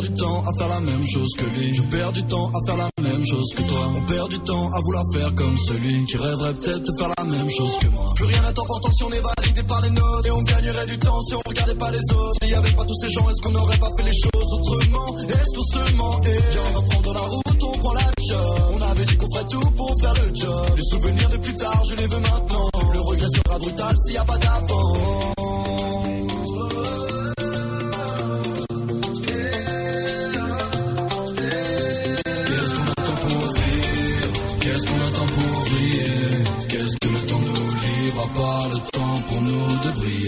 Perds 0.00 0.10
du 0.10 0.14
temps 0.14 0.44
à 0.46 0.58
faire 0.58 0.68
la 0.68 0.80
même 0.80 1.06
chose 1.06 1.30
que 1.36 1.44
lui. 1.44 1.74
Je 1.74 1.82
perds 1.82 2.12
du 2.12 2.22
temps 2.24 2.50
à 2.54 2.66
faire 2.66 2.76
la 2.76 2.88
même 3.02 3.26
chose 3.26 3.50
que 3.54 3.62
toi. 3.62 3.92
On 3.96 4.00
perd 4.02 4.28
du 4.30 4.38
temps 4.40 4.70
à 4.72 4.80
vouloir 4.80 5.04
faire 5.12 5.34
comme 5.34 5.58
celui 5.58 6.06
qui 6.06 6.16
rêverait 6.16 6.54
peut-être 6.54 6.82
de 6.82 6.92
faire 6.98 7.10
la 7.18 7.24
même 7.24 7.50
chose 7.50 7.76
que 7.80 7.88
moi. 7.88 8.06
Plus 8.16 8.26
rien 8.26 8.42
n'est 8.42 8.48
important 8.48 8.92
si 8.92 9.04
on 9.04 9.10
est 9.10 9.22
validé 9.36 9.62
par 9.64 9.80
les 9.82 9.90
notes. 9.90 10.26
Et 10.26 10.30
on 10.30 10.42
gagnerait 10.42 10.86
du 10.86 10.98
temps 10.98 11.20
si 11.22 11.34
on 11.34 11.40
regardait 11.46 11.74
pas 11.74 11.90
les 11.90 12.12
autres. 12.12 12.34
S'il 12.42 12.50
y 12.50 12.54
avait 12.54 12.72
pas 12.72 12.84
tous 12.84 12.94
ces 12.94 13.10
gens, 13.10 13.28
est-ce 13.28 13.40
qu'on 13.42 13.52
n'aurait 13.52 13.78
pas 13.78 13.90
fait 13.96 14.04
les 14.04 14.16
choses 14.16 14.52
autrement? 14.52 15.18
Est-ce 15.18 15.56
qu'on 15.56 15.64
se 15.64 15.92
ment? 15.92 16.22
Et 16.24 16.38
viens, 16.50 16.62
on 16.70 16.80
va 16.80 16.86
prendre 16.88 17.14
la 17.14 17.20
route, 17.20 17.62
on 17.62 17.78
prend 17.78 17.92
la 17.92 18.00
job. 18.00 18.74
On 18.74 18.82
avait 18.82 19.04
dit 19.04 19.16
qu'on 19.16 19.28
ferait 19.34 19.48
tout 19.50 19.70
pour 19.76 20.00
faire 20.00 20.14
le 20.14 20.34
job. 20.34 20.76
Les 20.76 20.84
souvenirs 20.84 21.28
de 21.28 21.36
plus 21.36 21.56
tard, 21.56 21.82
je 21.90 21.94
les 21.96 22.06
veux 22.06 22.20
maintenant. 22.20 22.68
Le 22.94 23.00
regret 23.00 23.28
sera 23.28 23.58
brutal 23.58 23.94
s'il 23.98 24.14
y 24.14 24.18
a 24.18 24.24
pas 24.24 24.38
d'avant. 24.38 25.99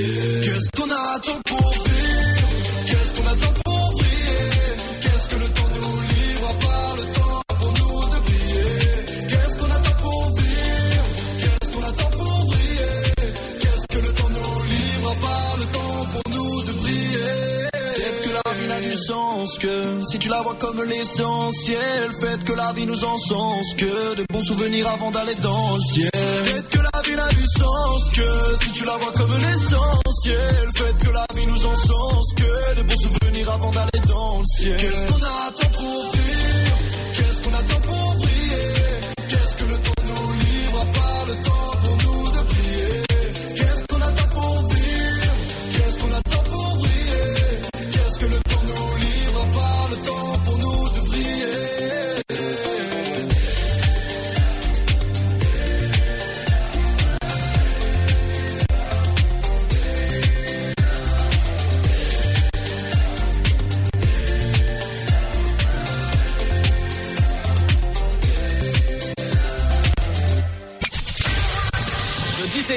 Qu'est-ce 0.03 0.69
qu'on 0.77 0.91
attend 0.91 1.41
pour 1.47 1.71
vivre 1.71 2.49
Qu'est-ce 2.87 3.15
qu'on 3.15 3.27
attend 3.29 3.55
pour 3.65 3.93
briller 3.93 4.51
Qu'est-ce 5.01 5.29
que 5.29 5.37
le 5.37 5.47
temps 5.47 5.71
nous 5.77 6.01
livre 6.03 6.49
à 6.49 6.55
part 6.65 6.97
le 6.97 7.05
temps 7.15 7.43
pour 7.47 7.73
nous 7.79 8.01
de 8.11 8.19
briller 8.25 9.29
Qu'est-ce 9.29 9.59
qu'on 9.59 9.71
attend 9.71 9.97
pour 10.01 10.25
vivre 10.35 11.05
Qu'est-ce 11.39 11.71
qu'on 11.71 11.85
attend 11.85 12.11
pour 12.19 12.47
briller 12.47 13.15
Qu'est-ce 13.61 13.87
que 13.97 14.03
le 14.03 14.13
temps 14.13 14.29
nous 14.31 14.63
livre 14.75 15.09
à 15.09 15.15
part 15.25 15.57
le 15.61 15.67
temps 15.67 16.07
pour 16.11 16.33
nous 16.35 16.63
de 16.65 16.73
briller 16.81 17.69
Peut-être 17.73 18.23
que 18.25 18.33
la 18.35 18.53
vie 18.55 18.69
n'a 18.69 18.81
du 18.81 18.95
sens 18.95 19.59
que 19.59 20.03
si 20.11 20.19
tu 20.19 20.29
la 20.29 20.43
vois 20.43 20.55
comme 20.55 20.83
l'essentiel. 20.83 22.11
Faites 22.21 22.43
que 22.43 22.55
la 22.55 22.73
vie 22.73 22.87
nous 22.87 23.05
encense 23.05 23.75
que 23.79 24.17
de 24.17 24.25
bons 24.33 24.43
souvenirs 24.43 24.89
avant 24.89 25.13
d'aller 25.13 25.37
dans 25.37 25.77
le 25.77 25.83
ciel. 25.83 26.11
Vie 27.13 27.19
n'a 27.19 27.29
du 27.29 27.47
sens 27.59 28.09
que 28.15 28.65
si 28.65 28.73
tu 28.73 28.85
la 28.87 28.97
vois 28.97 29.13
comme 29.13 29.33
l'essentiel, 29.33 30.69
faites 30.77 30.99
que 30.99 31.11
la 31.13 31.27
vie 31.35 31.47
nous 31.47 31.67
encense, 31.67 32.33
que 32.35 32.77
de 32.77 32.83
bons 32.85 33.03
souvenirs 33.03 33.53
avant 33.53 33.71
d'aller 33.71 34.01
dans 34.09 34.39
le 34.41 34.47
ciel. 34.47 34.77
Qu'est-ce 34.79 35.07
qu'on 35.13 35.23
attend 35.23 35.71
pour 35.75 36.13
vivre 36.13 36.79
Qu'est-ce 37.15 37.43
qu'on 37.43 37.53
attend 37.53 37.82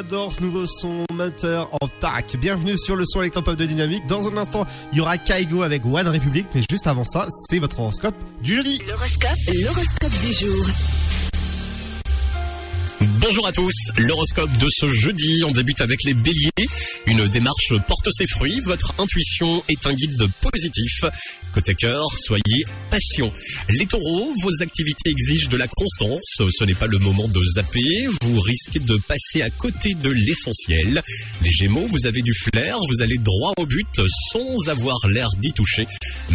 J'adore 0.00 0.32
ce 0.32 0.40
nouveau 0.40 0.66
son 0.66 1.04
Matter 1.12 1.62
of 1.78 1.90
Tac. 2.00 2.34
Bienvenue 2.38 2.78
sur 2.78 2.96
le 2.96 3.04
son 3.04 3.20
électropop 3.20 3.54
de 3.54 3.66
Dynamique. 3.66 4.06
Dans 4.06 4.26
un 4.28 4.36
instant, 4.38 4.66
il 4.92 4.98
y 4.98 5.00
aura 5.02 5.18
Kaigo 5.18 5.60
avec 5.60 5.84
One 5.84 6.08
Republic, 6.08 6.46
mais 6.54 6.62
juste 6.70 6.86
avant 6.86 7.04
ça, 7.04 7.26
c'est 7.50 7.58
votre 7.58 7.78
horoscope 7.78 8.14
du 8.42 8.54
jeudi. 8.54 8.80
L'horoscope, 8.88 9.36
l'horoscope 9.52 10.20
du 10.22 10.32
jour. 10.32 10.66
Bonjour 13.20 13.46
à 13.46 13.52
tous, 13.52 13.74
l'horoscope 13.98 14.50
de 14.56 14.68
ce 14.70 14.90
jeudi, 14.94 15.42
on 15.46 15.52
débute 15.52 15.82
avec 15.82 16.02
les 16.04 16.14
béliers. 16.14 16.68
Une 17.06 17.28
démarche 17.28 17.74
porte 17.86 18.08
ses 18.10 18.26
fruits, 18.26 18.58
votre 18.64 18.94
intuition 18.98 19.62
est 19.68 19.86
un 19.86 19.92
guide 19.92 20.30
positif. 20.40 21.04
Côté 21.52 21.74
cœur, 21.74 22.06
soyez 22.16 22.64
Les 23.68 23.86
taureaux, 23.86 24.34
vos 24.42 24.62
activités 24.62 25.10
exigent 25.10 25.48
de 25.48 25.56
la 25.56 25.68
constance, 25.68 26.20
ce 26.36 26.64
n'est 26.64 26.74
pas 26.74 26.88
le 26.88 26.98
moment 26.98 27.28
de 27.28 27.42
zapper, 27.54 28.08
vous 28.22 28.40
risquez 28.40 28.80
de 28.80 28.96
passer 29.08 29.42
à 29.42 29.50
côté 29.50 29.94
de 29.94 30.10
l'essentiel. 30.10 31.00
Les 31.40 31.50
gémeaux, 31.50 31.86
vous 31.88 32.06
avez 32.06 32.20
du 32.20 32.34
flair, 32.34 32.78
vous 32.88 33.00
allez 33.00 33.18
droit 33.18 33.52
au 33.58 33.66
but 33.66 34.00
sans 34.32 34.68
avoir 34.68 34.98
l'air 35.08 35.28
d'y 35.38 35.52
toucher. 35.52 35.86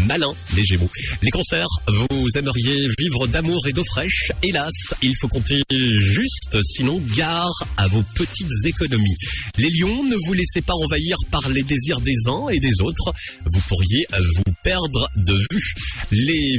Malin, 0.08 0.34
les 0.56 0.64
gémeaux. 0.64 0.90
Les 1.22 1.30
cancers, 1.30 1.68
vous 1.88 2.28
aimeriez 2.36 2.88
vivre 3.00 3.28
d'amour 3.28 3.68
et 3.68 3.74
d'eau 3.74 3.86
fraîche, 3.86 4.32
hélas, 4.42 4.94
il 5.02 5.16
faut 5.18 5.28
compter 5.28 5.62
juste, 5.70 6.58
sinon 6.64 7.02
gare 7.18 7.68
à 7.78 7.88
vos 7.90 8.04
petites 8.16 8.66
économies. 8.66 9.18
Les 9.58 9.70
lions, 9.72 10.04
ne 10.06 10.16
vous 10.26 10.34
laissez 10.34 10.62
pas 10.62 10.74
envahir 10.74 11.18
par 11.32 11.50
les 11.50 11.64
désirs 11.64 12.02
des 12.02 12.16
uns 12.28 12.48
et 12.50 12.60
des 12.60 12.82
autres, 12.82 13.14
vous 13.46 13.62
pourriez 13.68 14.06
vous 14.38 14.54
perdre 14.64 15.10
de 15.18 15.36
vue. 15.52 15.74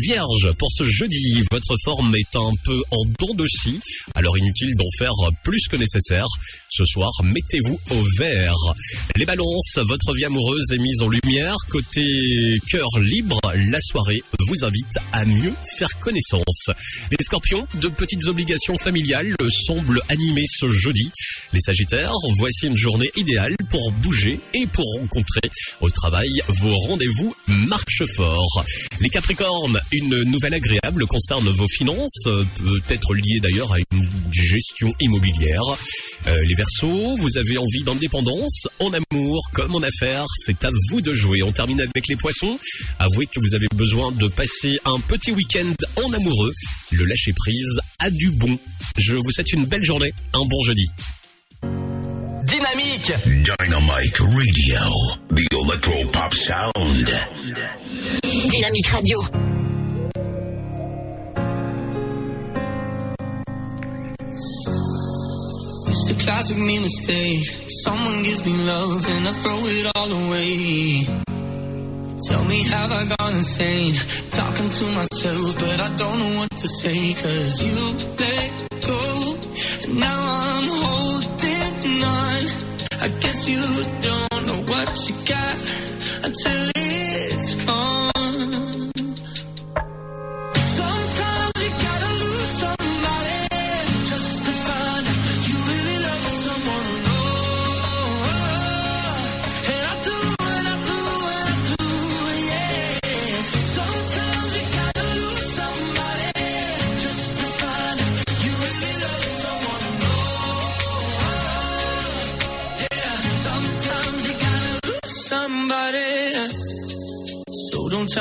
Vierges, 0.01 0.53
pour 0.59 0.71
ce 0.73 0.85
jeudi, 0.85 1.43
votre 1.51 1.77
forme 1.85 2.15
est 2.15 2.37
un 2.37 2.51
peu 2.65 2.83
en 2.91 3.05
dents 3.19 3.35
de 3.35 3.47
scie, 3.47 3.81
alors 4.15 4.37
inutile 4.39 4.75
d'en 4.77 4.89
faire 4.99 5.13
plus 5.45 5.67
que 5.69 5.77
nécessaire. 5.77 6.27
Ce 6.69 6.85
soir, 6.85 7.11
mettez-vous 7.23 7.81
au 7.91 8.05
vert. 8.19 8.55
Les 9.17 9.25
balances, 9.25 9.79
votre 9.79 10.15
vie 10.15 10.25
amoureuse 10.25 10.73
est 10.73 10.79
mise 10.79 11.01
en 11.01 11.09
lumière. 11.09 11.57
Côté 11.71 12.59
cœur 12.71 12.89
libre, 12.99 13.41
la 13.71 13.81
soirée 13.81 14.23
vous 14.41 14.65
invite 14.65 14.99
à 15.13 15.25
mieux 15.25 15.55
faire 15.79 15.89
connaissance. 16.01 16.71
Les 17.11 17.25
scorpions, 17.25 17.67
de 17.81 17.89
petites 17.89 18.27
obligations 18.27 18.77
familiales 18.79 19.35
double 19.87 20.01
animé 20.09 20.45
ce 20.49 20.69
jeudi. 20.71 21.11
Les 21.53 21.61
Sagittaires, 21.61 22.13
voici 22.39 22.67
une 22.67 22.77
journée 22.77 23.11
idéale 23.17 23.55
pour 23.71 23.93
bouger 24.03 24.41
et 24.55 24.67
pour 24.67 24.85
rencontrer 24.99 25.51
au 25.81 25.91
travail 25.91 26.31
vos 26.49 26.77
rendez-vous 26.77 27.35
marche 27.47 28.03
fort. 28.17 28.65
Les 29.01 29.09
Capricornes, 29.09 29.81
une 29.93 30.23
nouvelle 30.25 30.55
agréable 30.55 31.07
concerne 31.07 31.49
vos 31.51 31.69
finances, 31.69 32.25
peut-être 32.25 33.15
liée 33.15 33.41
d'ailleurs 33.41 33.73
à 33.73 33.79
une 33.93 34.09
gestion 34.33 34.93
immobilière. 35.01 35.63
Euh, 36.27 36.37
Vous 36.83 37.39
avez 37.39 37.59
envie 37.59 37.85
d'indépendance 37.85 38.67
en 38.81 38.91
amour 38.93 39.41
comme 39.53 39.75
en 39.75 39.83
affaires, 39.83 40.27
c'est 40.45 40.65
à 40.65 40.71
vous 40.91 41.01
de 41.01 41.15
jouer. 41.15 41.43
On 41.43 41.53
termine 41.53 41.81
avec 41.81 42.09
les 42.09 42.17
Poissons. 42.17 42.59
Avouez 42.99 43.27
que 43.27 43.41
vous 43.41 43.55
avez 43.55 43.69
besoin 43.75 44.11
de 44.13 44.27
passer 44.29 44.79
un 44.85 44.99
petit 45.01 45.31
week-end 45.31 45.73
en 46.05 46.13
amoureux. 46.13 46.53
Le 46.93 47.05
lâcher 47.05 47.33
prise 47.35 47.81
a 48.01 48.11
du 48.11 48.31
bon. 48.33 48.59
Je 48.99 49.15
vous 49.15 49.31
souhaite 49.31 49.53
une 49.53 49.67
belle 49.67 49.85
journée, 49.85 50.13
un 50.35 50.45
bon 50.45 50.65
jeudi. 50.65 50.87
Dynamique 51.63 53.13
Dynamite 53.25 54.19
Radio. 54.19 54.81
The 55.35 55.55
Electro 55.65 56.05
Pop 56.13 56.35
Sound. 56.35 57.11
Dynamique 58.23 58.89
Radio. 58.89 59.23
It's 66.09 66.23
a 66.23 66.25
classic 66.25 66.59
me 66.59 66.79
mistake. 66.79 67.43
Someone 67.83 68.23
gives 68.23 68.47
me 68.47 68.55
love 68.55 69.03
and 69.11 69.27
I 69.27 69.33
throw 69.43 69.59
it 69.59 69.87
all 69.99 70.11
away. 70.23 71.03
Tell 72.31 72.45
me, 72.47 72.63
have 72.63 72.93
I 72.95 73.03
gone 73.11 73.35
insane? 73.35 73.91
Talking 74.31 74.71
to 74.71 74.85
myself, 74.95 75.59
but 75.59 75.79
I 75.83 75.91
don't 75.99 76.19
know 76.23 76.39
what 76.39 76.51
to 76.53 76.69
say. 76.79 77.11
Cause 77.11 77.59
you 77.67 77.75
let 78.23 78.51
go, 78.87 79.03
and 79.83 79.99
now 79.99 80.21
I'm 80.55 80.69
holding 80.79 81.99
on. 82.07 82.43
I 83.03 83.09
guess 83.19 83.49
you 83.51 83.67
don't 84.07 84.47
know 84.47 84.63
what 84.63 84.91
you 85.11 85.15
got 85.27 85.59
until 86.23 86.76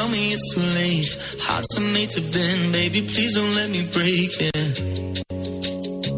tell 0.06 0.12
me 0.12 0.32
it's 0.32 0.54
too 0.54 0.62
late. 0.80 1.12
Hearts 1.42 1.78
are 1.78 1.90
made 1.94 2.10
to 2.12 2.22
bend, 2.22 2.74
baby. 2.74 3.02
Please 3.02 3.34
don't 3.34 3.54
let 3.56 3.70
me 3.70 3.82
break 3.94 4.32
it. 4.40 5.22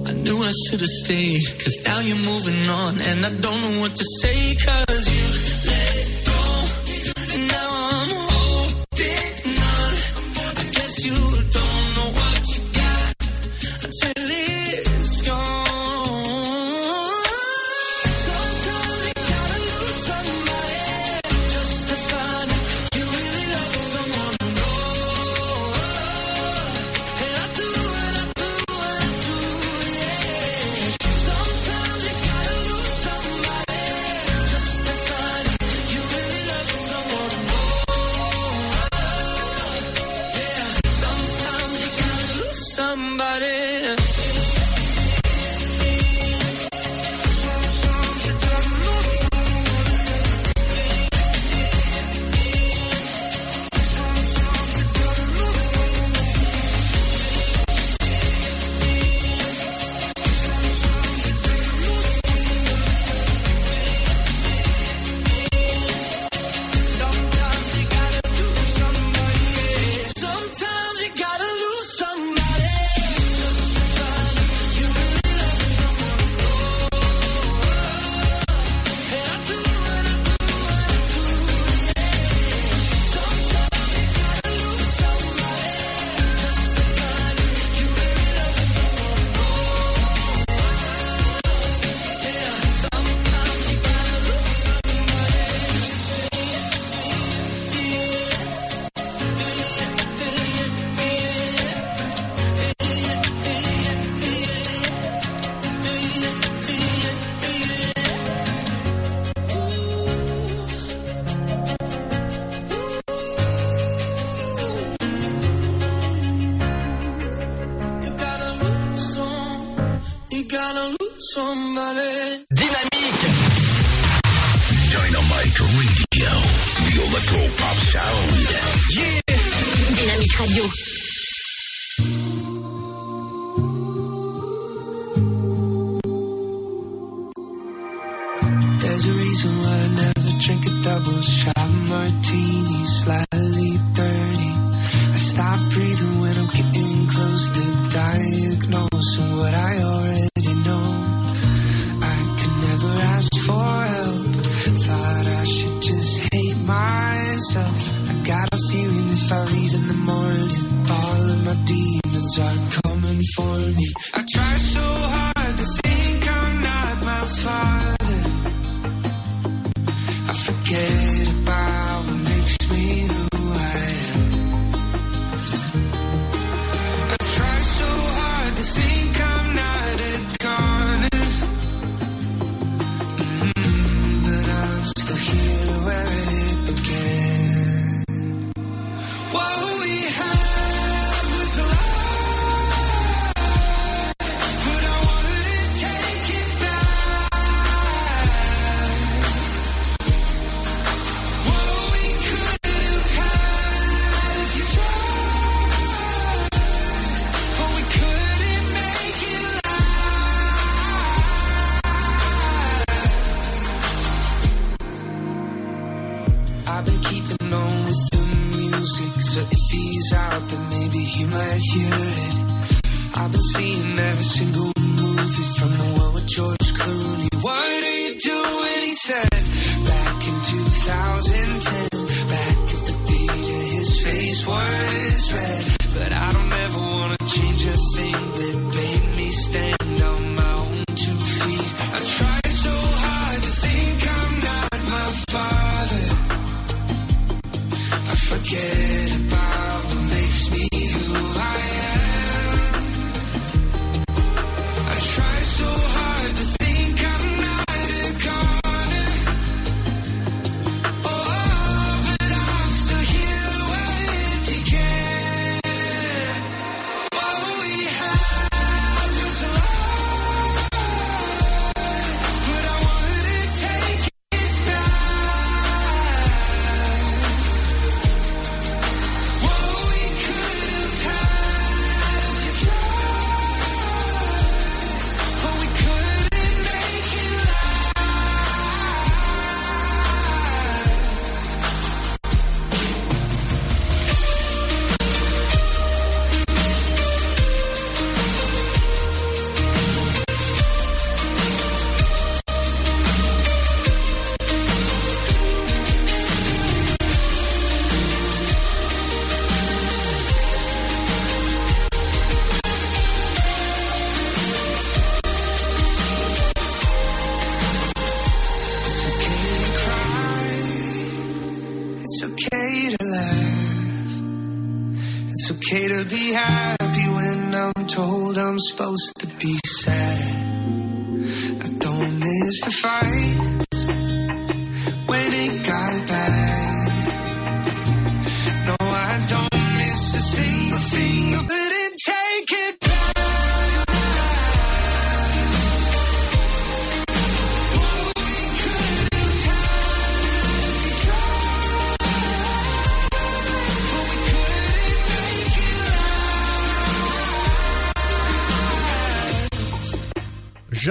I 0.09 0.13
knew 0.23 0.37
I 0.37 0.51
should 0.65 0.81
have 0.81 0.95
stayed, 1.03 1.43
cause 1.61 1.77
now 1.85 1.99
you're 1.99 2.23
moving 2.31 2.61
on, 2.69 2.99
and 3.09 3.25
I 3.25 3.29
don't 3.29 3.61
know 3.61 3.79
what 3.81 3.95
to 3.95 4.05
say, 4.21 4.55
cause 4.65 5.05
you 5.17 5.27
let 5.71 6.05
go, 6.27 6.41
and 7.33 7.47
now 7.47 7.69
I'm 7.91 8.26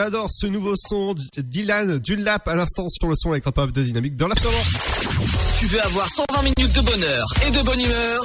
J'adore 0.06 0.28
ce 0.30 0.46
nouveau 0.46 0.74
son 0.76 1.16
Dylan 1.36 1.98
Dunlap 1.98 2.46
à 2.46 2.54
l'instant 2.54 2.88
sur 2.88 3.08
le 3.08 3.16
son 3.16 3.32
avec 3.32 3.42
pop 3.42 3.72
de 3.72 3.82
dynamique 3.82 4.14
dans 4.14 4.28
l'afterwork. 4.28 4.64
Tu 5.58 5.66
veux 5.66 5.82
avoir 5.82 6.06
120 6.08 6.42
minutes 6.42 6.76
de 6.76 6.80
bonheur 6.80 7.26
et 7.44 7.50
de 7.50 7.60
bonne 7.64 7.80
humeur? 7.80 8.22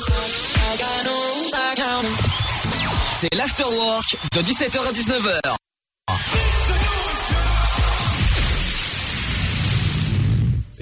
C'est 3.19 3.33
l'afterwork 3.33 4.15
de 4.31 4.41
17h 4.41 4.77
à 4.77 4.91
19h. 4.91 5.55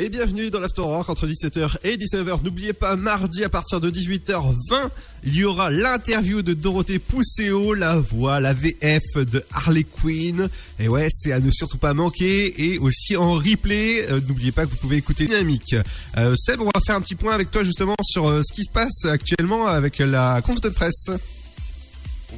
Et 0.02 0.08
bienvenue 0.08 0.50
dans 0.50 0.62
l'Afterwork 0.62 1.10
entre 1.10 1.28
17h 1.28 1.76
et 1.84 1.98
19h. 1.98 2.42
N'oubliez 2.46 2.72
pas, 2.72 2.96
mardi 2.96 3.44
à 3.44 3.50
partir 3.50 3.82
de 3.82 3.92
18h20, 3.92 4.90
il 5.26 5.36
y 5.36 5.44
aura 5.44 5.72
l'interview 5.72 6.42
de 6.42 6.54
Dorothée 6.54 7.00
Pousseau, 7.00 7.74
la 7.74 8.00
voix, 8.00 8.40
la 8.40 8.54
VF 8.54 9.04
de 9.16 9.44
Harley 9.52 9.84
Quinn. 9.84 10.48
Et 10.80 10.88
ouais, 10.88 11.10
c'est 11.12 11.34
à 11.34 11.42
ne 11.42 11.52
surtout 11.52 11.78
pas 11.78 11.94
manquer. 11.94 12.72
Et 12.72 12.78
aussi 12.78 13.18
en 13.18 13.34
replay, 13.34 14.10
euh, 14.10 14.22
n'oubliez 14.26 14.54
pas 14.54 14.66
que 14.66 14.72
vous 14.72 14.78
pouvez 14.78 14.96
écouter 14.96 15.26
Dynamique. 15.26 15.76
Euh, 16.16 16.34
Seb, 16.38 16.62
on 16.62 16.72
va 16.74 16.80
faire 16.86 16.96
un 16.96 17.02
petit 17.02 17.16
point 17.16 17.34
avec 17.34 17.52
toi 17.52 17.66
justement 17.66 17.98
sur 18.02 18.26
euh, 18.26 18.42
ce 18.42 18.54
qui 18.54 18.64
se 18.64 18.72
passe 18.72 19.04
actuellement 19.04 19.68
avec 19.68 20.00
la 20.00 20.42
conf 20.42 20.62
de 20.62 20.70
presse. 20.70 21.10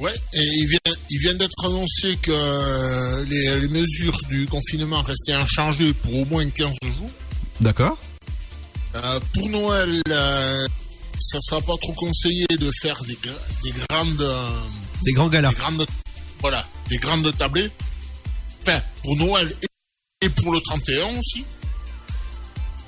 Ouais, 0.00 0.14
et 0.32 0.42
il 0.42 1.20
vient, 1.20 1.34
d'être 1.34 1.64
annoncé 1.64 2.16
que 2.20 3.22
les, 3.22 3.60
les 3.60 3.68
mesures 3.68 4.18
du 4.30 4.46
confinement 4.46 5.02
restaient 5.02 5.34
inchangées 5.34 5.92
pour 5.92 6.16
au 6.16 6.24
moins 6.24 6.44
15 6.44 6.72
jours. 6.82 7.10
D'accord 7.60 7.98
Euh, 8.94 9.20
pour 9.34 9.48
Noël, 9.48 10.02
euh, 10.08 10.66
ça 11.18 11.38
sera 11.40 11.60
pas 11.62 11.74
trop 11.80 11.92
conseillé 11.94 12.46
de 12.58 12.70
faire 12.82 13.00
des, 13.04 13.14
gra- 13.14 13.40
des 13.64 13.72
grandes. 13.88 14.20
euh, 14.20 14.50
Des 15.04 15.12
grands 15.12 15.28
galas. 15.28 15.50
des 15.50 15.54
grandes, 15.56 15.86
voilà, 16.40 16.66
des 16.90 16.98
grandes 16.98 17.36
tablées. 17.36 17.70
Enfin, 18.62 18.80
pour 19.02 19.16
Noël 19.16 19.56
et, 19.62 20.26
et 20.26 20.28
pour 20.28 20.52
le 20.52 20.60
31 20.60 21.18
aussi. 21.18 21.44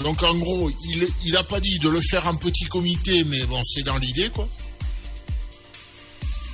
Donc 0.00 0.22
en 0.22 0.34
gros, 0.34 0.70
il, 0.90 1.08
il 1.24 1.36
a 1.36 1.44
pas 1.44 1.60
dit 1.60 1.78
de 1.78 1.88
le 1.88 2.00
faire 2.00 2.26
en 2.26 2.34
petit 2.34 2.64
comité, 2.64 3.24
mais 3.24 3.44
bon, 3.46 3.62
c'est 3.64 3.84
dans 3.84 3.96
l'idée 3.96 4.28
quoi. 4.28 4.46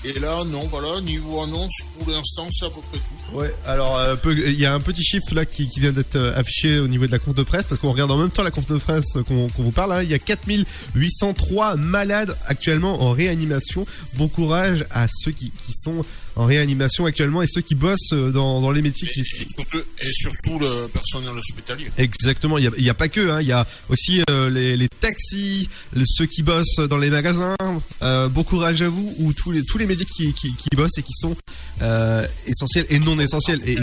Et 0.02 0.18
là, 0.18 0.44
non, 0.46 0.62
voilà, 0.68 1.00
niveau 1.02 1.42
annonce, 1.42 1.72
pour 1.98 2.08
l'instant, 2.10 2.48
c'est 2.50 2.64
à 2.64 2.70
peu 2.70 2.80
près 2.80 2.98
tout. 2.98 3.36
Ouais, 3.36 3.54
alors 3.66 3.98
euh, 3.98 4.16
peu- 4.16 4.34
il 4.48 4.58
y 4.58 4.64
a 4.64 4.72
un 4.72 4.80
petit 4.80 5.04
chiffre 5.04 5.34
là 5.34 5.44
qui, 5.44 5.68
vient 5.78 5.92
d'être 5.92 6.16
euh, 6.16 6.34
affiché 6.36 6.78
au 6.80 6.88
niveau 6.88 7.06
de 7.06 7.12
la 7.12 7.18
conf 7.18 7.34
de 7.34 7.42
presse 7.42 7.64
parce 7.68 7.80
qu'on 7.80 7.90
regarde 7.92 8.10
en 8.10 8.16
même 8.16 8.30
temps 8.30 8.42
la 8.42 8.50
conf 8.50 8.66
de 8.66 8.78
presse 8.78 9.14
euh, 9.16 9.22
qu'on 9.22 9.46
vous 9.58 9.70
parle. 9.72 9.92
hein. 9.92 10.02
Il 10.02 10.10
y 10.10 10.14
a 10.14 10.18
4803 10.18 11.76
malades 11.76 12.36
actuellement 12.46 13.02
en 13.02 13.10
réanimation. 13.12 13.86
Bon 14.14 14.28
courage 14.28 14.84
à 14.90 15.06
ceux 15.08 15.32
qui 15.32 15.52
sont 15.72 16.04
en 16.36 16.44
réanimation 16.46 17.06
actuellement 17.06 17.42
et 17.42 17.46
ceux 17.46 17.60
qui 17.60 17.74
bossent 17.74 18.12
euh, 18.12 18.30
dans, 18.30 18.60
dans 18.60 18.70
les 18.70 18.82
métiers 18.82 19.08
qui 19.08 19.20
Et 19.20 19.24
surtout, 19.24 19.78
et 19.78 20.10
surtout 20.12 20.58
le 20.58 20.88
personnel 20.88 21.30
hospitalier. 21.36 21.86
Exactement, 21.98 22.58
il 22.58 22.70
n'y 22.78 22.88
a, 22.90 22.94
pas 22.94 23.08
que, 23.08 23.30
hein, 23.30 23.40
il 23.40 23.46
y 23.48 23.52
a 23.52 23.66
aussi 23.88 24.22
euh, 24.30 24.48
les, 24.50 24.76
les 24.76 24.88
taxis, 24.88 25.68
les- 25.94 26.04
ceux 26.06 26.26
qui 26.26 26.42
bossent 26.42 26.76
dans 26.88 26.98
les 26.98 27.10
magasins. 27.10 27.56
Euh, 28.02 28.28
bon 28.28 28.42
courage 28.44 28.82
à 28.82 28.88
vous, 28.88 29.14
ou 29.18 29.32
tous 29.32 29.50
les, 29.52 29.64
tous 29.64 29.78
les 29.78 29.86
métiers 29.86 30.06
qui, 30.06 30.32
qui, 30.34 30.54
qui 30.56 30.68
bossent 30.76 30.98
et 30.98 31.02
qui 31.02 31.12
sont 31.14 31.36
euh, 31.82 32.26
essentiels 32.46 32.86
et 32.90 32.98
non 32.98 33.18
essentiels. 33.18 33.60
Et, 33.66 33.76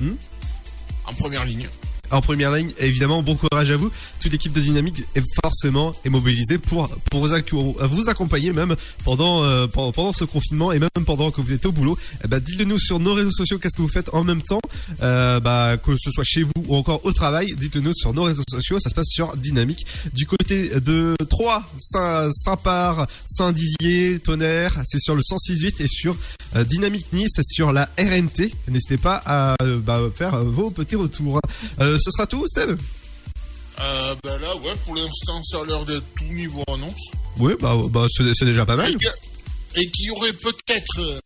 Hmm 0.00 0.14
En 1.06 1.12
première 1.14 1.44
ligne. 1.44 1.68
En 2.10 2.20
première 2.20 2.52
ligne, 2.52 2.72
évidemment, 2.78 3.22
bon 3.22 3.36
courage 3.36 3.70
à 3.70 3.76
vous. 3.76 3.90
Toute 4.20 4.32
l'équipe 4.32 4.52
de 4.52 4.60
Dynamique 4.60 5.04
est 5.14 5.24
forcément 5.42 5.94
mobilisée 6.10 6.58
pour 6.58 6.88
pour 7.10 7.26
vous, 7.26 7.76
vous 7.80 8.08
accompagner 8.08 8.52
même 8.52 8.74
pendant, 9.04 9.44
euh, 9.44 9.66
pendant 9.66 10.12
ce 10.12 10.24
confinement 10.24 10.72
et 10.72 10.78
même 10.78 10.90
pendant 11.06 11.30
que 11.30 11.40
vous 11.40 11.52
êtes 11.52 11.66
au 11.66 11.72
boulot. 11.72 11.96
Eh 12.24 12.28
ben, 12.28 12.40
dites-le 12.40 12.64
nous 12.64 12.78
sur 12.78 12.98
nos 12.98 13.14
réseaux 13.14 13.30
sociaux. 13.30 13.58
Qu'est-ce 13.58 13.76
que 13.76 13.82
vous 13.82 13.88
faites 13.88 14.10
en 14.12 14.24
même 14.24 14.42
temps, 14.42 14.60
euh, 15.02 15.40
bah, 15.40 15.76
que 15.76 15.92
ce 15.98 16.10
soit 16.10 16.24
chez 16.24 16.42
vous 16.42 16.52
ou 16.68 16.76
encore 16.76 17.04
au 17.04 17.12
travail. 17.12 17.54
Dites-le 17.56 17.80
nous 17.80 17.94
sur 17.94 18.12
nos 18.12 18.24
réseaux 18.24 18.44
sociaux. 18.48 18.78
Ça 18.80 18.90
se 18.90 18.94
passe 18.94 19.08
sur 19.08 19.36
Dynamique. 19.36 19.86
Du 20.12 20.26
côté 20.26 20.70
de 20.80 21.16
Troyes, 21.28 21.64
Saint, 21.78 22.30
Saint-Par, 22.32 23.06
Saint-Dizier, 23.26 24.18
Tonnerre, 24.20 24.76
c'est 24.84 25.00
sur 25.00 25.14
le 25.14 25.22
106.8 25.22 25.82
et 25.82 25.88
sur 25.88 26.16
euh, 26.56 26.64
Dynamique 26.64 27.06
Nice 27.12 27.40
sur 27.42 27.72
la 27.72 27.88
RNT. 27.98 28.52
N'hésitez 28.68 28.96
pas 28.96 29.22
à 29.24 29.54
euh, 29.62 29.78
bah, 29.78 30.00
faire 30.14 30.44
vos 30.44 30.70
petits 30.70 30.96
retours. 30.96 31.40
Euh, 31.80 31.98
ce 32.00 32.10
sera 32.10 32.26
tout, 32.26 32.46
Seb 32.46 32.78
euh, 33.80 34.14
bah 34.22 34.38
là, 34.38 34.54
ouais, 34.56 34.74
pour 34.84 34.94
l'instant, 34.94 35.42
ça 35.42 35.60
a 35.60 35.64
l'air 35.64 35.86
d'être 35.86 36.04
tout 36.14 36.24
niveau 36.24 36.62
annonce. 36.68 37.00
Oui, 37.38 37.54
bah, 37.58 37.74
bah 37.88 38.06
c'est 38.10 38.44
déjà 38.44 38.66
pas 38.66 38.76
mal. 38.76 38.94
Et, 39.74 39.90
qu'il 39.90 40.06
y 40.06 40.10
aurait 40.10 40.34
peut-être, 40.34 41.20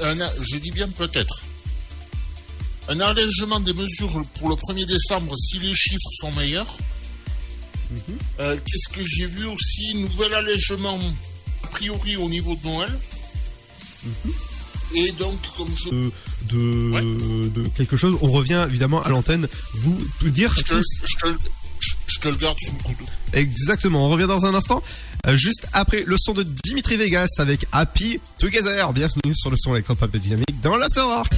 euh, 0.00 0.28
je 0.40 0.56
dis 0.58 0.72
bien 0.72 0.88
peut-être, 0.88 1.42
un 2.88 2.98
allègement 3.00 3.60
des 3.60 3.72
mesures 3.72 4.24
pour 4.38 4.48
le 4.48 4.56
1er 4.56 4.86
décembre 4.86 5.36
si 5.38 5.58
les 5.60 5.74
chiffres 5.74 6.10
sont 6.18 6.32
meilleurs. 6.32 6.76
Mhm. 7.90 8.18
Euh, 8.40 8.56
qu'est-ce 8.66 8.92
que 8.92 9.04
j'ai 9.06 9.26
vu 9.26 9.46
aussi? 9.46 9.94
Nouvel 9.94 10.34
allègement, 10.34 10.98
a 11.62 11.66
priori, 11.68 12.16
au 12.16 12.28
niveau 12.28 12.56
de 12.56 12.66
Noël. 12.66 12.98
Mhm. 14.02 14.32
Et 14.94 15.12
donc, 15.12 15.36
comme 15.56 15.68
je... 15.76 16.10
De, 16.54 17.68
quelque 17.76 17.96
chose, 17.96 18.16
on 18.20 18.30
revient 18.30 18.66
évidemment 18.68 19.02
à 19.02 19.08
l'antenne, 19.08 19.48
vous 19.74 19.98
dire... 20.22 20.52
Je 20.54 20.74
je, 22.06 22.28
le 22.28 22.36
garde 22.36 22.56
sous 22.60 22.72
le. 22.72 23.38
Exactement, 23.38 24.06
on 24.06 24.08
revient 24.08 24.26
dans 24.26 24.46
un 24.46 24.54
instant 24.54 24.82
euh, 25.26 25.36
juste 25.36 25.66
après 25.72 26.02
le 26.06 26.16
son 26.18 26.32
de 26.32 26.42
Dimitri 26.42 26.96
Vegas 26.96 27.28
avec 27.38 27.66
Happy 27.72 28.20
Together. 28.38 28.92
Bienvenue 28.92 29.34
sur 29.34 29.50
le 29.50 29.56
son 29.56 29.72
électropop 29.74 30.10
de 30.10 30.18
Dynamique 30.18 30.60
dans 30.62 30.76
l'Afterwork. 30.76 31.32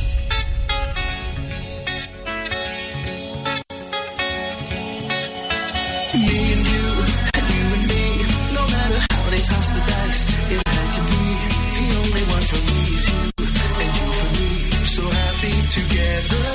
together. 15.76 16.45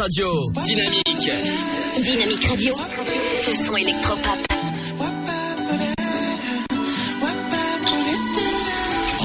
Radio. 0.00 0.50
Dynamique. 0.64 1.30
Dynamique 2.02 2.48
Radio. 2.48 2.74
Le 3.46 3.66
son 3.66 3.76
électropop. 3.76 4.38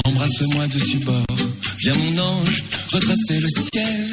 Embrasse-moi 0.05 0.67
de 0.67 0.79
support. 0.79 1.25
Viens 1.79 1.95
mon 1.95 2.19
ange, 2.19 2.63
retracer 2.91 3.39
le 3.39 3.47
ciel. 3.47 4.09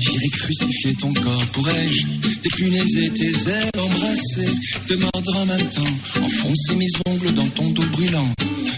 J'irai 0.00 0.28
crucifier 0.28 0.94
ton 0.96 1.14
corps. 1.14 1.46
Pourrais-je 1.54 2.06
tes 2.42 3.10
tes 3.10 3.50
ailes? 3.50 3.70
Embrasser, 3.78 4.52
te 4.88 4.94
mordre 4.94 5.36
en 5.36 5.46
même 5.46 5.68
temps, 5.70 6.22
enfoncer 6.22 6.74
mes 6.76 6.90
ongles 7.06 7.32
dans 7.32 7.48
ton 7.48 7.70
dos 7.70 7.86
brûlant, 7.92 8.28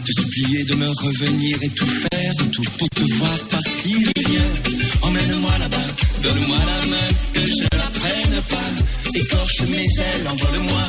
te 0.04 0.12
supplier 0.20 0.62
de 0.62 0.74
me 0.74 0.86
revenir 0.86 1.58
et 1.62 1.68
tout 1.70 1.86
faire, 1.86 2.34
tout 2.52 2.62
pour 2.78 2.88
te 2.90 3.12
voir 3.14 3.38
partir. 3.50 3.98
Viens, 4.28 5.02
emmène-moi 5.02 5.58
là-bas 5.58 6.03
Donne-moi 6.24 6.56
la 6.56 6.86
main 6.86 7.08
que 7.34 7.40
je 7.40 7.64
la 7.76 7.86
prenne 8.00 8.42
pas. 8.48 9.18
Écorche 9.18 9.60
mes 9.68 9.82
ailes, 9.82 10.26
envole-moi 10.26 10.82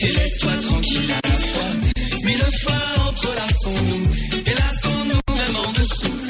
et 0.00 0.12
laisse-toi 0.12 0.52
tranquille 0.60 1.10
à 1.10 1.28
la 1.28 1.40
fois. 1.40 1.70
Mille 2.22 2.46
fois 2.62 3.08
entrelaçons-nous, 3.08 4.04
et 4.44 4.54
laçons-nous 4.54 5.34
même 5.34 5.56
en 5.56 5.72
dessous. 5.72 6.23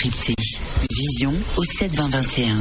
Vision 0.00 1.34
au 1.56 1.64
72021. 1.64 2.54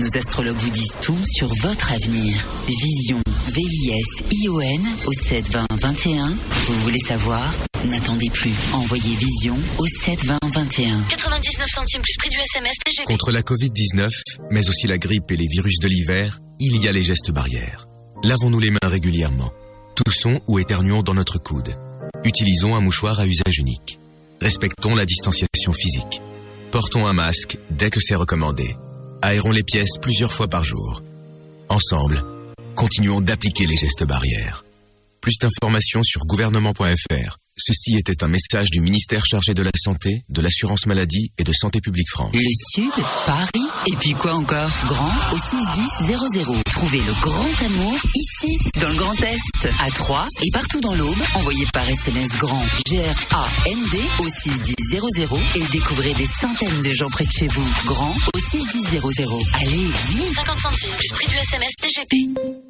Nos 0.00 0.16
astrologues 0.16 0.56
vous 0.56 0.70
disent 0.70 0.96
tout 1.00 1.16
sur 1.24 1.46
votre 1.62 1.92
avenir. 1.92 2.34
Vision, 2.66 3.20
V-I-S-I-O-N 3.54 4.80
au 5.06 5.12
72021. 5.12 6.26
Vous 6.66 6.80
voulez 6.80 6.98
savoir? 6.98 7.48
N'attendez 7.84 8.30
plus. 8.30 8.52
Envoyez 8.72 9.14
Vision 9.14 9.56
au 9.78 9.86
72021. 9.86 11.00
99 11.10 11.66
centimes 11.72 12.02
plus 12.02 12.16
prix 12.18 12.30
du 12.30 12.38
SMS 12.38 12.74
Contre 13.06 13.30
la 13.30 13.42
Covid-19, 13.42 14.10
mais 14.50 14.68
aussi 14.68 14.88
la 14.88 14.98
grippe 14.98 15.30
et 15.30 15.36
les 15.36 15.46
virus 15.46 15.78
de 15.78 15.86
l'hiver, 15.86 16.40
il 16.58 16.76
y 16.78 16.88
a 16.88 16.92
les 16.92 17.04
gestes 17.04 17.30
barrières. 17.30 17.86
Lavons-nous 18.24 18.58
les 18.58 18.72
mains 18.72 18.78
régulièrement. 18.82 19.52
Toussons 19.94 20.40
ou 20.48 20.58
éternuons 20.58 21.04
dans 21.04 21.14
notre 21.14 21.38
coude. 21.38 21.76
Utilisons 22.24 22.74
un 22.74 22.80
mouchoir 22.80 23.20
à 23.20 23.26
usage 23.26 23.58
unique. 23.58 24.00
Respectons 24.40 24.96
la 24.96 25.04
distanciation 25.04 25.72
physique. 25.72 26.20
Portons 26.70 27.04
un 27.08 27.12
masque 27.12 27.58
dès 27.70 27.90
que 27.90 27.98
c'est 28.00 28.14
recommandé. 28.14 28.76
Aérons 29.22 29.50
les 29.50 29.64
pièces 29.64 29.98
plusieurs 30.00 30.32
fois 30.32 30.46
par 30.46 30.62
jour. 30.62 31.02
Ensemble, 31.68 32.22
continuons 32.76 33.20
d'appliquer 33.20 33.66
les 33.66 33.76
gestes 33.76 34.04
barrières. 34.04 34.64
Plus 35.20 35.34
d'informations 35.40 36.04
sur 36.04 36.24
gouvernement.fr 36.26 37.39
Ceci 37.62 37.96
était 37.96 38.24
un 38.24 38.28
message 38.28 38.70
du 38.70 38.80
ministère 38.80 39.24
chargé 39.26 39.52
de 39.52 39.62
la 39.62 39.70
Santé, 39.76 40.24
de 40.28 40.40
l'Assurance 40.40 40.86
Maladie 40.86 41.30
et 41.36 41.44
de 41.44 41.52
Santé 41.52 41.80
Publique 41.80 42.08
France. 42.08 42.34
Le 42.34 42.40
Sud, 42.72 42.90
Paris, 43.26 43.66
et 43.86 43.96
puis 43.96 44.12
quoi 44.12 44.34
encore? 44.34 44.70
Grand 44.86 45.12
au 45.32 45.36
61000. 45.36 46.62
Trouvez 46.64 47.00
le 47.00 47.12
grand 47.20 47.66
amour 47.66 47.98
ici, 48.14 48.58
dans 48.80 48.88
le 48.88 48.94
Grand 48.94 49.14
Est, 49.22 49.68
à 49.86 49.90
Troyes 49.90 50.26
et 50.42 50.50
partout 50.52 50.80
dans 50.80 50.94
l'Aube. 50.94 51.18
Envoyez 51.34 51.66
par 51.72 51.88
SMS 51.88 52.30
grand 52.38 52.64
G-R-A-N-D 52.86 53.98
au 54.20 54.28
61000 54.28 55.38
et 55.56 55.64
découvrez 55.72 56.14
des 56.14 56.26
centaines 56.26 56.82
de 56.82 56.92
gens 56.92 57.10
près 57.10 57.24
de 57.24 57.30
chez 57.30 57.46
vous. 57.46 57.68
Grand 57.84 58.14
au 58.34 58.38
61000. 58.38 59.00
Allez, 59.60 59.86
vite 60.08 60.34
50 60.34 60.60
centimes 60.60 60.96
plus 60.96 61.08
prix 61.10 61.26
du 61.26 61.36
SMS 61.36 61.72
DGP. 61.82 62.69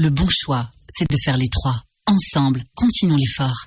Le 0.00 0.10
bon 0.10 0.28
choix, 0.30 0.70
c'est 0.88 1.10
de 1.10 1.16
faire 1.24 1.36
les 1.36 1.48
trois. 1.48 1.74
Ensemble, 2.06 2.62
continuons 2.76 3.16
l'effort. 3.16 3.66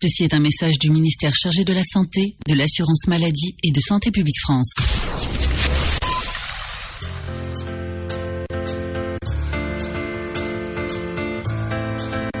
Ceci 0.00 0.22
est 0.22 0.32
un 0.32 0.38
message 0.38 0.78
du 0.78 0.88
ministère 0.88 1.34
chargé 1.34 1.64
de 1.64 1.72
la 1.72 1.82
Santé, 1.82 2.36
de 2.46 2.54
l'Assurance 2.54 3.08
Maladie 3.08 3.56
et 3.64 3.72
de 3.72 3.80
Santé 3.80 4.12
Publique 4.12 4.38
France. 4.40 4.70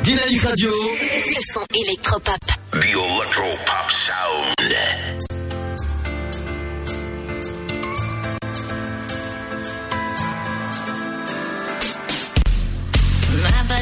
Dynamique 0.04 0.42
Radio. 0.42 0.70
Le 0.70 1.52
son 1.52 1.66
électropop. 1.74 2.38
The 2.70 3.90
Sound. 3.90 5.37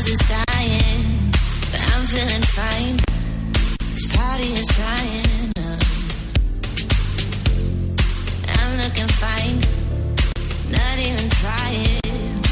Is 0.08 0.18
dying, 0.28 1.32
but 1.72 1.80
I'm 1.92 2.04
feeling 2.06 2.46
fine. 2.58 2.96
This 3.92 4.06
party 4.14 4.48
is 4.52 4.66
trying. 4.78 5.52
I'm 8.58 8.76
looking 8.82 9.10
fine, 9.22 9.58
not 10.70 10.96
even 11.08 11.28
trying. 11.42 12.42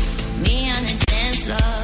Me 0.42 0.70
on 0.70 0.82
the 0.82 1.04
dance 1.06 1.44
floor. 1.44 1.83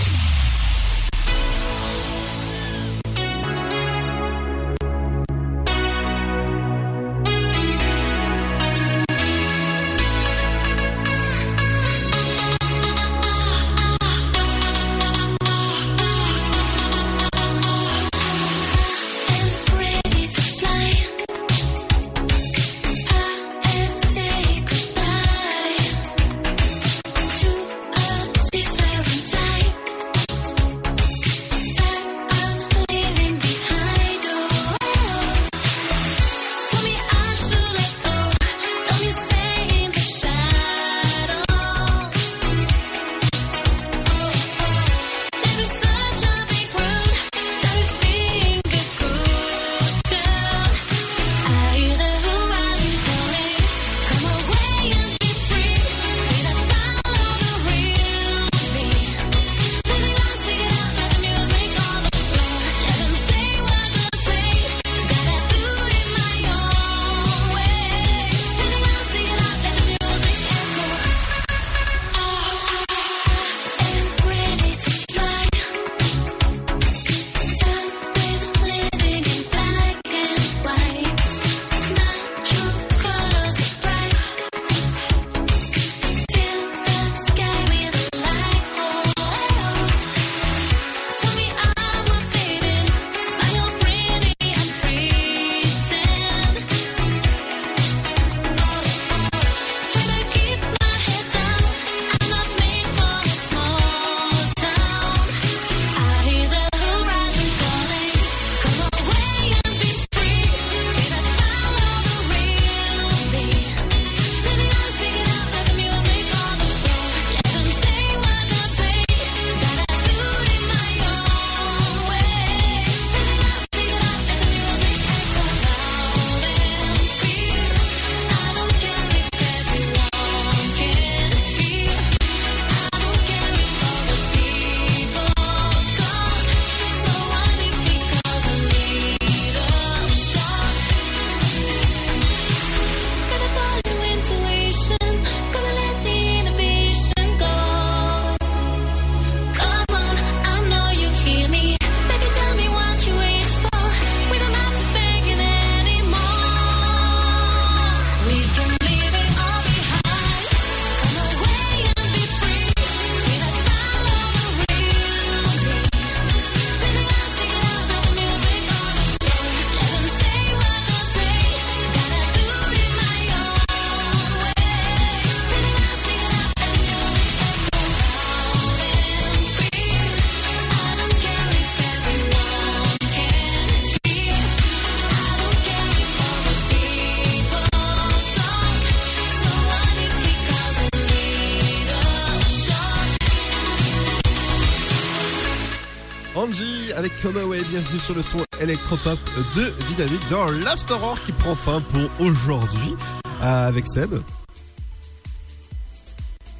Bienvenue 197.23 197.99
sur 197.99 198.15
le 198.15 198.23
son 198.23 198.43
électropop 198.59 199.19
de 199.55 199.71
Dynamique 199.85 200.27
dans 200.27 200.49
l'After 200.49 200.95
qui 201.23 201.31
prend 201.31 201.55
fin 201.55 201.79
pour 201.79 202.09
aujourd'hui 202.19 202.95
euh, 203.43 203.67
avec 203.67 203.85
Seb. 203.87 204.15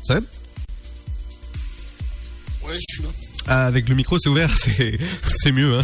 Seb 0.04 0.24
Ouais, 2.64 2.76
je 2.76 2.94
suis 2.94 3.04
là. 3.04 3.10
Ah, 3.48 3.66
Avec 3.66 3.90
le 3.90 3.96
micro 3.96 4.20
c'est 4.20 4.30
ouvert, 4.30 4.56
c'est 5.42 5.52
mieux 5.52 5.80
hein. 5.80 5.84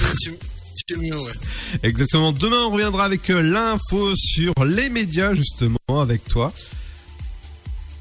Mieux, 0.95 1.21
ouais. 1.21 1.31
Exactement. 1.81 2.31
Demain 2.31 2.61
on 2.67 2.69
reviendra 2.69 3.05
avec 3.05 3.31
euh, 3.31 3.41
l'info 3.41 4.15
sur 4.15 4.53
les 4.63 4.89
médias 4.89 5.33
justement 5.33 5.79
avec 5.89 6.23
toi. 6.25 6.53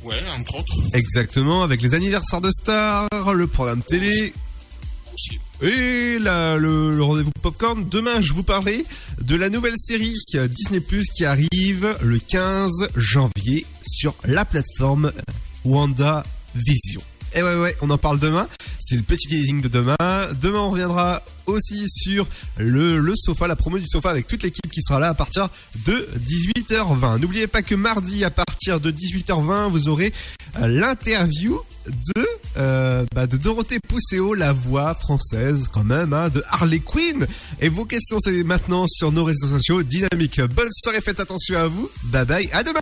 Ouais, 0.04 0.14
entre 0.38 0.58
autres. 0.60 0.74
Exactement, 0.92 1.62
avec 1.62 1.80
les 1.80 1.94
anniversaires 1.94 2.42
de 2.42 2.50
stars, 2.50 3.08
le 3.34 3.46
programme 3.46 3.82
télé. 3.82 4.34
Et 5.62 6.18
la- 6.18 6.56
le, 6.56 7.02
rendez-vous 7.02 7.30
popcorn. 7.42 7.88
Demain, 7.88 8.20
je 8.20 8.32
vous 8.32 8.42
parlerai 8.42 8.84
de 9.22 9.36
la 9.36 9.48
nouvelle 9.48 9.78
série 9.78 10.14
a 10.38 10.48
Disney 10.48 10.80
Plus 10.80 11.04
qui 11.16 11.24
arrive 11.24 11.96
le 12.02 12.18
15 12.18 12.88
janvier 12.94 13.64
sur 13.86 14.14
la 14.24 14.44
plateforme 14.44 15.12
Wanda 15.64 16.24
Vision. 16.54 17.00
Et 17.36 17.42
ouais, 17.42 17.54
ouais, 17.54 17.76
on 17.82 17.90
en 17.90 17.98
parle 17.98 18.18
demain. 18.18 18.48
C'est 18.78 18.96
le 18.96 19.02
petit 19.02 19.28
teasing 19.28 19.60
de 19.60 19.68
demain. 19.68 19.96
Demain, 20.40 20.60
on 20.60 20.70
reviendra 20.70 21.22
aussi 21.44 21.84
sur 21.86 22.26
le, 22.56 22.98
le 22.98 23.12
sofa, 23.14 23.46
la 23.46 23.56
promo 23.56 23.78
du 23.78 23.86
sofa 23.86 24.08
avec 24.08 24.26
toute 24.26 24.42
l'équipe 24.42 24.70
qui 24.70 24.80
sera 24.80 24.98
là 24.98 25.08
à 25.10 25.14
partir 25.14 25.50
de 25.84 26.08
18h20. 26.18 27.20
N'oubliez 27.20 27.46
pas 27.46 27.60
que 27.60 27.74
mardi, 27.74 28.24
à 28.24 28.30
partir 28.30 28.80
de 28.80 28.90
18h20, 28.90 29.68
vous 29.68 29.88
aurez 29.88 30.14
euh, 30.60 30.66
l'interview 30.66 31.60
de, 31.86 32.26
euh, 32.56 33.04
bah, 33.14 33.26
de 33.26 33.36
Dorothée 33.36 33.80
Pousseau, 33.86 34.32
la 34.32 34.54
voix 34.54 34.94
française 34.94 35.68
quand 35.70 35.84
même, 35.84 36.14
hein, 36.14 36.30
de 36.30 36.42
Harley 36.48 36.80
Quinn. 36.80 37.26
Et 37.60 37.68
vos 37.68 37.84
questions, 37.84 38.18
c'est 38.18 38.42
maintenant 38.44 38.86
sur 38.88 39.12
nos 39.12 39.24
réseaux 39.24 39.48
sociaux. 39.48 39.82
Dynamique. 39.82 40.40
Bonne 40.40 40.70
soirée, 40.82 41.02
faites 41.02 41.20
attention 41.20 41.58
à 41.58 41.66
vous. 41.66 41.90
Bye 42.04 42.24
bye, 42.24 42.48
à 42.52 42.62
demain 42.62 42.80